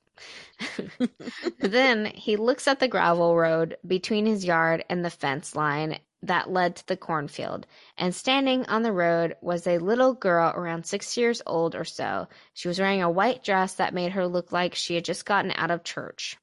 then 1.60 2.06
he 2.06 2.38
looks 2.38 2.68
at 2.68 2.80
the 2.80 2.88
gravel 2.88 3.36
road 3.36 3.78
between 3.86 4.26
his 4.26 4.46
yard 4.46 4.86
and 4.90 5.04
the 5.04 5.10
fence 5.10 5.56
line 5.56 6.00
that 6.24 6.50
led 6.50 6.78
to 6.78 6.88
the 6.88 6.98
cornfield, 6.98 7.68
and 7.98 8.16
standing 8.16 8.66
on 8.66 8.82
the 8.82 8.92
road 8.92 9.36
was 9.42 9.68
a 9.68 9.78
little 9.78 10.14
girl 10.14 10.52
around 10.56 10.86
six 10.86 11.18
years 11.18 11.42
old 11.46 11.76
or 11.76 11.86
so. 11.86 12.28
She 12.54 12.68
was 12.68 12.80
wearing 12.80 13.04
a 13.04 13.10
white 13.10 13.44
dress 13.44 13.76
that 13.76 13.94
made 13.94 14.14
her 14.14 14.28
look 14.28 14.52
like 14.52 14.76
she 14.76 14.96
had 14.96 15.06
just 15.06 15.26
gotten 15.26 15.52
out 15.52 15.72
of 15.72 15.84
church. 15.84 16.38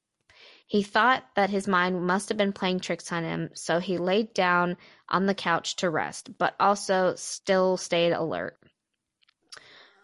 He 0.67 0.83
thought 0.83 1.25
that 1.35 1.51
his 1.51 1.67
mind 1.69 2.07
must 2.07 2.29
have 2.29 2.39
been 2.39 2.53
playing 2.53 2.81
tricks 2.81 3.13
on 3.13 3.25
him, 3.25 3.51
so 3.55 3.79
he 3.79 3.99
laid 3.99 4.33
down 4.33 4.77
on 5.09 5.27
the 5.27 5.35
couch 5.35 5.77
to 5.77 5.91
rest, 5.91 6.39
but 6.39 6.55
also 6.61 7.15
still 7.17 7.77
stayed 7.77 8.13
alert. 8.13 8.57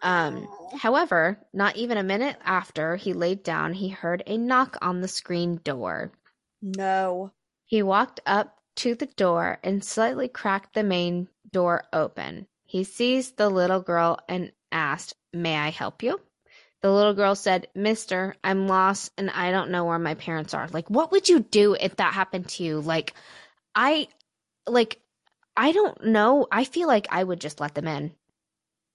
Um, 0.01 0.47
however, 0.77 1.39
not 1.53 1.75
even 1.75 1.97
a 1.97 2.03
minute 2.03 2.37
after 2.43 2.95
he 2.95 3.13
laid 3.13 3.43
down, 3.43 3.73
he 3.73 3.89
heard 3.89 4.23
a 4.25 4.37
knock 4.37 4.77
on 4.81 5.01
the 5.01 5.07
screen 5.07 5.59
door. 5.63 6.11
No. 6.61 7.31
He 7.65 7.83
walked 7.83 8.19
up 8.25 8.57
to 8.77 8.95
the 8.95 9.07
door 9.07 9.59
and 9.63 9.83
slightly 9.83 10.27
cracked 10.27 10.73
the 10.73 10.83
main 10.83 11.27
door 11.51 11.83
open. 11.91 12.47
He 12.65 12.83
seized 12.83 13.37
the 13.37 13.49
little 13.49 13.81
girl 13.81 14.19
and 14.29 14.51
asked, 14.71 15.15
May 15.33 15.57
I 15.57 15.69
help 15.69 16.01
you? 16.01 16.19
The 16.81 16.91
little 16.91 17.13
girl 17.13 17.35
said, 17.35 17.67
Mister, 17.75 18.35
I'm 18.43 18.67
lost 18.67 19.11
and 19.17 19.29
I 19.29 19.51
don't 19.51 19.71
know 19.71 19.85
where 19.85 19.99
my 19.99 20.15
parents 20.15 20.53
are. 20.53 20.69
Like, 20.69 20.89
what 20.89 21.11
would 21.11 21.27
you 21.27 21.41
do 21.41 21.75
if 21.79 21.97
that 21.97 22.13
happened 22.13 22.47
to 22.49 22.63
you? 22.63 22.79
Like, 22.79 23.13
I, 23.75 24.07
like, 24.65 24.99
I 25.57 25.73
don't 25.73 26.05
know. 26.05 26.47
I 26.49 26.63
feel 26.63 26.87
like 26.87 27.07
I 27.09 27.21
would 27.21 27.41
just 27.41 27.59
let 27.59 27.75
them 27.75 27.87
in. 27.87 28.13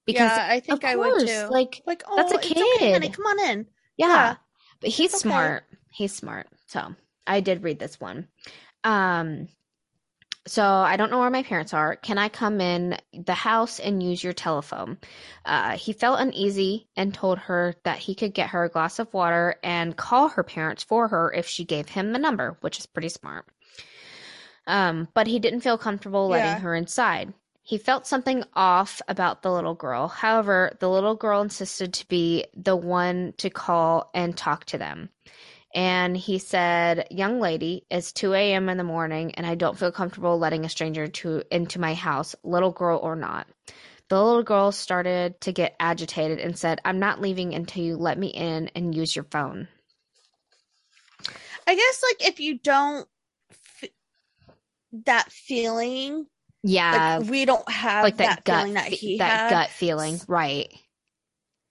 Because, 0.06 0.30
yeah, 0.36 0.46
I 0.50 0.60
think 0.60 0.84
I 0.84 0.94
course, 0.94 1.22
would 1.22 1.28
too. 1.28 1.48
like, 1.50 1.82
like, 1.86 2.02
oh, 2.06 2.16
that's 2.16 2.32
a 2.32 2.36
it's 2.36 2.46
okay, 2.50 2.92
honey. 2.92 3.08
kid. 3.08 3.16
Come 3.16 3.26
on 3.26 3.50
in. 3.50 3.66
yeah. 3.96 4.06
Yeah. 4.06 4.36
But 4.80 4.90
he's 4.90 5.12
okay. 5.14 5.18
smart. 5.20 5.64
He's 5.90 6.14
smart. 6.14 6.48
So 6.66 6.94
I 7.26 7.40
did 7.40 7.62
read 7.62 7.78
this 7.78 7.98
one. 8.00 8.28
Um, 8.82 9.48
so 10.46 10.62
I 10.62 10.96
don't 10.98 11.10
know 11.10 11.20
where 11.20 11.30
my 11.30 11.42
parents 11.42 11.72
are. 11.72 11.96
Can 11.96 12.18
I 12.18 12.28
come 12.28 12.60
in 12.60 12.98
the 13.14 13.32
house 13.32 13.80
and 13.80 14.02
use 14.02 14.22
your 14.22 14.34
telephone? 14.34 14.98
Uh, 15.46 15.78
he 15.78 15.94
felt 15.94 16.20
uneasy 16.20 16.86
and 16.96 17.14
told 17.14 17.38
her 17.38 17.74
that 17.84 17.96
he 17.98 18.14
could 18.14 18.34
get 18.34 18.50
her 18.50 18.64
a 18.64 18.68
glass 18.68 18.98
of 18.98 19.14
water 19.14 19.54
and 19.62 19.96
call 19.96 20.28
her 20.28 20.42
parents 20.42 20.82
for 20.82 21.08
her 21.08 21.32
if 21.32 21.46
she 21.46 21.64
gave 21.64 21.88
him 21.88 22.12
the 22.12 22.18
number, 22.18 22.58
which 22.60 22.78
is 22.78 22.84
pretty 22.84 23.08
smart. 23.08 23.46
Um, 24.66 25.08
but 25.14 25.26
he 25.26 25.38
didn't 25.38 25.60
feel 25.60 25.78
comfortable 25.78 26.28
letting 26.28 26.46
Yeah. 26.46 26.58
her 26.60 26.74
inside. 26.74 27.32
He 27.66 27.78
felt 27.78 28.06
something 28.06 28.44
off 28.54 29.00
about 29.08 29.40
the 29.40 29.50
little 29.50 29.74
girl. 29.74 30.06
However, 30.08 30.76
the 30.80 30.90
little 30.90 31.14
girl 31.14 31.40
insisted 31.40 31.94
to 31.94 32.08
be 32.08 32.44
the 32.54 32.76
one 32.76 33.32
to 33.38 33.48
call 33.48 34.10
and 34.12 34.36
talk 34.36 34.66
to 34.66 34.76
them. 34.76 35.08
And 35.74 36.14
he 36.14 36.38
said, 36.38 37.06
"Young 37.10 37.40
lady, 37.40 37.86
it's 37.90 38.12
2 38.12 38.34
a.m. 38.34 38.68
in 38.68 38.76
the 38.76 38.84
morning, 38.84 39.34
and 39.34 39.46
I 39.46 39.54
don't 39.54 39.78
feel 39.78 39.90
comfortable 39.90 40.38
letting 40.38 40.66
a 40.66 40.68
stranger 40.68 41.08
to 41.08 41.42
into 41.50 41.80
my 41.80 41.94
house, 41.94 42.36
little 42.44 42.70
girl 42.70 42.98
or 42.98 43.16
not." 43.16 43.48
The 44.10 44.22
little 44.22 44.42
girl 44.42 44.70
started 44.70 45.40
to 45.40 45.50
get 45.50 45.74
agitated 45.80 46.40
and 46.40 46.58
said, 46.58 46.82
"I'm 46.84 46.98
not 46.98 47.22
leaving 47.22 47.54
until 47.54 47.82
you 47.82 47.96
let 47.96 48.18
me 48.18 48.28
in 48.28 48.68
and 48.76 48.94
use 48.94 49.16
your 49.16 49.24
phone." 49.24 49.68
I 51.66 51.74
guess 51.74 52.02
like 52.02 52.28
if 52.28 52.40
you 52.40 52.58
don't 52.58 53.08
that 55.06 55.32
feeling, 55.32 56.26
Yeah, 56.66 57.18
like 57.18 57.28
we 57.30 57.44
don't 57.44 57.68
have 57.68 58.04
like 58.04 58.16
that, 58.16 58.44
gut, 58.44 58.58
feeling 58.60 58.74
that 58.74 58.88
fe- 58.88 59.18
that 59.18 59.50
gut 59.50 59.70
feeling, 59.70 60.20
right? 60.26 60.72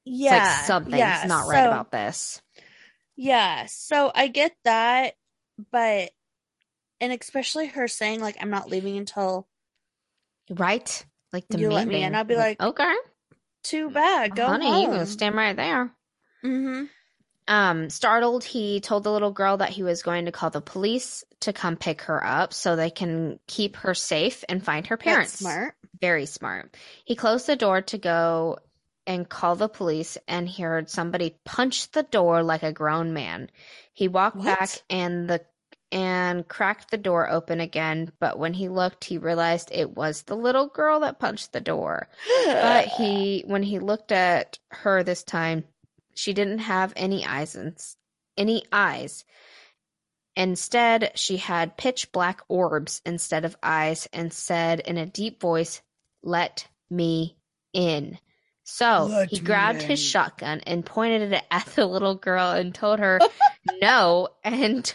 Yeah, 0.05 0.37
it's 0.37 0.47
like 0.49 0.67
something's 0.67 0.97
yeah, 0.97 1.23
not 1.27 1.47
right 1.47 1.63
so- 1.63 1.71
about 1.71 1.91
this. 1.91 2.41
Yeah, 3.15 3.65
so 3.67 4.11
I 4.13 4.27
get 4.27 4.55
that, 4.65 5.13
but 5.71 6.11
and 6.99 7.11
especially 7.13 7.67
her 7.67 7.87
saying 7.87 8.21
like 8.21 8.37
I'm 8.41 8.49
not 8.49 8.69
leaving 8.69 8.97
until 8.97 9.47
Right? 10.49 11.05
Like 11.31 11.45
You 11.49 11.69
let 11.71 11.87
me 11.87 12.03
in, 12.03 12.15
I'll 12.15 12.23
be 12.23 12.35
like, 12.35 12.61
okay, 12.61 12.93
too 13.63 13.89
bad. 13.89 14.35
Go 14.35 14.45
honey, 14.47 14.67
you 14.67 14.87
home. 14.87 14.97
can 14.97 15.05
stand 15.07 15.35
right 15.35 15.55
there. 15.55 15.91
mm-hmm. 16.43 16.85
Um, 17.47 17.89
startled, 17.89 18.43
he 18.43 18.79
told 18.79 19.03
the 19.03 19.11
little 19.11 19.31
girl 19.31 19.57
that 19.57 19.69
he 19.69 19.83
was 19.83 20.01
going 20.03 20.25
to 20.25 20.31
call 20.31 20.49
the 20.49 20.61
police 20.61 21.23
to 21.41 21.51
come 21.53 21.75
pick 21.75 22.03
her 22.03 22.23
up 22.25 22.53
so 22.53 22.75
they 22.75 22.89
can 22.89 23.39
keep 23.47 23.75
her 23.77 23.93
safe 23.93 24.43
and 24.47 24.63
find 24.63 24.87
her 24.87 24.97
parents. 24.97 25.31
That's 25.33 25.39
smart. 25.41 25.75
Very 25.99 26.25
smart. 26.25 26.75
He 27.05 27.15
closed 27.15 27.47
the 27.47 27.55
door 27.55 27.81
to 27.81 27.97
go 27.97 28.59
and 29.05 29.27
call 29.27 29.55
the 29.57 29.67
police 29.67 30.17
and 30.27 30.47
he 30.47 30.63
heard 30.63 30.89
somebody 30.89 31.35
punch 31.43 31.91
the 31.91 32.03
door 32.03 32.43
like 32.43 32.63
a 32.63 32.71
grown 32.71 33.13
man. 33.13 33.49
He 33.93 34.07
walked 34.07 34.37
What? 34.37 34.45
back 34.45 34.69
and 34.89 35.29
the 35.29 35.41
and 35.91 36.47
cracked 36.47 36.89
the 36.89 36.97
door 36.97 37.29
open 37.29 37.59
again, 37.59 38.11
but 38.19 38.39
when 38.39 38.53
he 38.53 38.67
looked, 38.67 39.03
he 39.03 39.19
realized 39.19 39.69
it 39.71 39.95
was 39.95 40.23
the 40.23 40.35
little 40.35 40.67
girl 40.67 41.01
that 41.01 41.19
punched 41.19 41.51
the 41.53 41.61
door. 41.61 42.07
But 42.45 42.85
he 42.87 43.43
when 43.45 43.61
he 43.63 43.77
looked 43.79 44.11
at 44.11 44.57
her 44.71 45.03
this 45.03 45.23
time, 45.23 45.65
she 46.15 46.33
didn't 46.33 46.59
have 46.59 46.93
any 46.95 47.25
eyes 47.25 47.55
and 47.55 47.77
any 48.37 48.63
eyes. 48.71 49.25
Instead, 50.35 51.11
she 51.15 51.37
had 51.37 51.77
pitch 51.77 52.11
black 52.11 52.41
orbs 52.47 53.01
instead 53.05 53.45
of 53.45 53.55
eyes 53.61 54.07
and 54.11 54.33
said 54.33 54.79
in 54.79 54.97
a 54.97 55.05
deep 55.05 55.39
voice, 55.39 55.81
"Let 56.23 56.67
me 56.89 57.37
in." 57.71 58.17
So 58.63 59.05
Let 59.05 59.29
he 59.29 59.39
grabbed 59.39 59.81
his 59.81 59.99
shotgun 59.99 60.61
and 60.61 60.85
pointed 60.85 61.33
it 61.33 61.43
at 61.51 61.65
the 61.67 61.85
little 61.85 62.15
girl 62.15 62.51
and 62.51 62.73
told 62.73 62.99
her 62.99 63.19
no 63.81 64.29
and 64.43 64.91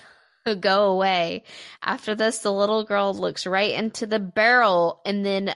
to 0.49 0.55
go 0.57 0.91
away. 0.91 1.45
After 1.83 2.15
this, 2.15 2.39
the 2.39 2.53
little 2.53 2.85
girl 2.85 3.15
looks 3.15 3.47
right 3.47 3.73
into 3.73 4.07
the 4.07 4.19
barrel 4.19 5.01
and 5.05 5.25
then 5.25 5.55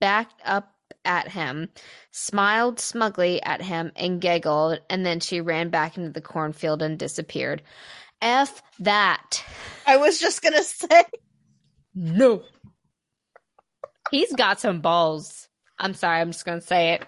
backed 0.00 0.40
up 0.44 0.74
at 1.04 1.28
him, 1.28 1.68
smiled 2.10 2.78
smugly 2.80 3.42
at 3.42 3.62
him, 3.62 3.92
and 3.96 4.20
giggled, 4.20 4.80
and 4.90 5.04
then 5.04 5.20
she 5.20 5.40
ran 5.40 5.70
back 5.70 5.96
into 5.96 6.10
the 6.10 6.20
cornfield 6.20 6.82
and 6.82 6.98
disappeared. 6.98 7.62
F 8.22 8.62
that. 8.80 9.42
I 9.86 9.96
was 9.96 10.18
just 10.20 10.42
gonna 10.42 10.62
say 10.62 11.04
No. 11.94 12.42
He's 14.10 14.32
got 14.34 14.60
some 14.60 14.80
balls. 14.80 15.48
I'm 15.78 15.94
sorry, 15.94 16.20
I'm 16.20 16.32
just 16.32 16.44
gonna 16.44 16.60
say 16.60 16.94
it. 16.94 17.04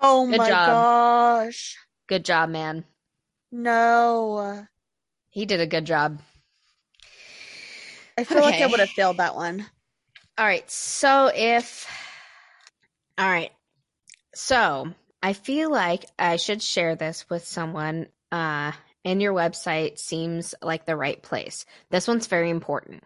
Oh 0.00 0.26
Good 0.28 0.38
my 0.38 0.48
job. 0.48 0.68
gosh. 0.68 1.76
Good 2.08 2.24
job, 2.24 2.50
man. 2.50 2.84
No. 3.50 4.66
He 5.28 5.46
did 5.46 5.60
a 5.60 5.66
good 5.66 5.84
job. 5.84 6.20
I 8.18 8.24
feel 8.24 8.40
like 8.40 8.60
I 8.60 8.66
would 8.66 8.80
have 8.80 8.90
failed 8.90 9.18
that 9.18 9.34
one. 9.34 9.66
All 10.38 10.46
right. 10.46 10.68
So 10.70 11.30
if 11.34 11.86
All 13.18 13.28
right. 13.28 13.52
So, 14.34 14.92
I 15.22 15.34
feel 15.34 15.70
like 15.70 16.04
I 16.18 16.36
should 16.36 16.62
share 16.62 16.96
this 16.96 17.28
with 17.28 17.46
someone 17.46 18.06
uh 18.30 18.72
and 19.04 19.20
your 19.20 19.34
website 19.34 19.98
seems 19.98 20.54
like 20.62 20.86
the 20.86 20.96
right 20.96 21.20
place. 21.20 21.66
This 21.90 22.06
one's 22.06 22.28
very 22.28 22.50
important. 22.50 23.02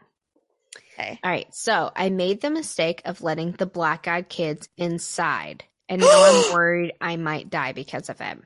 Okay. 0.92 1.18
All 1.22 1.30
right. 1.30 1.52
So, 1.54 1.90
I 1.94 2.10
made 2.10 2.40
the 2.40 2.50
mistake 2.50 3.02
of 3.04 3.22
letting 3.22 3.52
the 3.52 3.66
black-eyed 3.66 4.28
kids 4.28 4.68
inside. 4.76 5.64
And 5.88 6.00
now 6.02 6.08
I'm 6.08 6.52
worried 6.52 6.92
I 7.00 7.16
might 7.16 7.50
die 7.50 7.72
because 7.72 8.08
of 8.08 8.20
it. 8.20 8.38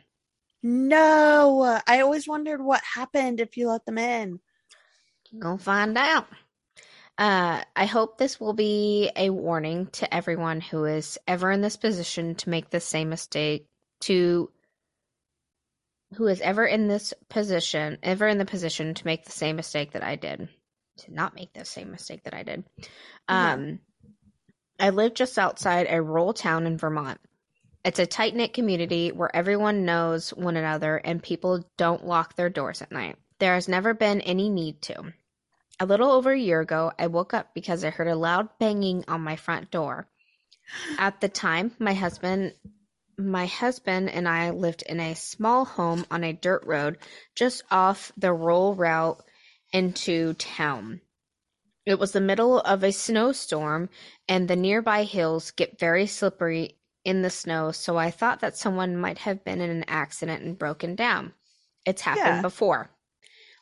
No. 0.63 1.81
I 1.87 2.01
always 2.01 2.29
wondered 2.29 2.63
what 2.63 2.83
happened 2.95 3.41
if 3.41 3.57
you 3.57 3.69
let 3.69 3.85
them 3.85 3.99
in. 3.99 4.41
Gonna 5.39 5.59
find 5.59 5.97
out. 5.97 6.27
Uh, 7.21 7.63
I 7.77 7.85
hope 7.85 8.17
this 8.17 8.41
will 8.41 8.55
be 8.55 9.11
a 9.15 9.29
warning 9.29 9.89
to 9.89 10.13
everyone 10.13 10.63
who 10.63 10.87
is 10.87 11.19
ever 11.29 11.51
in 11.51 11.61
this 11.61 11.77
position 11.77 12.35
to 12.37 12.49
make 12.49 12.71
the 12.71 12.81
same 12.81 13.11
mistake. 13.11 13.67
To 14.03 14.51
who 16.15 16.27
is 16.29 16.41
ever 16.41 16.65
in 16.65 16.89
this 16.89 17.13
position, 17.29 17.99
ever 18.03 18.27
in 18.27 18.39
the 18.39 18.47
position 18.47 18.95
to 18.95 19.05
make 19.05 19.27
the 19.27 19.33
same 19.33 19.57
mistake 19.57 19.93
that 19.93 20.03
I 20.03 20.17
did, 20.17 20.49
to 21.01 21.13
not 21.13 21.35
make 21.35 21.53
the 21.53 21.67
same 21.67 21.91
mistake 21.91 22.25
that 22.25 22.33
I 22.33 22.43
did. 22.43 22.65
Yeah. 23.29 23.53
Um, 23.53 23.81
I 24.79 24.89
live 24.89 25.13
just 25.13 25.39
outside 25.39 25.89
a 25.91 26.01
rural 26.01 26.33
town 26.33 26.67
in 26.67 26.79
Vermont. 26.79 27.21
It's 27.85 27.99
a 27.99 28.07
tight 28.07 28.35
knit 28.35 28.55
community 28.55 29.13
where 29.13 29.35
everyone 29.37 29.85
knows 29.85 30.31
one 30.31 30.57
another 30.57 30.97
and 30.97 31.23
people 31.23 31.67
don't 31.77 32.07
lock 32.07 32.35
their 32.35 32.49
doors 32.49 32.81
at 32.81 32.91
night. 32.91 33.17
There 33.41 33.55
has 33.55 33.69
never 33.69 33.93
been 33.93 34.23
any 34.23 34.49
need 34.49 34.81
to. 34.83 35.13
A 35.81 35.87
little 35.87 36.13
over 36.13 36.31
a 36.31 36.39
year 36.39 36.61
ago, 36.61 36.93
I 36.99 37.07
woke 37.07 37.33
up 37.33 37.55
because 37.55 37.85
I 37.85 37.91
heard 37.91 38.07
a 38.09 38.15
loud 38.15 38.51
banging 38.59 39.03
on 39.09 39.23
my 39.23 39.37
front 39.37 39.71
door. 39.71 40.07
At 40.99 41.23
the 41.23 41.29
time, 41.29 41.75
my 41.79 41.95
husband 41.95 42.55
my 43.17 43.47
husband 43.47 44.09
and 44.11 44.29
I 44.29 44.51
lived 44.51 44.83
in 44.83 45.01
a 45.01 45.15
small 45.15 45.65
home 45.65 46.07
on 46.11 46.25
a 46.25 46.33
dirt 46.33 46.65
road 46.65 46.99
just 47.35 47.63
off 47.71 48.13
the 48.17 48.33
rural 48.33 48.75
route 48.75 49.23
into 49.73 50.35
town. 50.35 51.01
It 51.87 51.99
was 51.99 52.13
the 52.13 52.21
middle 52.21 52.61
of 52.61 52.83
a 52.83 52.93
snowstorm 52.93 53.89
and 54.29 54.49
the 54.49 54.57
nearby 54.57 55.05
hills 55.05 55.51
get 55.51 55.79
very 55.79 56.07
slippery 56.07 56.77
in 57.05 57.23
the 57.23 57.31
snow, 57.31 57.73
so 57.73 57.97
I 57.97 58.11
thought 58.11 58.41
that 58.41 58.57
someone 58.57 58.97
might 58.97 59.19
have 59.19 59.45
been 59.45 59.61
in 59.61 59.71
an 59.71 59.85
accident 59.89 60.43
and 60.43 60.59
broken 60.59 60.95
down. 60.95 61.33
It's 61.87 62.03
happened 62.03 62.37
Yeah. 62.37 62.43
before. 62.43 62.91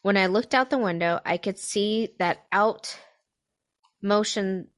When 0.08 0.16
I 0.16 0.28
looked 0.28 0.54
out 0.54 0.70
the 0.70 0.78
window, 0.78 1.20
I 1.22 1.36
could 1.36 1.58
see 1.58 2.14
that 2.18 2.46
out 2.50 2.98
motion 4.00 4.68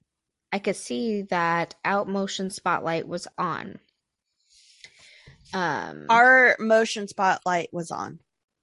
I 0.53 0.59
could 0.59 0.75
see 0.75 1.23
that 1.31 1.77
out 1.85 2.09
motion 2.09 2.51
spotlight 2.51 3.07
was 3.07 3.29
on. 3.39 3.79
Um 5.55 6.07
Our 6.09 6.57
motion 6.59 7.07
spotlight 7.07 7.73
was 7.73 7.93
on. 7.93 8.19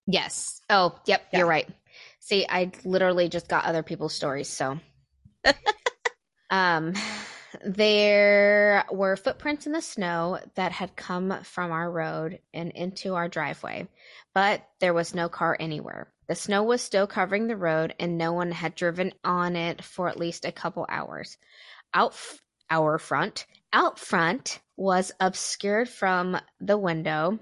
Yes. 0.07 0.61
Oh, 0.69 0.99
yep, 1.05 1.25
Yeah. 1.31 1.39
you're 1.39 1.47
right. 1.47 1.69
See, 2.19 2.45
I 2.49 2.69
literally 2.83 3.29
just 3.29 3.47
got 3.47 3.63
other 3.63 3.81
people's 3.81 4.13
stories, 4.13 4.49
so 4.49 4.77
um 6.49 6.95
there 7.63 8.83
were 8.91 9.15
footprints 9.15 9.67
in 9.67 9.71
the 9.71 9.81
snow 9.81 10.37
that 10.55 10.73
had 10.73 10.97
come 10.97 11.43
from 11.43 11.71
our 11.71 11.89
road 11.89 12.41
and 12.53 12.71
into 12.71 13.15
our 13.15 13.29
driveway, 13.29 13.87
but 14.33 14.67
there 14.81 14.93
was 14.93 15.15
no 15.15 15.29
car 15.29 15.55
anywhere. 15.57 16.11
The 16.27 16.35
snow 16.35 16.63
was 16.63 16.81
still 16.81 17.07
covering 17.07 17.47
the 17.47 17.57
road 17.57 17.95
and 17.99 18.17
no 18.17 18.33
one 18.33 18.51
had 18.51 18.75
driven 18.75 19.13
on 19.23 19.55
it 19.55 19.83
for 19.83 20.07
at 20.09 20.19
least 20.19 20.45
a 20.45 20.51
couple 20.51 20.85
hours. 20.89 21.37
Out 21.93 22.11
f- 22.11 22.41
our 22.69 22.97
front, 22.97 23.45
out 23.73 23.99
front 23.99 24.59
was 24.75 25.11
obscured 25.19 25.89
from 25.89 26.39
the 26.59 26.77
window 26.77 27.39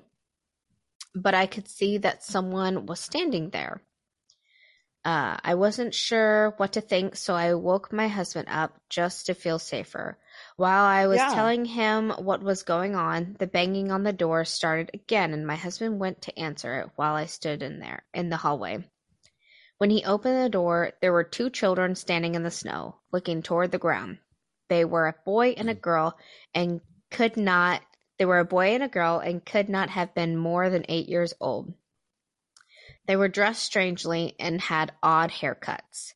but 1.16 1.34
I 1.34 1.46
could 1.48 1.68
see 1.70 1.98
that 2.00 2.24
someone 2.24 2.86
was 2.86 3.00
standing 3.00 3.50
there. 3.52 3.82
Uh, 5.06 5.38
I 5.44 5.54
wasn't 5.56 5.94
sure 5.94 6.56
what 6.58 6.74
to 6.74 6.82
think, 6.82 7.16
so 7.16 7.36
I 7.36 7.54
woke 7.54 7.94
my 7.94 8.08
husband 8.10 8.48
up 8.50 8.74
just 8.90 9.28
to 9.28 9.36
feel 9.36 9.60
safer. 9.60 10.18
While 10.58 10.84
I 10.84 11.08
was 11.08 11.20
Yeah. 11.20 11.34
telling 11.34 11.64
him 11.66 12.10
what 12.10 12.42
was 12.42 12.64
going 12.64 12.96
on, 12.96 13.36
the 13.40 13.48
banging 13.48 13.92
on 13.92 14.04
the 14.04 14.12
door 14.12 14.44
started 14.46 14.90
again, 14.94 15.32
and 15.32 15.46
my 15.48 15.56
husband 15.56 16.00
went 16.00 16.24
to 16.24 16.38
answer 16.38 16.80
it 16.80 16.90
while 16.96 17.16
I 17.16 17.28
stood 17.28 17.62
in 17.64 17.80
there 17.80 18.04
in 18.14 18.30
the 18.30 18.38
hallway. 18.38 18.84
When 19.78 19.92
he 19.92 20.04
opened 20.04 20.44
the 20.44 20.50
door, 20.50 20.94
there 21.02 21.14
were 21.14 21.24
two 21.24 21.50
children 21.52 21.96
standing 21.96 22.36
in 22.36 22.44
the 22.44 22.52
snow, 22.52 23.00
looking 23.12 23.44
toward 23.44 23.72
the 23.72 23.78
ground. 23.78 24.18
They 24.70 24.86
were 24.86 25.08
a 25.08 25.16
boy 25.24 25.50
and 25.52 25.70
a 25.70 25.76
girl, 25.76 26.18
and 26.54 26.82
could 27.12 27.38
not 27.38 27.84
they 28.18 28.26
were 28.26 28.40
a 28.40 28.46
boy 28.46 28.74
and 28.74 28.82
a 28.84 28.88
girl 28.88 29.20
and 29.20 29.46
could 29.46 29.70
not 29.70 29.90
have 29.92 30.16
been 30.16 30.36
more 30.36 30.70
than 30.70 30.86
eight 30.90 31.08
years 31.08 31.34
old. 31.40 31.74
They 33.08 33.16
were 33.16 33.28
dressed 33.28 33.64
strangely 33.64 34.36
and 34.40 34.60
had 34.60 34.94
odd 35.04 35.32
haircuts. 35.32 36.14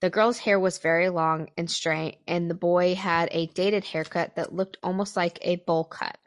The 0.00 0.10
girl's 0.10 0.38
hair 0.38 0.60
was 0.60 0.78
very 0.78 1.08
long 1.08 1.48
and 1.56 1.70
straight, 1.70 2.18
and 2.28 2.50
the 2.50 2.54
boy 2.54 2.94
had 2.94 3.28
a 3.32 3.46
dated 3.46 3.84
haircut 3.84 4.36
that 4.36 4.52
looked 4.54 4.76
almost 4.82 5.16
like 5.16 5.38
a 5.42 5.56
bowl 5.56 5.84
cut. 5.84 6.18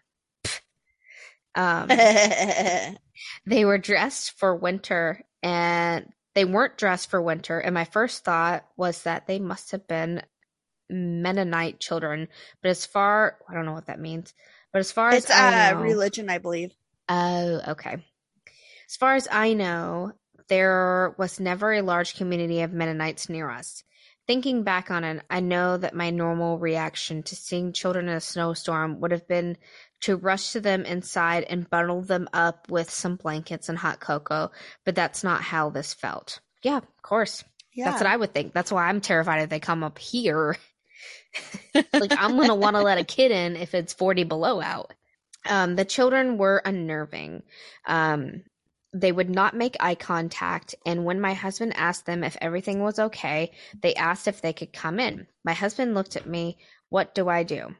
Um, 1.55 1.87
they 3.45 3.65
were 3.65 3.77
dressed 3.77 4.37
for 4.37 4.55
winter 4.55 5.23
and 5.43 6.11
they 6.35 6.45
weren't 6.45 6.77
dressed 6.77 7.09
for 7.09 7.21
winter 7.21 7.59
and 7.59 7.73
my 7.73 7.85
first 7.85 8.23
thought 8.23 8.65
was 8.77 9.03
that 9.03 9.27
they 9.27 9.39
must 9.39 9.71
have 9.71 9.87
been 9.87 10.21
mennonite 10.89 11.79
children 11.79 12.27
but 12.61 12.69
as 12.69 12.85
far 12.85 13.37
i 13.47 13.53
don't 13.53 13.65
know 13.65 13.73
what 13.73 13.87
that 13.87 13.99
means 13.99 14.33
but 14.73 14.79
as 14.79 14.91
far 14.91 15.13
it's 15.13 15.29
as 15.29 15.31
I 15.31 15.71
uh 15.71 15.73
know, 15.73 15.81
religion, 15.81 16.29
I 16.29 16.37
believe. 16.37 16.73
oh 17.09 17.61
okay 17.69 17.97
as 18.89 18.95
far 18.95 19.15
as 19.15 19.27
i 19.31 19.53
know 19.53 20.11
there 20.47 21.13
was 21.17 21.39
never 21.39 21.73
a 21.73 21.81
large 21.81 22.15
community 22.15 22.61
of 22.61 22.73
mennonites 22.73 23.29
near 23.29 23.49
us 23.49 23.83
thinking 24.27 24.63
back 24.63 24.91
on 24.91 25.03
it 25.03 25.21
i 25.29 25.39
know 25.39 25.77
that 25.77 25.95
my 25.95 26.09
normal 26.09 26.57
reaction 26.57 27.23
to 27.23 27.35
seeing 27.35 27.73
children 27.73 28.07
in 28.07 28.15
a 28.15 28.21
snowstorm 28.21 28.99
would 28.99 29.11
have 29.11 29.27
been 29.27 29.57
to 30.01 30.15
rush 30.15 30.53
to 30.53 30.61
them 30.61 30.85
inside 30.85 31.43
and 31.43 31.69
bundle 31.69 32.01
them 32.01 32.29
up 32.33 32.69
with 32.69 32.89
some 32.89 33.15
blankets 33.15 33.69
and 33.69 33.77
hot 33.77 33.99
cocoa, 33.99 34.51
but 34.85 34.95
that's 34.95 35.23
not 35.23 35.41
how 35.41 35.69
this 35.69 35.93
felt. 35.93 36.39
Yeah, 36.63 36.77
of 36.77 37.01
course. 37.01 37.43
Yeah. 37.73 37.85
That's 37.85 38.01
what 38.01 38.09
I 38.09 38.17
would 38.17 38.33
think. 38.33 38.53
That's 38.53 38.71
why 38.71 38.87
I'm 38.87 39.01
terrified 39.01 39.43
if 39.43 39.49
they 39.49 39.59
come 39.59 39.83
up 39.83 39.97
here. 39.99 40.57
like 41.93 42.13
I'm 42.17 42.37
gonna 42.37 42.55
want 42.55 42.75
to 42.75 42.81
let 42.81 42.97
a 42.97 43.03
kid 43.03 43.31
in 43.31 43.55
if 43.55 43.73
it's 43.73 43.93
40 43.93 44.23
below 44.23 44.61
out. 44.61 44.93
Um, 45.47 45.75
the 45.75 45.85
children 45.85 46.37
were 46.37 46.61
unnerving. 46.63 47.43
Um, 47.85 48.43
they 48.93 49.11
would 49.11 49.29
not 49.29 49.55
make 49.55 49.75
eye 49.79 49.95
contact, 49.95 50.73
and 50.85 51.05
when 51.05 51.21
my 51.21 51.33
husband 51.33 51.73
asked 51.75 52.05
them 52.05 52.23
if 52.23 52.37
everything 52.41 52.81
was 52.81 52.97
okay, 52.99 53.51
they 53.81 53.93
asked 53.95 54.27
if 54.27 54.41
they 54.41 54.53
could 54.53 54.73
come 54.73 54.99
in. 54.99 55.27
My 55.43 55.53
husband 55.53 55.93
looked 55.93 56.15
at 56.15 56.25
me. 56.27 56.57
What 56.89 57.13
do 57.13 57.29
I 57.29 57.43
do? 57.43 57.75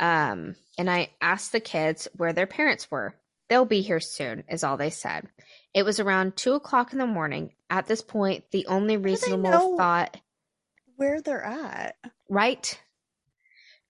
Um, 0.00 0.56
and 0.78 0.90
I 0.90 1.10
asked 1.20 1.52
the 1.52 1.60
kids 1.60 2.08
where 2.16 2.32
their 2.32 2.46
parents 2.46 2.90
were. 2.90 3.14
They'll 3.48 3.64
be 3.64 3.82
here 3.82 4.00
soon, 4.00 4.44
is 4.48 4.64
all 4.64 4.76
they 4.76 4.90
said. 4.90 5.28
It 5.74 5.84
was 5.84 6.00
around 6.00 6.36
two 6.36 6.54
o'clock 6.54 6.92
in 6.92 6.98
the 6.98 7.06
morning. 7.06 7.52
At 7.70 7.86
this 7.86 8.02
point, 8.02 8.44
the 8.50 8.66
only 8.66 8.96
reasonable 8.96 9.76
thought, 9.76 10.16
Where 10.96 11.20
they're 11.20 11.44
at. 11.44 11.96
right? 12.28 12.80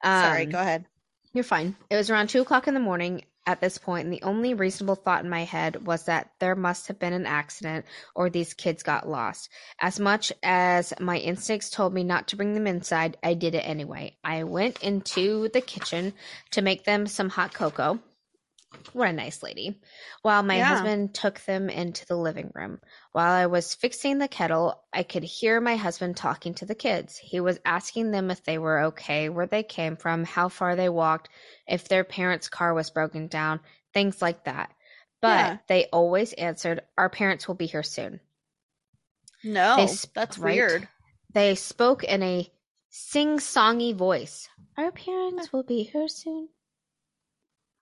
Sorry, 0.05 0.45
Um, 0.45 0.51
go 0.51 0.59
ahead. 0.59 0.85
You're 1.33 1.45
fine. 1.45 1.77
It 1.89 1.97
was 1.97 2.11
around 2.11 2.29
two 2.29 2.43
o'clock 2.43 2.66
in 2.68 2.75
the 2.75 2.81
morning 2.81 3.25
at 3.47 3.61
this 3.61 3.78
point, 3.78 4.05
and 4.05 4.12
the 4.12 4.22
only 4.22 4.55
reasonable 4.55 4.95
thought 4.95 5.24
in 5.24 5.30
my 5.30 5.45
head 5.45 5.86
was 5.86 6.05
that 6.05 6.30
there 6.38 6.55
must 6.55 6.88
have 6.88 6.99
been 6.99 7.12
an 7.12 7.26
accident 7.26 7.86
or 8.14 8.30
these 8.30 8.55
kids 8.55 8.82
got 8.82 9.09
lost. 9.09 9.49
As 9.80 9.99
much 9.99 10.32
as 10.43 10.93
my 11.01 11.18
instincts 11.18 11.70
told 11.70 11.93
me 11.93 12.05
not 12.05 12.28
to 12.28 12.36
bring 12.36 12.55
them 12.55 12.66
inside, 12.66 13.16
I 13.22 13.34
did 13.34 13.55
it 13.55 13.66
anyway. 13.66 14.16
I 14.22 14.45
went 14.45 14.82
into 14.82 15.49
the 15.49 15.61
kitchen 15.61 16.12
to 16.53 16.62
make 16.62 16.84
them 16.84 17.07
some 17.07 17.28
hot 17.28 17.53
cocoa. 17.53 17.99
What 18.93 19.09
a 19.09 19.12
nice 19.12 19.43
lady. 19.43 19.81
While 20.23 20.43
my 20.43 20.59
Yeah. 20.59 20.64
husband 20.64 21.14
took 21.14 21.41
them 21.41 21.70
into 21.70 22.05
the 22.07 22.16
living 22.16 22.51
room. 22.55 22.81
While 23.12 23.33
I 23.33 23.47
was 23.47 23.75
fixing 23.75 24.18
the 24.18 24.29
kettle, 24.29 24.83
I 24.93 25.03
could 25.03 25.23
hear 25.23 25.61
my 25.61 25.77
husband 25.77 26.16
talking 26.16 26.55
to 26.55 26.66
the 26.66 26.75
kids. 26.75 27.16
He 27.16 27.41
was 27.41 27.59
asking 27.64 28.11
them 28.11 28.31
if 28.31 28.45
they 28.45 28.59
were 28.59 28.85
okay, 28.87 29.29
where 29.31 29.47
they 29.47 29.62
came 29.62 29.97
from, 29.97 30.25
how 30.25 30.49
far 30.49 30.77
they 30.77 30.89
walked, 30.89 31.31
if 31.66 31.89
their 31.89 32.05
parents' 32.05 32.49
car 32.49 32.75
was 32.75 32.91
broken 32.91 33.29
down, 33.29 33.61
things 33.95 34.20
like 34.20 34.45
that. 34.45 34.73
But 35.23 35.37
Yeah. 35.39 35.59
they 35.68 35.87
always 35.87 36.33
answered, 36.35 36.83
Our 36.99 37.09
parents 37.09 37.49
will 37.49 37.55
be 37.55 37.66
here 37.66 37.83
soon. 37.83 38.20
No, 39.45 39.87
sp- 39.89 40.12
that's 40.14 40.39
right? 40.39 40.55
weird. 40.55 40.89
They 41.33 41.55
spoke 41.55 42.05
in 42.05 42.23
a 42.23 42.51
sing 42.91 43.39
songy 43.39 43.95
voice. 43.95 44.49
Our 44.77 44.93
parents 44.93 45.53
will 45.53 45.62
be 45.62 45.83
here 45.85 46.09
soon. 46.09 46.49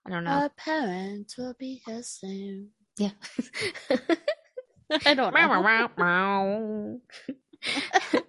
I 0.05 0.09
don't 0.09 0.23
know. 0.23 0.31
Our 0.31 0.49
parents 0.49 1.37
will 1.37 1.55
be 1.57 1.81
here 1.85 2.01
soon. 2.03 2.69
yeah. 2.97 3.11
I 5.05 5.13
don't 5.13 5.33
know. 5.33 7.01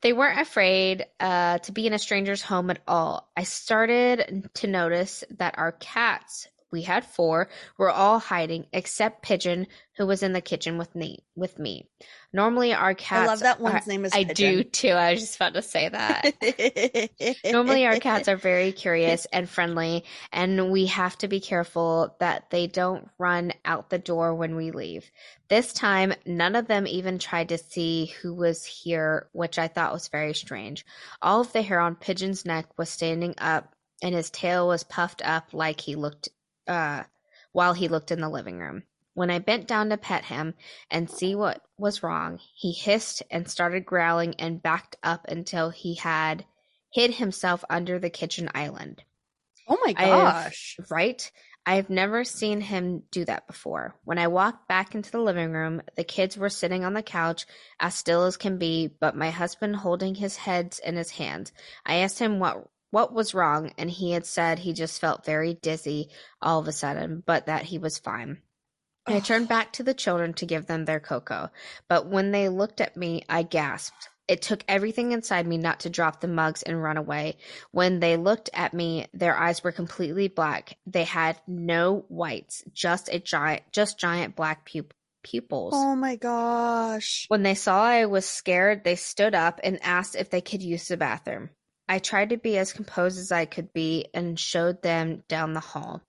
they 0.00 0.12
weren't 0.12 0.40
afraid 0.40 1.06
uh, 1.20 1.58
to 1.58 1.72
be 1.72 1.86
in 1.86 1.92
a 1.92 1.98
stranger's 1.98 2.42
home 2.42 2.70
at 2.70 2.80
all. 2.86 3.30
I 3.36 3.42
started 3.42 4.48
to 4.54 4.66
notice 4.66 5.24
that 5.38 5.58
our 5.58 5.72
cats 5.72 6.48
we 6.72 6.82
had 6.82 7.04
four, 7.04 7.48
were 7.78 7.90
all 7.90 8.18
hiding 8.18 8.66
except 8.72 9.22
Pigeon, 9.22 9.66
who 9.98 10.06
was 10.06 10.22
in 10.22 10.32
the 10.32 10.40
kitchen 10.40 10.78
with 10.78 10.94
me. 10.94 11.18
With 11.36 11.58
me. 11.58 11.88
Normally, 12.32 12.72
our 12.72 12.94
cats. 12.94 13.22
I 13.22 13.26
love 13.26 13.40
that 13.40 13.60
one's 13.60 13.86
are- 13.86 13.90
name 13.90 14.04
is 14.06 14.14
I 14.14 14.22
do 14.22 14.64
too. 14.64 14.88
I 14.88 15.12
was 15.12 15.20
just 15.20 15.36
about 15.36 15.54
to 15.54 15.62
say 15.62 15.88
that. 15.90 17.40
Normally, 17.52 17.86
our 17.86 17.98
cats 17.98 18.26
are 18.28 18.36
very 18.36 18.72
curious 18.72 19.26
and 19.26 19.48
friendly, 19.48 20.04
and 20.32 20.72
we 20.72 20.86
have 20.86 21.16
to 21.18 21.28
be 21.28 21.40
careful 21.40 22.16
that 22.20 22.48
they 22.50 22.66
don't 22.66 23.08
run 23.18 23.52
out 23.64 23.90
the 23.90 23.98
door 23.98 24.34
when 24.34 24.56
we 24.56 24.70
leave. 24.70 25.10
This 25.48 25.74
time, 25.74 26.14
none 26.24 26.56
of 26.56 26.66
them 26.66 26.86
even 26.86 27.18
tried 27.18 27.50
to 27.50 27.58
see 27.58 28.06
who 28.22 28.32
was 28.34 28.64
here, 28.64 29.28
which 29.32 29.58
I 29.58 29.68
thought 29.68 29.92
was 29.92 30.08
very 30.08 30.32
strange. 30.32 30.86
All 31.20 31.42
of 31.42 31.52
the 31.52 31.60
hair 31.60 31.80
on 31.80 31.96
Pigeon's 31.96 32.46
neck 32.46 32.66
was 32.78 32.88
standing 32.88 33.34
up, 33.36 33.74
and 34.02 34.14
his 34.14 34.30
tail 34.30 34.66
was 34.68 34.84
puffed 34.84 35.20
up 35.22 35.52
like 35.52 35.82
he 35.82 35.94
looked, 35.96 36.30
uh, 36.66 37.04
while 37.52 37.74
he 37.74 37.88
looked 37.88 38.10
in 38.10 38.20
the 38.20 38.28
living 38.28 38.58
room. 38.58 38.84
When 39.14 39.30
I 39.30 39.40
bent 39.40 39.68
down 39.68 39.90
to 39.90 39.98
pet 39.98 40.24
him 40.24 40.54
and 40.90 41.10
see 41.10 41.34
what 41.34 41.60
was 41.76 42.02
wrong, 42.02 42.38
he 42.54 42.72
hissed 42.72 43.22
and 43.30 43.48
started 43.48 43.84
growling 43.84 44.34
and 44.38 44.62
backed 44.62 44.96
up 45.02 45.26
until 45.28 45.68
he 45.70 45.96
had 45.96 46.46
hid 46.90 47.14
himself 47.14 47.62
under 47.68 47.98
the 47.98 48.10
kitchen 48.10 48.48
island. 48.54 49.02
oh 49.68 49.78
my 49.84 49.92
gosh. 49.92 50.78
Right? 50.90 51.30
I 51.64 51.76
have 51.76 51.90
never 51.90 52.24
seen 52.24 52.60
him 52.60 53.04
do 53.10 53.24
that 53.26 53.46
before. 53.46 53.94
When 54.04 54.18
I 54.18 54.26
walked 54.26 54.66
back 54.66 54.94
into 54.94 55.12
the 55.12 55.20
living 55.20 55.52
room, 55.52 55.82
the 55.96 56.04
kids 56.04 56.36
were 56.36 56.48
sitting 56.48 56.84
on 56.84 56.94
the 56.94 57.02
couch 57.02 57.46
as 57.78 57.94
still 57.94 58.24
as 58.24 58.36
can 58.36 58.58
be, 58.58 58.88
but 58.88 59.16
my 59.16 59.30
husband 59.30 59.76
holding 59.76 60.16
his 60.16 60.36
heads 60.36 60.80
in 60.80 60.96
his 60.96 61.10
hands. 61.10 61.52
I 61.86 61.96
asked 61.96 62.18
him 62.18 62.40
what 62.40 62.66
what 62.92 63.12
was 63.12 63.34
wrong, 63.34 63.72
and 63.78 63.90
he 63.90 64.12
had 64.12 64.26
said 64.26 64.60
he 64.60 64.72
just 64.72 65.00
felt 65.00 65.24
very 65.24 65.54
dizzy 65.54 66.10
all 66.40 66.60
of 66.60 66.68
a 66.68 66.72
sudden, 66.72 67.22
but 67.26 67.46
that 67.46 67.64
he 67.64 67.78
was 67.78 67.98
fine. 67.98 68.42
I 69.06 69.18
turned 69.18 69.48
back 69.48 69.72
to 69.72 69.82
the 69.82 69.94
children 69.94 70.34
to 70.34 70.46
give 70.46 70.66
them 70.66 70.84
their 70.84 71.00
cocoa, 71.00 71.50
but 71.88 72.06
when 72.06 72.30
they 72.30 72.48
looked 72.48 72.80
at 72.80 72.96
me, 72.96 73.24
I 73.28 73.42
gasped. 73.42 74.10
It 74.28 74.42
took 74.42 74.62
everything 74.68 75.12
inside 75.12 75.46
me 75.46 75.58
not 75.58 75.80
to 75.80 75.90
drop 75.90 76.20
the 76.20 76.28
mugs 76.28 76.62
and 76.62 76.80
run 76.80 76.96
away. 76.96 77.38
When 77.72 77.98
they 77.98 78.16
looked 78.16 78.50
at 78.52 78.74
me, 78.74 79.06
their 79.12 79.36
eyes 79.36 79.64
were 79.64 79.72
completely 79.72 80.28
black. 80.28 80.76
They 80.86 81.04
had 81.04 81.40
no 81.46 82.04
whites, 82.08 82.62
just 82.72 83.08
a 83.08 83.18
giant, 83.18 83.62
just 83.72 83.98
giant 83.98 84.36
black 84.36 84.70
pup- 84.70 84.94
pupils. 85.24 85.72
Oh 85.74 85.96
my 85.96 86.16
gosh. 86.16 87.24
When 87.28 87.42
they 87.42 87.54
saw 87.54 87.82
I 87.82 88.04
was 88.04 88.26
scared, 88.26 88.84
they 88.84 88.96
stood 88.96 89.34
up 89.34 89.60
and 89.64 89.82
asked 89.82 90.14
if 90.14 90.30
they 90.30 90.40
could 90.42 90.62
use 90.62 90.88
the 90.88 90.96
bathroom. 90.96 91.50
I 91.88 91.98
tried 91.98 92.30
to 92.30 92.36
be 92.36 92.56
as 92.58 92.72
composed 92.72 93.18
as 93.18 93.32
I 93.32 93.44
could 93.44 93.72
be 93.72 94.06
and 94.14 94.38
showed 94.38 94.82
them 94.82 95.24
down 95.28 95.52
the 95.52 95.60
hall. 95.60 96.02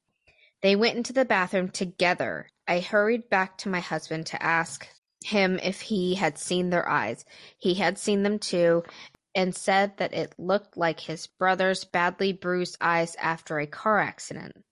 They 0.62 0.76
went 0.76 0.98
into 0.98 1.14
the 1.14 1.26
bathroom 1.26 1.70
together. 1.70 2.48
I 2.68 2.80
hurried 2.80 3.30
back 3.30 3.58
to 3.60 3.70
my 3.70 3.82
husband 3.82 4.28
to 4.28 4.42
ask 4.42 4.88
him 5.24 5.60
if 5.62 5.82
he 5.82 6.16
had 6.16 6.38
seen 6.38 6.70
their 6.70 6.88
eyes. 6.88 7.26
He 7.58 7.74
had 7.74 7.98
seen 7.98 8.24
them 8.24 8.40
too 8.40 8.84
and 9.36 9.56
said 9.56 9.98
that 9.98 10.14
it 10.14 10.34
looked 10.38 10.78
like 10.78 11.00
his 11.00 11.28
brother's 11.28 11.84
badly 11.84 12.34
bruised 12.34 12.78
eyes 12.80 13.16
after 13.16 13.60
a 13.60 13.68
car 13.68 14.00
accident. 14.00 14.64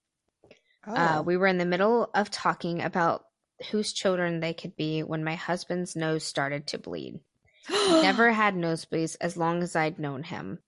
Oh. 0.86 0.94
Uh, 0.94 1.22
we 1.26 1.38
were 1.38 1.48
in 1.48 1.58
the 1.58 1.66
middle 1.66 2.10
of 2.14 2.30
talking 2.30 2.82
about 2.82 3.26
whose 3.72 3.94
children 3.94 4.40
they 4.40 4.54
could 4.54 4.76
be 4.76 5.04
when 5.04 5.24
my 5.24 5.36
husband's 5.36 5.96
nose 5.96 6.24
started 6.24 6.68
to 6.68 6.78
bleed. 6.78 7.20
Never 7.70 8.32
had 8.32 8.56
nosebleeds 8.56 9.16
as 9.22 9.38
long 9.38 9.62
as 9.62 9.76
I'd 9.76 10.00
known 10.00 10.24
him. 10.24 10.60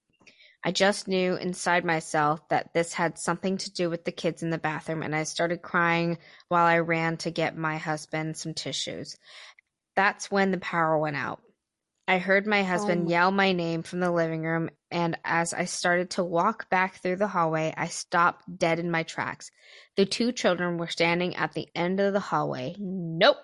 I 0.63 0.71
just 0.71 1.07
knew 1.07 1.35
inside 1.35 1.83
myself 1.83 2.47
that 2.49 2.73
this 2.73 2.93
had 2.93 3.17
something 3.17 3.57
to 3.57 3.71
do 3.71 3.89
with 3.89 4.05
the 4.05 4.11
kids 4.13 4.43
in 4.43 4.49
the 4.49 4.57
bathroom, 4.57 5.03
and 5.03 5.15
I 5.15 5.23
started 5.23 5.61
crying 5.61 6.17
while 6.47 6.65
I 6.65 6.79
ran 6.79 7.17
to 7.17 7.31
get 7.31 7.57
my 7.57 7.77
husband 7.77 8.37
some 8.37 8.53
tissues. 8.53 9.17
That's 9.95 10.31
when 10.31 10.51
the 10.51 10.57
power 10.59 10.97
went 10.97 11.17
out. 11.17 11.41
I 12.07 12.17
heard 12.17 12.47
my 12.47 12.63
husband 12.63 13.01
oh 13.01 13.05
my- 13.05 13.11
yell 13.11 13.31
my 13.31 13.51
name 13.53 13.83
from 13.83 13.99
the 13.99 14.11
living 14.11 14.43
room, 14.43 14.69
and 14.89 15.17
as 15.23 15.53
I 15.53 15.65
started 15.65 16.11
to 16.11 16.23
walk 16.23 16.69
back 16.69 16.95
through 16.95 17.17
the 17.17 17.27
hallway, 17.27 17.73
I 17.75 17.87
stopped 17.87 18.43
dead 18.57 18.79
in 18.79 18.89
my 18.91 19.03
tracks. 19.03 19.51
The 19.97 20.05
two 20.05 20.31
children 20.31 20.77
were 20.77 20.87
standing 20.87 21.35
at 21.35 21.53
the 21.53 21.67
end 21.75 21.99
of 21.99 22.13
the 22.13 22.19
hallway. 22.19 22.75
Nope. 22.79 23.37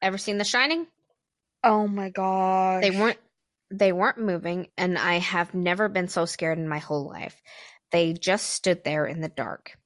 Ever 0.00 0.18
seen 0.18 0.38
The 0.38 0.44
Shining? 0.44 0.86
oh 1.62 1.88
my 1.88 2.10
god. 2.10 2.82
They 2.82 2.90
weren't 2.90 3.18
they 3.78 3.92
weren't 3.92 4.18
moving 4.18 4.68
and 4.76 4.98
I 4.98 5.18
have 5.18 5.54
never 5.54 5.88
been 5.88 6.08
so 6.08 6.24
scared 6.24 6.58
in 6.58 6.68
my 6.68 6.78
whole 6.78 7.06
life. 7.06 7.40
They 7.90 8.12
just 8.12 8.50
stood 8.50 8.84
there 8.84 9.06
in 9.06 9.20
the 9.20 9.28
dark. 9.28 9.76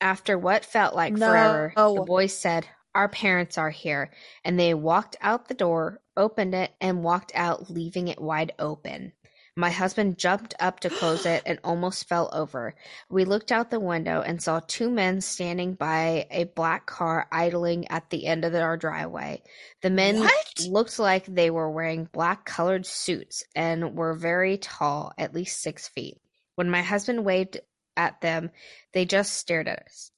After 0.00 0.38
what 0.38 0.64
felt 0.64 0.94
like 0.94 1.12
No. 1.12 1.26
forever, 1.26 1.72
the 1.74 1.82
oh. 1.82 2.04
boys 2.04 2.36
said, 2.36 2.66
"Our 2.94 3.08
parents 3.08 3.56
are 3.58 3.70
here." 3.70 4.12
And 4.44 4.58
they 4.58 4.74
walked 4.74 5.16
out 5.20 5.48
the 5.48 5.54
door, 5.54 6.00
opened 6.16 6.54
it 6.54 6.74
and 6.80 7.04
walked 7.04 7.32
out 7.34 7.70
leaving 7.70 8.08
it 8.08 8.20
wide 8.20 8.52
open. 8.58 9.12
My 9.58 9.70
husband 9.70 10.18
jumped 10.18 10.52
up 10.60 10.80
to 10.80 10.90
close 10.90 11.24
it 11.24 11.42
and 11.46 11.58
almost 11.64 12.06
fell 12.08 12.28
over. 12.30 12.74
We 13.08 13.24
looked 13.24 13.50
out 13.50 13.70
the 13.70 13.80
window 13.80 14.20
and 14.20 14.42
saw 14.42 14.60
two 14.60 14.90
men 14.90 15.22
standing 15.22 15.72
by 15.72 16.26
a 16.30 16.44
black 16.44 16.84
car 16.84 17.26
idling 17.32 17.88
at 17.88 18.10
the 18.10 18.26
end 18.26 18.44
of 18.44 18.54
our 18.54 18.76
driveway. 18.76 19.42
The 19.80 19.88
men 19.88 20.20
What? 20.20 20.60
looked 20.68 20.98
like 20.98 21.24
they 21.24 21.50
were 21.50 21.70
wearing 21.70 22.04
black 22.12 22.44
colored 22.44 22.84
suits 22.84 23.44
and 23.54 23.96
were 23.96 24.12
very 24.12 24.58
tall, 24.58 25.14
at 25.16 25.34
least 25.34 25.62
six 25.62 25.88
feet. 25.88 26.20
When 26.56 26.68
my 26.68 26.82
husband 26.82 27.24
waved 27.24 27.58
at 27.96 28.20
them, 28.20 28.50
they 28.92 29.06
just 29.06 29.32
stared 29.32 29.68
at 29.68 29.86
us, 29.86 30.10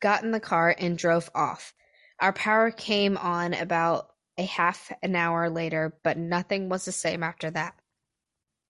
got 0.00 0.22
in 0.24 0.30
the 0.30 0.40
car, 0.40 0.74
and 0.78 0.96
drove 0.96 1.28
off. 1.34 1.74
Our 2.20 2.32
power 2.32 2.70
came 2.70 3.18
on 3.18 3.52
about 3.52 4.08
a 4.38 4.44
half 4.44 4.90
an 5.02 5.14
hour 5.14 5.50
later, 5.50 5.92
but 6.02 6.16
nothing 6.16 6.70
was 6.70 6.86
the 6.86 6.92
same 6.92 7.22
after 7.22 7.50
that. 7.50 7.74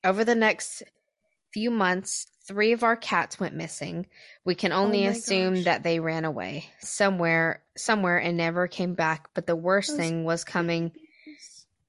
Over 0.05 0.25
the 0.25 0.35
next 0.35 0.83
few 1.53 1.71
months, 1.71 2.27
three 2.47 2.73
of 2.73 2.83
our 2.83 2.97
cats 2.97 3.39
went 3.41 3.55
missing. 3.55 4.07
We 4.45 4.55
can 4.55 4.73
only 4.73 5.05
my 5.05 5.11
assume 5.11 5.55
gosh. 5.55 5.65
that 5.65 5.83
they 5.83 6.01
ran 6.01 6.25
away 6.25 6.67
somewhere, 6.81 7.63
somewhere, 7.77 8.19
and 8.19 8.37
never 8.37 8.69
came 8.69 8.95
back. 8.95 9.29
But 9.35 9.47
the 9.47 9.57
worst 9.57 9.91
Those 9.91 9.99
thing 9.99 10.25
was 10.25 10.45
coming 10.45 10.93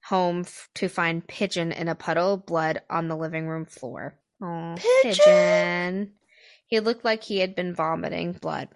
home 0.04 0.40
f- 0.40 0.68
to 0.74 0.88
find 0.88 1.26
Pigeon 1.26 1.72
in 1.72 1.88
a 1.88 1.94
puddle 1.94 2.34
of 2.34 2.46
blood 2.46 2.82
on 2.90 3.08
the 3.08 3.16
living 3.16 3.46
room 3.46 3.64
floor. 3.64 4.14
Oh, 4.42 4.74
Pigeon! 4.76 5.12
Pigeon. 5.24 6.12
He 6.66 6.80
looked 6.80 7.04
like 7.04 7.22
he 7.22 7.38
had 7.38 7.54
been 7.54 7.74
vomiting 7.74 8.32
blood. 8.32 8.68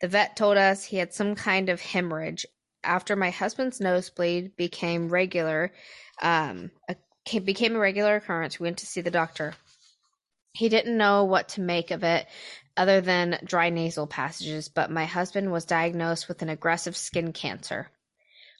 The 0.00 0.08
vet 0.08 0.36
told 0.36 0.56
us 0.56 0.84
he 0.84 0.96
had 0.96 1.12
some 1.14 1.34
kind 1.34 1.68
of 1.68 1.80
hemorrhage. 1.80 2.46
After 2.82 3.16
my 3.16 3.30
husband's 3.30 3.80
nosebleed 3.80 4.56
became 4.56 5.08
regular, 5.08 5.72
um, 6.20 6.70
a, 6.88 6.96
became 7.44 7.76
a 7.76 7.78
regular 7.78 8.16
occurrence, 8.16 8.58
we 8.58 8.64
went 8.64 8.78
to 8.78 8.86
see 8.86 9.00
the 9.00 9.10
doctor. 9.10 9.54
He 10.52 10.68
didn't 10.68 10.96
know 10.96 11.24
what 11.24 11.50
to 11.50 11.60
make 11.60 11.90
of 11.90 12.04
it 12.04 12.26
other 12.76 13.00
than 13.00 13.40
dry 13.44 13.70
nasal 13.70 14.06
passages, 14.06 14.68
but 14.68 14.90
my 14.90 15.04
husband 15.04 15.50
was 15.50 15.64
diagnosed 15.64 16.28
with 16.28 16.42
an 16.42 16.48
aggressive 16.48 16.96
skin 16.96 17.32
cancer. 17.32 17.88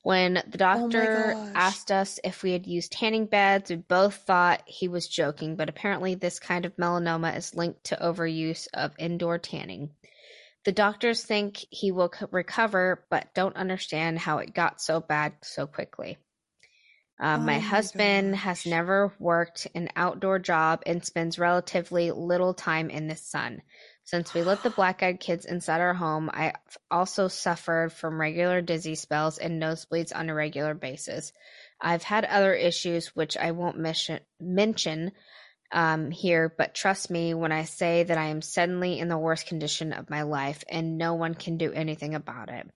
When 0.02 0.34
the 0.34 0.58
Oh 0.74 0.88
doctor 0.88 1.34
gosh. 1.34 1.54
asked 1.54 1.90
us 1.90 2.20
if 2.22 2.42
we 2.42 2.52
had 2.52 2.66
used 2.66 2.92
tanning 2.92 3.26
beds, 3.26 3.70
we 3.70 3.76
both 3.76 4.14
thought 4.16 4.62
he 4.66 4.86
was 4.86 5.08
joking, 5.08 5.56
but 5.56 5.70
apparently 5.70 6.14
this 6.14 6.38
kind 6.38 6.66
of 6.66 6.76
melanoma 6.76 7.36
is 7.36 7.54
linked 7.54 7.84
to 7.84 7.96
overuse 7.96 8.68
of 8.74 8.92
indoor 8.98 9.38
tanning. 9.38 9.90
The 10.64 10.72
doctors 10.72 11.24
think 11.24 11.64
he 11.70 11.90
will 11.90 12.10
c- 12.12 12.26
recover, 12.30 13.04
but 13.08 13.32
don't 13.34 13.56
understand 13.56 14.18
how 14.18 14.38
it 14.38 14.54
got 14.54 14.80
so 14.80 15.00
bad 15.00 15.34
so 15.42 15.66
quickly. 15.66 16.18
Um, 17.20 17.42
Oh 17.42 17.44
my 17.44 17.54
my 17.54 17.58
husband 17.60 18.36
has 18.36 18.66
never 18.66 19.12
worked 19.18 19.68
an 19.74 19.88
outdoor 19.94 20.38
job 20.38 20.82
and 20.84 21.04
spends 21.04 21.38
relatively 21.38 22.10
little 22.10 22.54
time 22.54 22.90
in 22.90 23.06
the 23.06 23.16
sun. 23.16 23.62
Since 24.04 24.34
we 24.34 24.42
let 24.42 24.62
the 24.62 24.70
black 24.78 25.02
eyed 25.02 25.20
kids 25.20 25.44
inside 25.44 25.80
our 25.80 25.94
home, 25.94 26.30
I've 26.32 26.54
also 26.90 27.28
suffered 27.28 27.92
from 27.92 28.20
regular 28.20 28.60
dizzy 28.60 28.96
spells 28.96 29.38
and 29.38 29.62
nosebleeds 29.62 30.14
on 30.14 30.28
a 30.28 30.34
regular 30.34 30.74
basis. 30.74 31.32
I've 31.80 32.02
had 32.02 32.24
other 32.24 32.52
issues 32.52 33.14
which 33.14 33.36
I 33.36 33.52
won't 33.52 33.78
mission, 33.78 34.20
mention 34.40 35.12
um, 35.72 36.10
here, 36.10 36.52
but 36.56 36.74
trust 36.74 37.10
me 37.10 37.34
when 37.34 37.52
I 37.52 37.64
say 37.64 38.04
that 38.04 38.18
I 38.18 38.26
am 38.26 38.42
suddenly 38.42 38.98
in 38.98 39.08
the 39.08 39.18
worst 39.18 39.46
condition 39.46 39.92
of 39.92 40.10
my 40.10 40.22
life 40.22 40.64
and 40.68 40.98
no 40.98 41.14
one 41.14 41.34
can 41.34 41.58
do 41.58 41.72
anything 41.72 42.14
about 42.14 42.48
it. 42.48 42.70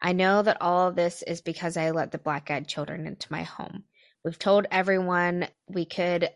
I 0.00 0.12
know 0.12 0.42
that 0.42 0.60
all 0.60 0.88
of 0.88 0.96
this 0.96 1.22
is 1.22 1.40
because 1.40 1.76
I 1.76 1.90
let 1.90 2.12
the 2.12 2.18
black 2.18 2.50
eyed 2.50 2.68
children 2.68 3.06
into 3.06 3.32
my 3.32 3.42
home. 3.42 3.84
We've 4.24 4.38
told 4.38 4.66
everyone 4.70 5.48
we 5.68 5.84
could 5.84 6.28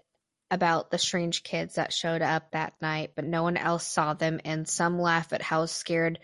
about 0.51 0.91
the 0.91 0.99
strange 0.99 1.43
kids 1.43 1.77
that 1.77 1.93
showed 1.93 2.23
up 2.23 2.51
that 2.51 2.75
night, 2.81 3.13
but 3.15 3.25
no 3.25 3.43
one 3.43 3.57
else 3.57 3.87
saw 3.87 4.15
them, 4.15 4.41
and 4.45 4.69
some 4.69 4.99
laugh 5.01 5.33
at 5.33 5.43
how 5.43 5.67
scared 5.67 6.19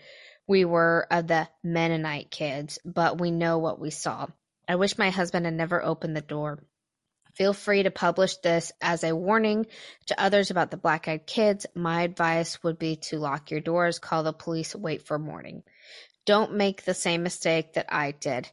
we 0.47 0.65
were 0.65 1.07
of 1.11 1.27
the 1.27 1.47
Mennonite 1.63 2.31
kids, 2.31 2.79
but 2.83 3.19
we 3.19 3.31
know 3.31 3.57
what 3.59 3.79
we 3.79 3.89
saw. 3.89 4.27
I 4.67 4.75
wish 4.75 4.97
my 4.97 5.09
husband 5.09 5.45
had 5.45 5.53
never 5.53 5.83
opened 5.83 6.15
the 6.15 6.21
door. 6.21 6.63
Feel 7.35 7.53
free 7.53 7.83
to 7.83 7.91
publish 7.91 8.37
this 8.37 8.71
as 8.81 9.03
a 9.03 9.15
warning 9.15 9.67
to 10.07 10.19
others 10.19 10.49
about 10.49 10.71
the 10.71 10.77
black 10.77 11.07
eyed 11.07 11.27
kids. 11.27 11.65
My 11.75 12.01
advice 12.01 12.61
would 12.63 12.79
be 12.79 12.95
to 13.09 13.19
lock 13.19 13.51
your 13.51 13.59
doors, 13.61 13.99
call 13.99 14.23
the 14.23 14.33
police, 14.33 14.75
wait 14.75 15.05
for 15.05 15.19
morning. 15.19 15.63
Don't 16.27 16.53
make 16.53 16.83
the 16.83 16.93
same 16.93 17.23
mistake 17.23 17.73
that 17.73 17.87
I 17.89 18.11
did. 18.11 18.49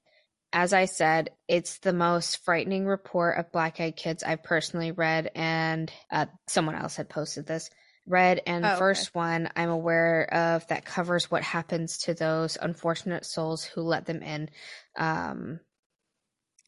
As 0.53 0.73
I 0.73 0.85
said, 0.85 1.31
it's 1.49 1.79
the 1.79 1.93
most 1.93 2.45
frightening 2.45 2.87
report 2.87 3.37
of 3.37 3.51
black 3.51 3.81
eyed 3.81 3.97
kids 3.97 4.23
I've 4.23 4.45
personally 4.45 4.93
read, 4.93 5.33
and 5.35 5.93
uh, 6.11 6.27
someone 6.47 6.77
else 6.77 6.95
had 6.95 7.09
posted 7.09 7.47
this. 7.47 7.69
Read 8.07 8.41
and 8.47 8.65
Oh, 8.65 8.69
okay. 8.69 8.79
first 8.79 9.15
one 9.15 9.51
I'm 9.57 9.71
aware 9.71 10.33
of 10.33 10.67
that 10.69 10.85
covers 10.85 11.31
what 11.31 11.43
happens 11.43 11.99
to 12.03 12.15
those 12.15 12.57
unfortunate 12.61 13.27
souls 13.27 13.65
who 13.65 13.81
let 13.81 14.07
them 14.07 14.23
in. 14.23 14.51
Um, 14.97 15.59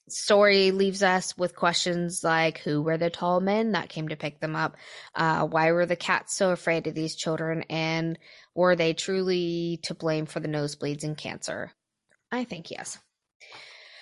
story 0.09 0.71
leaves 0.71 1.03
us 1.03 1.37
with 1.37 1.57
questions 1.57 2.23
like 2.23 2.59
who 2.59 2.81
were 2.81 2.97
the 2.97 3.11
tall 3.11 3.41
men 3.41 3.73
that 3.73 3.89
came 3.89 4.09
to 4.09 4.17
pick 4.17 4.39
them 4.39 4.55
up 4.55 4.77
uh, 5.17 5.45
why 5.45 5.73
were 5.73 5.85
the 5.85 5.97
cats 5.97 6.37
so 6.37 6.53
afraid 6.53 6.87
of 6.87 6.95
these 6.95 7.17
children 7.17 7.65
and 7.69 8.17
were 8.57 8.75
they 8.75 8.95
truly 8.95 9.79
to 9.85 9.95
blame 9.95 10.27
for 10.27 10.41
the 10.41 10.49
nosebleeds 10.49 11.05
and 11.05 11.17
cancer? 11.17 11.73
I 12.33 12.45
think 12.45 12.71
yes. 12.71 12.99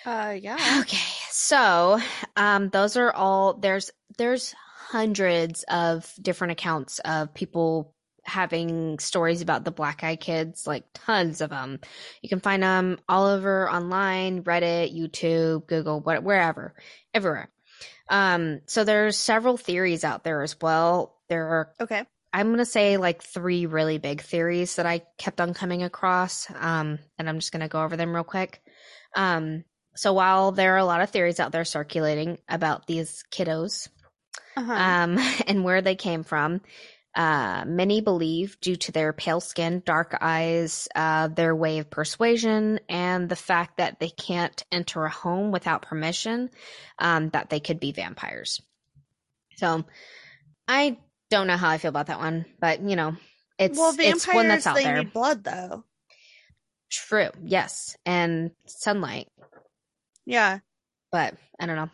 Uh, 0.05 0.37
yeah. 0.39 0.81
okay 0.81 0.97
so 1.31 1.99
um, 2.35 2.69
those 2.69 2.95
are 2.95 3.11
all 3.11 3.55
there's 3.55 3.89
there's 4.17 4.53
hundreds 4.87 5.63
of 5.63 6.11
different 6.21 6.51
accounts 6.51 6.99
of 6.99 7.33
people 7.33 7.93
having 8.23 8.99
stories 8.99 9.41
about 9.41 9.63
the 9.65 9.71
black 9.71 10.03
eye 10.03 10.15
kids 10.15 10.67
like 10.67 10.83
tons 10.93 11.41
of 11.41 11.49
them 11.49 11.79
you 12.21 12.29
can 12.29 12.39
find 12.39 12.61
them 12.63 12.99
all 13.09 13.25
over 13.27 13.69
online 13.69 14.43
reddit 14.43 14.95
youtube 14.95 15.67
google 15.67 15.99
what, 16.01 16.23
wherever 16.23 16.75
everywhere. 17.13 17.49
Um 18.09 18.61
so 18.67 18.83
there's 18.83 19.17
several 19.17 19.57
theories 19.57 20.03
out 20.03 20.23
there 20.23 20.43
as 20.43 20.55
well. 20.61 21.15
There 21.29 21.47
are 21.47 21.73
Okay. 21.81 22.03
I'm 22.35 22.47
going 22.47 22.57
to 22.59 22.65
say 22.65 22.97
like 22.97 23.23
three 23.23 23.65
really 23.65 23.97
big 23.97 24.21
theories 24.21 24.75
that 24.75 24.85
i 24.85 25.01
kept 25.17 25.39
on 25.41 25.53
coming 25.53 25.83
across 25.83 26.47
um 26.59 26.99
and 27.17 27.29
i'm 27.29 27.39
just 27.39 27.51
going 27.51 27.61
to 27.61 27.67
go 27.69 27.81
over 27.83 27.95
them 27.97 28.13
real 28.13 28.23
quick 28.23 28.61
um 29.15 29.63
so 29.95 30.13
while 30.13 30.51
there 30.51 30.73
are 30.75 30.77
a 30.79 30.85
lot 30.85 31.01
of 31.01 31.09
theories 31.09 31.39
out 31.39 31.51
there 31.51 31.65
circulating 31.65 32.37
about 32.49 32.85
these 32.87 33.23
kiddos 33.31 33.87
Uh-huh. 34.57 34.73
um, 34.73 35.17
and 35.47 35.63
where 35.63 35.81
they 35.81 35.95
came 35.95 36.23
from. 36.23 36.61
Uh, 37.15 37.63
many 37.65 38.01
believe, 38.01 38.59
due 38.59 38.75
to 38.75 38.91
their 38.91 39.13
pale 39.13 39.39
skin, 39.39 39.81
dark 39.85 40.17
eyes, 40.19 40.89
uh, 40.95 41.29
their 41.29 41.55
way 41.55 41.79
of 41.79 41.89
persuasion, 41.89 42.77
and 42.89 43.29
the 43.29 43.37
fact 43.37 43.77
that 43.77 43.99
they 44.01 44.09
can't 44.09 44.65
enter 44.69 45.05
a 45.05 45.09
home 45.09 45.51
without 45.51 45.81
permission, 45.81 46.49
um, 46.99 47.29
that 47.29 47.49
they 47.49 47.61
could 47.61 47.79
be 47.79 47.93
vampires. 47.93 48.61
So, 49.55 49.85
I 50.67 50.97
don't 51.35 51.47
know 51.47 51.57
how 51.57 51.69
I 51.69 51.77
feel 51.77 51.89
about 51.89 52.07
that 52.07 52.19
one, 52.19 52.45
but 52.59 52.81
you 52.81 52.95
know, 52.95 53.15
it's 53.59 53.77
well, 53.77 53.91
vampires 53.91 54.25
it's 54.25 54.33
one 54.33 54.47
that's 54.47 54.67
out 54.67 54.75
they 54.75 54.83
there. 54.83 54.97
need 54.99 55.13
blood 55.13 55.43
though. 55.43 55.83
True, 56.89 57.29
yes, 57.43 57.97
and 58.05 58.51
sunlight. 58.65 59.27
Yeah. 60.25 60.59
but 61.11 61.35
I 61.59 61.65
don't 61.65 61.75
know. 61.75 61.89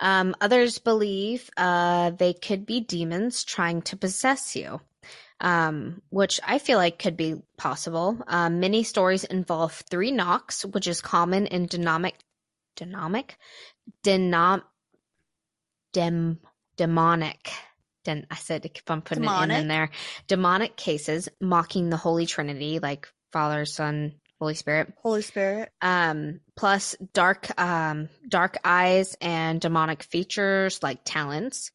Um, 0.00 0.34
others 0.40 0.78
believe 0.78 1.48
uh, 1.56 2.10
they 2.10 2.32
could 2.32 2.66
be 2.66 2.80
demons 2.80 3.44
trying 3.44 3.82
to 3.82 3.96
possess 3.96 4.56
you, 4.56 4.80
um, 5.40 6.02
which 6.10 6.40
I 6.44 6.58
feel 6.58 6.78
like 6.78 6.98
could 6.98 7.16
be 7.16 7.36
possible. 7.56 8.18
Um, 8.26 8.60
many 8.60 8.82
stories 8.82 9.24
involve 9.24 9.72
three 9.90 10.10
knocks, 10.10 10.64
which 10.64 10.88
is 10.88 11.00
common 11.00 11.46
in 11.46 11.66
dynamic, 11.66 12.16
dynamic, 12.76 13.36
denom, 14.02 14.62
dem, 15.92 16.40
demonic. 16.76 17.52
Den, 18.04 18.26
I 18.30 18.36
said 18.36 18.64
if 18.66 18.82
I'm 18.88 19.02
putting 19.02 19.24
it 19.24 19.28
in, 19.42 19.50
in 19.50 19.68
there, 19.68 19.90
demonic 20.28 20.76
cases 20.76 21.28
mocking 21.40 21.90
the 21.90 21.96
Holy 21.96 22.26
Trinity, 22.26 22.78
like 22.78 23.08
Father, 23.32 23.64
Son, 23.64 24.12
Holy 24.40 24.54
Spirit. 24.54 24.92
Holy 25.02 25.22
Spirit. 25.22 25.70
um 25.80 26.40
plus 26.56 26.96
dark 27.12 27.48
um 27.60 28.08
dark 28.28 28.58
eyes 28.64 29.16
and 29.20 29.60
demonic 29.60 30.02
features 30.02 30.82
like 30.82 31.00
talents. 31.04 31.70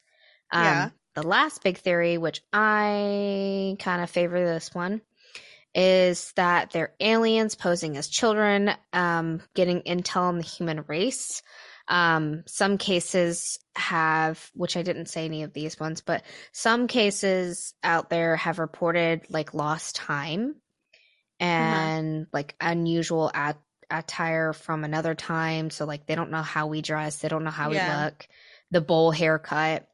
Um 0.52 0.64
Yeah. 0.64 0.90
the 1.16 1.24
last 1.24 1.64
big 1.64 1.78
theory 1.78 2.18
which 2.18 2.42
i 2.54 3.76
kind 3.80 4.02
of 4.04 4.10
favor 4.10 4.40
this 4.46 4.74
one 4.74 5.02
is 5.74 6.32
that 6.36 6.72
they're 6.72 6.94
aliens 7.00 7.56
posing 7.56 7.98
as 7.98 8.08
children 8.08 8.72
um 8.94 9.42
getting 9.56 9.82
intel 9.82 10.22
on 10.22 10.38
the 10.38 10.44
human 10.44 10.84
race 10.88 11.42
um 11.90 12.44
some 12.48 12.78
cases 12.78 13.60
have 13.76 14.50
which 14.54 14.78
i 14.78 14.82
didn't 14.82 15.08
say 15.08 15.26
any 15.26 15.44
of 15.44 15.54
these 15.54 15.80
ones 15.80 16.02
but 16.02 16.24
some 16.52 16.88
cases 16.88 17.74
out 17.84 18.10
there 18.10 18.36
have 18.36 18.60
reported 18.60 19.22
like 19.30 19.54
lost 19.54 19.96
time 19.96 20.56
and 21.40 22.28
like 22.34 22.56
unusual 22.60 23.32
at- 23.34 23.62
attire 23.90 24.54
from 24.54 24.84
another 24.84 25.16
time. 25.16 25.70
So 25.70 25.86
like 25.86 26.06
they 26.06 26.16
don't 26.16 26.32
know 26.32 26.42
how 26.42 26.68
we 26.68 26.82
dress, 26.82 27.18
they 27.18 27.28
don't 27.28 27.44
know 27.44 27.50
how 27.50 27.72
Yeah. 27.72 27.88
we 27.88 28.06
look, 28.06 28.28
the 28.72 28.82
bowl 28.82 29.12
haircut, 29.12 29.88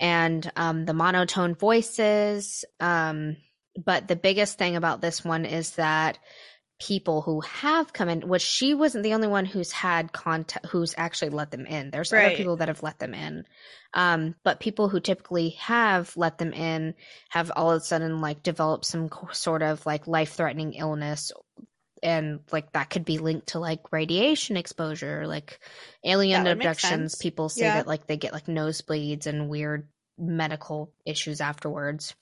and 0.00 0.50
um, 0.56 0.84
the 0.84 0.94
monotone 0.94 1.54
voices. 1.54 2.64
Um, 2.80 3.36
but 3.76 4.06
the 4.08 4.16
biggest 4.16 4.56
thing 4.56 4.76
about 4.76 5.00
this 5.00 5.24
one 5.24 5.44
is 5.44 5.72
that 5.72 6.18
people 6.80 7.22
who 7.22 7.40
have 7.40 7.92
come 7.92 8.08
in, 8.08 8.28
which 8.28 8.42
she 8.42 8.74
wasn't 8.74 9.04
the 9.04 9.14
only 9.14 9.28
one 9.28 9.44
who's 9.44 9.70
had 9.72 10.12
contact, 10.12 10.66
who's 10.66 10.94
actually 10.96 11.30
let 11.30 11.50
them 11.50 11.66
in. 11.66 11.90
There's 11.90 12.12
other 12.12 12.36
people 12.36 12.56
that 12.56 12.68
have 12.68 12.82
let 12.82 12.98
them 12.98 13.14
in. 13.14 13.44
Um, 13.94 14.34
but 14.42 14.60
people 14.60 14.88
who 14.88 15.00
typically 15.00 15.50
have 15.60 16.16
let 16.16 16.38
them 16.38 16.52
in 16.52 16.94
have 17.30 17.52
all 17.54 17.70
of 17.70 17.80
a 17.80 17.84
sudden 17.84 18.20
like 18.20 18.42
developed 18.42 18.86
some 18.86 19.08
sort 19.32 19.62
of 19.62 19.86
like 19.86 20.06
life 20.08 20.32
threatening 20.32 20.74
illness 20.74 21.30
and 22.02 22.40
like 22.52 22.72
that 22.72 22.90
could 22.90 23.04
be 23.04 23.18
linked 23.18 23.48
to 23.48 23.58
like 23.58 23.92
radiation 23.92 24.56
exposure 24.56 25.26
like 25.26 25.58
alien 26.04 26.44
That 26.44 26.50
would 26.50 26.58
make 26.58 26.66
abductions 26.66 27.14
people 27.14 27.48
say 27.48 27.62
Yeah. 27.62 27.74
that 27.76 27.86
like 27.86 28.06
they 28.06 28.16
get 28.16 28.32
like 28.32 28.46
nosebleeds 28.46 29.26
and 29.26 29.48
weird 29.48 29.88
medical 30.18 30.92
issues 31.06 31.40
afterwards 31.40 32.14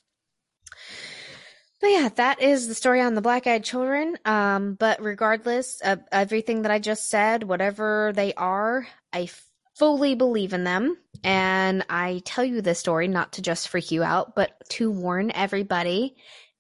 but 1.83 1.91
yeah 1.91 2.09
that 2.17 2.41
is 2.41 2.69
the 2.69 2.75
story 2.75 3.03
on 3.03 3.15
the 3.15 3.21
black 3.21 3.47
eyed 3.47 3.63
children 3.63 4.17
um 4.25 4.73
but 4.75 5.03
regardless 5.03 5.81
of 5.83 6.01
everything 6.11 6.63
that 6.63 6.71
i 6.73 6.79
just 6.79 7.11
said 7.11 7.43
whatever 7.43 8.13
they 8.15 8.33
are 8.35 8.87
i 9.13 9.29
fully 9.77 10.15
believe 10.15 10.55
in 10.55 10.65
them 10.65 10.97
and 11.23 11.85
i 11.91 12.23
tell 12.25 12.45
you 12.45 12.63
this 12.63 12.79
story 12.79 13.09
not 13.09 13.33
to 13.33 13.43
just 13.43 13.69
freak 13.69 13.91
you 13.91 14.03
out 14.03 14.35
but 14.35 14.53
to 14.71 14.91
warn 14.91 15.31
everybody 15.35 16.17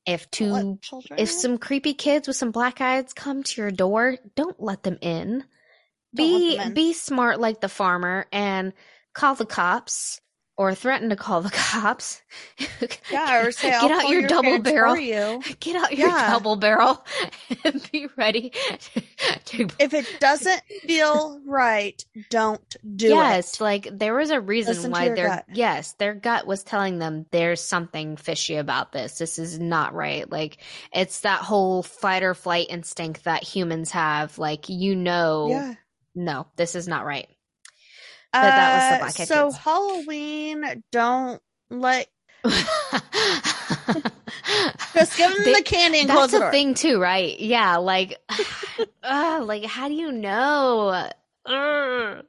if 0.06 0.30
two 0.30 0.78
children? 0.82 1.20
if 1.20 1.30
some 1.30 1.58
creepy 1.58 1.94
kids 1.94 2.26
with 2.26 2.36
some 2.36 2.50
black 2.50 2.80
eyes 2.80 3.12
come 3.12 3.42
to 3.42 3.60
your 3.60 3.70
door, 3.70 4.16
don't 4.34 4.60
let 4.60 4.82
them 4.82 4.98
in. 5.00 5.44
Don't 6.14 6.26
Be 6.28 6.56
them 6.56 6.68
in. 6.68 6.74
be 6.74 6.92
smart 6.92 7.40
like 7.40 7.60
the 7.60 7.68
farmer 7.68 8.26
and 8.32 8.72
call 9.14 9.34
the 9.34 9.46
cops 9.46 10.20
or 10.58 10.74
threaten 10.74 11.08
to 11.08 11.16
call 11.16 11.40
the 11.40 11.50
cops. 11.52 12.20
yeah, 13.10 13.42
or 13.42 13.52
say 13.52 13.70
get 13.70 13.90
out 13.90 14.08
your, 14.08 14.20
your 14.20 14.28
double 14.28 14.58
barrel. 14.58 14.96
you. 14.96 15.42
Get 15.60 15.76
out 15.76 15.96
your 15.96 16.08
Yeah. 16.10 16.30
double 16.30 16.56
barrel 16.56 17.04
and 17.64 17.88
be 17.90 18.06
ready 18.16 18.52
to 19.46 19.68
If 19.78 19.94
it 19.94 20.06
doesn't 20.20 20.62
feel 20.86 21.40
right, 21.46 22.04
don't 22.30 22.76
do 22.96 23.08
yes, 23.08 23.12
it. 23.12 23.16
Yes, 23.16 23.60
like 23.60 23.88
there 23.98 24.14
was 24.14 24.30
a 24.30 24.40
reason 24.40 24.74
Listen 24.74 24.90
why 24.90 25.08
their 25.08 25.28
gut. 25.28 25.44
yes, 25.52 25.92
their 25.94 26.14
gut 26.14 26.46
was 26.46 26.62
telling 26.62 26.98
them 26.98 27.26
there's 27.30 27.60
something 27.62 28.16
fishy 28.16 28.56
about 28.56 28.92
this. 28.92 29.18
This 29.18 29.38
is 29.38 29.58
not 29.58 29.94
right. 29.94 30.30
Like 30.30 30.58
it's 30.92 31.20
that 31.20 31.40
whole 31.40 31.82
fight 31.82 32.22
or 32.22 32.34
flight 32.34 32.66
instinct 32.70 33.24
that 33.24 33.42
humans 33.42 33.90
have. 33.92 34.38
Like 34.38 34.68
you 34.68 34.94
know, 34.96 35.48
Yeah. 35.50 35.74
no, 36.14 36.46
this 36.56 36.74
is 36.74 36.86
not 36.86 37.04
right. 37.06 37.28
But 38.32 38.40
that 38.42 38.74
was 38.74 38.82
the 38.88 38.94
Uh, 38.94 38.98
Black 38.98 39.28
So 39.28 39.44
Kids. 39.46 39.56
Halloween, 39.58 40.82
don't 40.90 41.42
let 41.70 42.08
just 44.94 45.16
give 45.16 45.32
them 45.34 45.44
They- 45.44 45.54
the 45.54 45.62
candy 45.64 46.00
and 46.00 46.10
close 46.10 46.30
That's 46.30 46.42
the 46.42 46.48
a 46.48 46.50
thing 46.50 46.74
too, 46.74 47.00
right? 47.00 47.38
Yeah, 47.38 47.76
like, 47.76 48.18
uh, 49.02 49.42
like 49.44 49.64
how 49.64 49.88
do 49.88 49.94
you 49.94 50.12
know? 50.12 51.10
Ugh. 51.46 52.24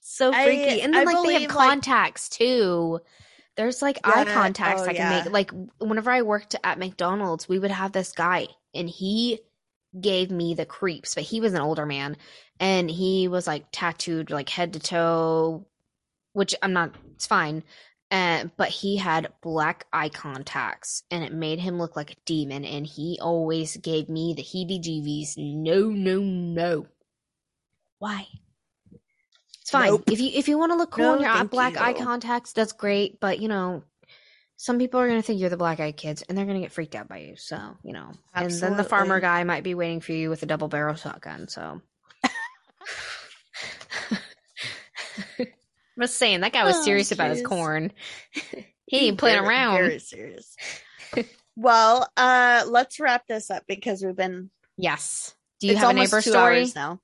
so 0.00 0.32
I- 0.32 0.44
freaky, 0.44 0.80
and 0.82 0.94
then 0.94 1.00
I 1.00 1.04
like 1.04 1.14
they 1.26 1.32
have 1.34 1.40
believe, 1.42 1.54
like- 1.54 1.68
contacts 1.68 2.28
too. 2.28 3.00
There's 3.56 3.82
like 3.82 3.98
eye 4.04 4.24
contacts 4.24 4.80
oh, 4.82 4.86
that 4.86 4.96
can 4.96 5.10
yeah. 5.12 5.24
make. 5.24 5.30
Like 5.32 5.50
whenever 5.78 6.10
I 6.10 6.22
worked 6.22 6.56
at 6.64 6.78
McDonald's, 6.78 7.46
we 7.48 7.58
would 7.58 7.70
have 7.70 7.92
this 7.92 8.12
guy, 8.12 8.48
and 8.74 8.88
he 8.88 9.40
gave 9.98 10.30
me 10.30 10.54
the 10.54 10.66
creeps. 10.66 11.14
But 11.14 11.24
he 11.24 11.40
was 11.40 11.54
an 11.54 11.60
older 11.60 11.86
man, 11.86 12.16
and 12.60 12.90
he 12.90 13.28
was 13.28 13.46
like 13.46 13.66
tattooed 13.72 14.30
like 14.30 14.48
head 14.48 14.74
to 14.74 14.80
toe, 14.80 15.66
which 16.32 16.54
I'm 16.62 16.72
not. 16.72 16.94
It's 17.14 17.26
fine. 17.26 17.62
Uh, 18.12 18.44
but 18.58 18.68
he 18.68 18.98
had 18.98 19.32
black 19.40 19.86
eye 19.90 20.10
contacts 20.10 21.02
and 21.10 21.24
it 21.24 21.32
made 21.32 21.58
him 21.58 21.78
look 21.78 21.96
like 21.96 22.10
a 22.10 22.16
demon 22.26 22.62
and 22.62 22.86
he 22.86 23.18
always 23.22 23.78
gave 23.78 24.06
me 24.10 24.34
the 24.34 24.42
heebie 24.42 24.82
jeebies. 24.82 25.38
No, 25.38 25.88
no, 25.88 26.20
no. 26.20 26.86
Why? 27.98 28.26
It's 29.62 29.70
fine. 29.70 29.88
Nope. 29.88 30.10
If 30.10 30.20
you 30.20 30.30
if 30.34 30.46
you 30.46 30.58
want 30.58 30.72
to 30.72 30.76
look 30.76 30.90
cool 30.90 31.04
No, 31.04 31.14
in 31.14 31.22
your 31.22 31.44
black 31.44 31.80
eye 31.80 31.94
contacts, 31.94 32.52
that's 32.52 32.72
great. 32.72 33.18
But 33.18 33.38
you 33.38 33.48
know, 33.48 33.82
some 34.62 34.78
people 34.78 35.00
are 35.00 35.08
gonna 35.08 35.22
think 35.22 35.40
you're 35.40 35.50
the 35.50 35.56
black 35.56 35.80
eyed 35.80 35.96
kids, 35.96 36.22
and 36.22 36.38
they're 36.38 36.44
gonna 36.46 36.60
get 36.60 36.70
freaked 36.70 36.94
out 36.94 37.08
by 37.08 37.18
you. 37.18 37.34
So 37.36 37.58
you 37.82 37.92
know, 37.92 38.12
and 38.32 38.48
then 38.48 38.76
the 38.76 38.84
farmer 38.84 39.18
guy 39.18 39.42
might 39.42 39.64
be 39.64 39.74
waiting 39.74 40.00
for 40.00 40.12
you 40.12 40.30
with 40.30 40.44
a 40.44 40.46
double 40.46 40.68
barrel 40.68 40.94
shotgun. 40.94 41.48
So. 41.48 41.82
I'm 44.12 45.46
just 46.00 46.16
saying 46.16 46.42
that 46.42 46.52
guy 46.52 46.62
was 46.62 46.76
Oh, 46.76 46.82
serious 46.84 47.10
about 47.10 47.30
his 47.30 47.42
corn. 47.44 47.90
he 48.86 49.08
ain't 49.08 49.18
playing 49.18 49.40
around. 49.44 49.78
Very 49.78 49.98
serious. 49.98 50.54
well, 51.56 52.08
uh, 52.16 52.62
let's 52.68 53.00
wrap 53.00 53.26
this 53.26 53.50
up 53.50 53.64
because 53.66 54.00
we've 54.04 54.14
been. 54.14 54.48
Yes. 54.76 55.34
Do 55.58 55.66
you 55.66 55.74
have 55.74 55.90
a 55.90 55.92
neighbor 55.92 56.20
story? 56.22 56.70
now. 56.76 57.00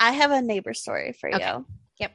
I 0.00 0.10
have 0.10 0.32
a 0.32 0.42
neighbor 0.42 0.74
story 0.74 1.12
for 1.12 1.32
Okay. 1.32 1.46
you. 1.48 1.64
Yep. 2.00 2.12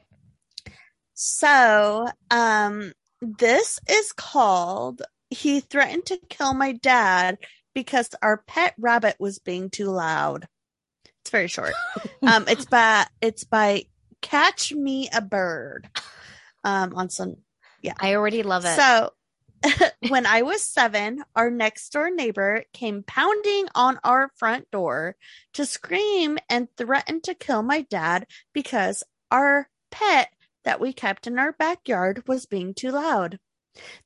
So, 1.14 2.06
um, 2.30 2.92
this 3.20 3.80
is 3.88 4.12
called 4.12 5.02
"He 5.30 5.60
Threatened 5.60 6.06
to 6.06 6.18
Kill 6.28 6.54
My 6.54 6.72
Dad 6.72 7.38
Because 7.74 8.10
Our 8.22 8.38
Pet 8.46 8.74
Rabbit 8.78 9.16
Was 9.18 9.38
Being 9.38 9.70
Too 9.70 9.90
Loud." 9.90 10.46
It's 11.22 11.30
very 11.30 11.48
short. 11.48 11.72
um, 12.22 12.44
it's 12.48 12.66
by 12.66 13.06
it's 13.20 13.44
by 13.44 13.84
Catch 14.20 14.72
Me 14.72 15.08
a 15.12 15.22
Bird. 15.22 15.88
Um, 16.62 16.94
on 16.94 17.10
some 17.10 17.36
yeah. 17.84 17.92
I 18.00 18.14
already 18.14 18.42
love 18.42 18.64
it. 18.64 18.76
so, 18.76 19.12
when 20.08 20.24
I 20.24 20.42
was 20.42 20.62
seven, 20.62 21.22
our 21.36 21.50
next 21.50 21.92
door 21.92 22.10
neighbor 22.10 22.64
came 22.72 23.02
pounding 23.02 23.68
on 23.74 23.98
our 24.02 24.30
front 24.36 24.70
door 24.70 25.16
to 25.52 25.66
scream 25.66 26.38
and 26.48 26.68
threaten 26.76 27.20
to 27.22 27.34
kill 27.34 27.62
my 27.62 27.82
dad 27.82 28.26
because 28.54 29.02
our 29.30 29.68
pet 29.90 30.28
that 30.64 30.80
we 30.80 30.92
kept 30.92 31.26
in 31.26 31.38
our 31.38 31.52
backyard 31.52 32.22
was 32.26 32.46
being 32.46 32.74
too 32.74 32.90
loud. 32.90 33.38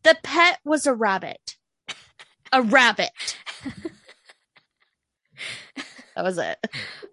The 0.02 0.16
pet 0.22 0.58
was 0.64 0.86
a 0.86 0.94
rabbit. 0.94 1.56
A 2.52 2.62
rabbit. 2.62 3.10
That 6.16 6.24
was 6.24 6.38
it. 6.38 6.58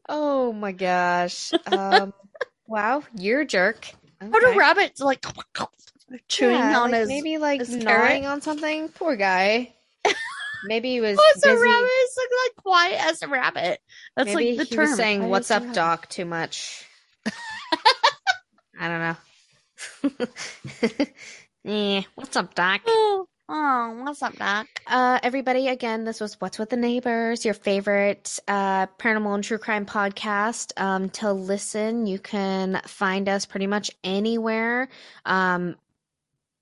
oh 0.09 0.51
my 0.53 0.71
gosh. 0.71 1.51
Um, 1.67 2.13
wow, 2.67 3.03
you're 3.17 3.41
a 3.41 3.45
jerk. 3.45 3.85
How 4.21 4.27
Okay. 4.27 4.39
do 4.53 4.57
rabbits 4.57 5.01
like 5.01 5.23
chewing 6.29 6.55
Yeah, 6.55 6.79
on 6.79 6.91
like 6.91 7.01
his 7.01 7.07
maybe 7.09 7.37
like 7.37 7.59
his 7.59 7.75
gnawing 7.75 8.25
on 8.25 8.41
something. 8.41 8.89
Poor 8.89 9.15
guy. 9.15 9.73
Maybe 10.63 10.89
he 10.93 11.01
was 11.01 11.17
What's 11.17 11.43
a 11.45 11.49
rabbit? 11.49 11.89
It's 11.91 12.17
like, 12.17 12.27
like 12.47 12.63
quiet 12.63 13.05
as 13.05 13.21
a 13.21 13.27
rabbit. 13.27 13.79
That's 14.15 14.33
Maybe 14.33 14.57
like 14.57 14.57
the 14.57 14.63
he 14.63 14.75
term. 14.75 14.89
was 14.89 14.95
saying 14.97 15.29
"What's 15.29 15.51
up. 15.51 15.73
Doc?" 15.73 16.09
too 16.09 16.25
much. 16.25 16.87
I 17.27 18.87
don't 18.87 18.99
know. 18.99 19.15
eh, 21.65 22.01
what's 22.15 22.35
up, 22.35 22.55
Doc? 22.55 22.81
Oh, 22.87 23.27
oh, 23.49 24.01
what's 24.03 24.21
up, 24.21 24.35
Doc? 24.37 24.67
Uh, 24.87 25.19
everybody, 25.23 25.67
again, 25.67 26.03
this 26.03 26.19
was 26.21 26.39
What's 26.39 26.59
with 26.59 26.69
the 26.69 26.77
Neighbors, 26.77 27.45
your 27.45 27.53
favorite 27.53 28.39
uh, 28.47 28.87
paranormal 28.87 29.35
and 29.35 29.43
true 29.43 29.57
crime 29.57 29.85
podcast. 29.85 30.79
Um, 30.81 31.09
to 31.11 31.31
listen, 31.33 32.07
you 32.07 32.19
can 32.19 32.81
find 32.85 33.27
us 33.27 33.45
pretty 33.45 33.67
much 33.67 33.91
anywhere. 34.03 34.89
Um, 35.25 35.75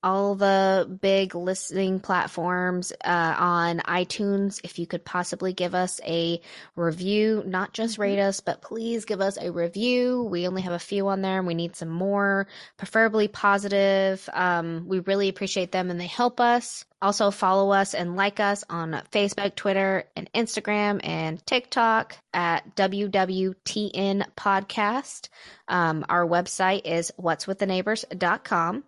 all 0.03 0.35
the 0.35 0.97
big 1.01 1.33
listening 1.33 1.99
platforms 1.99 2.91
uh, 3.03 3.35
on 3.37 3.79
iTunes. 3.79 4.59
If 4.63 4.77
you 4.77 4.85
could 4.85 5.05
possibly 5.05 5.53
give 5.53 5.73
us 5.73 6.01
a 6.05 6.41
review, 6.75 7.43
not 7.45 7.73
just 7.73 7.97
rate 7.97 8.19
us, 8.19 8.41
but 8.41 8.61
please 8.61 9.05
give 9.05 9.21
us 9.21 9.37
a 9.37 9.51
review. 9.51 10.23
We 10.23 10.47
only 10.47 10.61
have 10.63 10.73
a 10.73 10.79
few 10.79 11.07
on 11.07 11.21
there 11.21 11.37
and 11.37 11.47
we 11.47 11.53
need 11.53 11.75
some 11.75 11.89
more, 11.89 12.47
preferably 12.77 13.27
positive. 13.27 14.27
Um, 14.33 14.85
we 14.87 14.99
really 14.99 15.29
appreciate 15.29 15.71
them 15.71 15.89
and 15.89 15.99
they 15.99 16.07
help 16.07 16.39
us. 16.39 16.85
Also, 17.01 17.31
follow 17.31 17.71
us 17.71 17.93
and 17.93 18.15
like 18.15 18.39
us 18.39 18.63
on 18.69 19.01
Facebook, 19.11 19.55
Twitter, 19.55 20.05
and 20.15 20.31
Instagram 20.31 21.01
and 21.05 21.45
TikTok 21.45 22.15
at 22.33 22.77
WWTN 22.77 24.25
Podcast. 24.37 25.27
Um, 25.67 26.05
our 26.07 26.25
website 26.25 26.83
is 26.85 27.11
what'swiththeneighbors.com. 27.19 28.85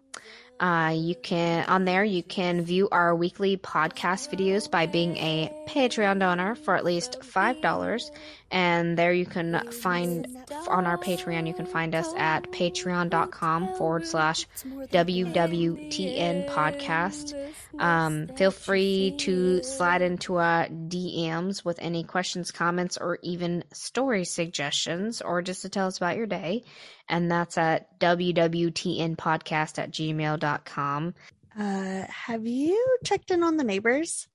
Uh, 0.59 0.93
you 0.95 1.15
can 1.15 1.65
on 1.65 1.83
there 1.83 2.03
you 2.03 2.23
can 2.23 2.61
view 2.63 2.87
our 2.89 3.13
weekly 3.13 3.57
podcast 3.57 4.33
videos 4.33 4.71
by 4.71 4.85
being 4.85 5.17
a 5.17 5.51
Patreon 5.67 6.19
donor 6.19 6.55
for 6.55 6.75
at 6.75 6.85
least 6.85 7.23
five 7.23 7.61
dollars, 7.61 8.09
and 8.51 8.97
there 8.97 9.13
you 9.13 9.25
can 9.25 9.71
find 9.71 10.27
on 10.67 10.85
our 10.85 10.97
Patreon 10.97 11.47
you 11.47 11.53
can 11.53 11.65
find 11.65 11.95
us 11.95 12.13
at 12.15 12.51
patreon.com 12.51 13.75
forward 13.75 14.05
slash 14.05 14.47
WWTN 14.63 16.49
podcast. 16.49 17.33
Um, 17.79 18.27
feel 18.27 18.51
free 18.51 19.15
to 19.19 19.63
slide 19.63 20.01
into 20.01 20.35
our 20.35 20.67
DMs 20.67 21.65
with 21.65 21.79
any 21.81 22.03
questions, 22.03 22.51
comments, 22.51 22.97
or 22.97 23.19
even 23.21 23.63
story 23.73 24.25
suggestions, 24.25 25.21
or 25.21 25.41
just 25.41 25.63
to 25.63 25.69
tell 25.69 25.87
us 25.87 25.97
about 25.97 26.17
your 26.17 26.27
day. 26.27 26.63
And 27.09 27.29
that's 27.29 27.57
at 27.57 27.99
wwtn 27.99 29.15
podcast 29.17 29.79
at 29.79 29.91
gmail.com. 29.91 31.13
Uh, 31.57 32.03
have 32.07 32.45
you 32.45 32.97
checked 33.03 33.31
in 33.31 33.43
on 33.43 33.57
the 33.57 33.63
neighbors? 33.63 34.27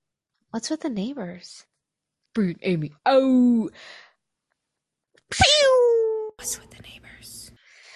What's 0.51 0.69
with 0.69 0.81
the 0.81 0.89
neighbors? 0.89 1.65
Brute 2.33 2.59
Amy. 2.61 2.93
Oh, 3.05 3.69
Pew! 5.29 6.31
What's 6.35 6.59
with 6.59 6.71
the 6.71 6.81
neighbors? 6.83 7.51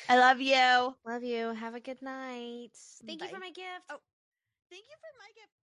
I 0.07 0.18
love 0.18 0.40
you. 0.40 0.95
love 1.06 1.24
you. 1.24 1.53
Have 1.53 1.76
a 1.76 1.80
good 1.80 2.02
night. 2.02 2.72
Thank 3.06 3.22
you 3.22 3.28
for 3.30 3.40
my 3.40 3.49
gift. 3.49 3.86
Oh. 3.90 3.98
Thank 4.70 4.84
you 4.84 4.98
for 4.99 5.12
my 5.20 5.32
gift. 5.36 5.55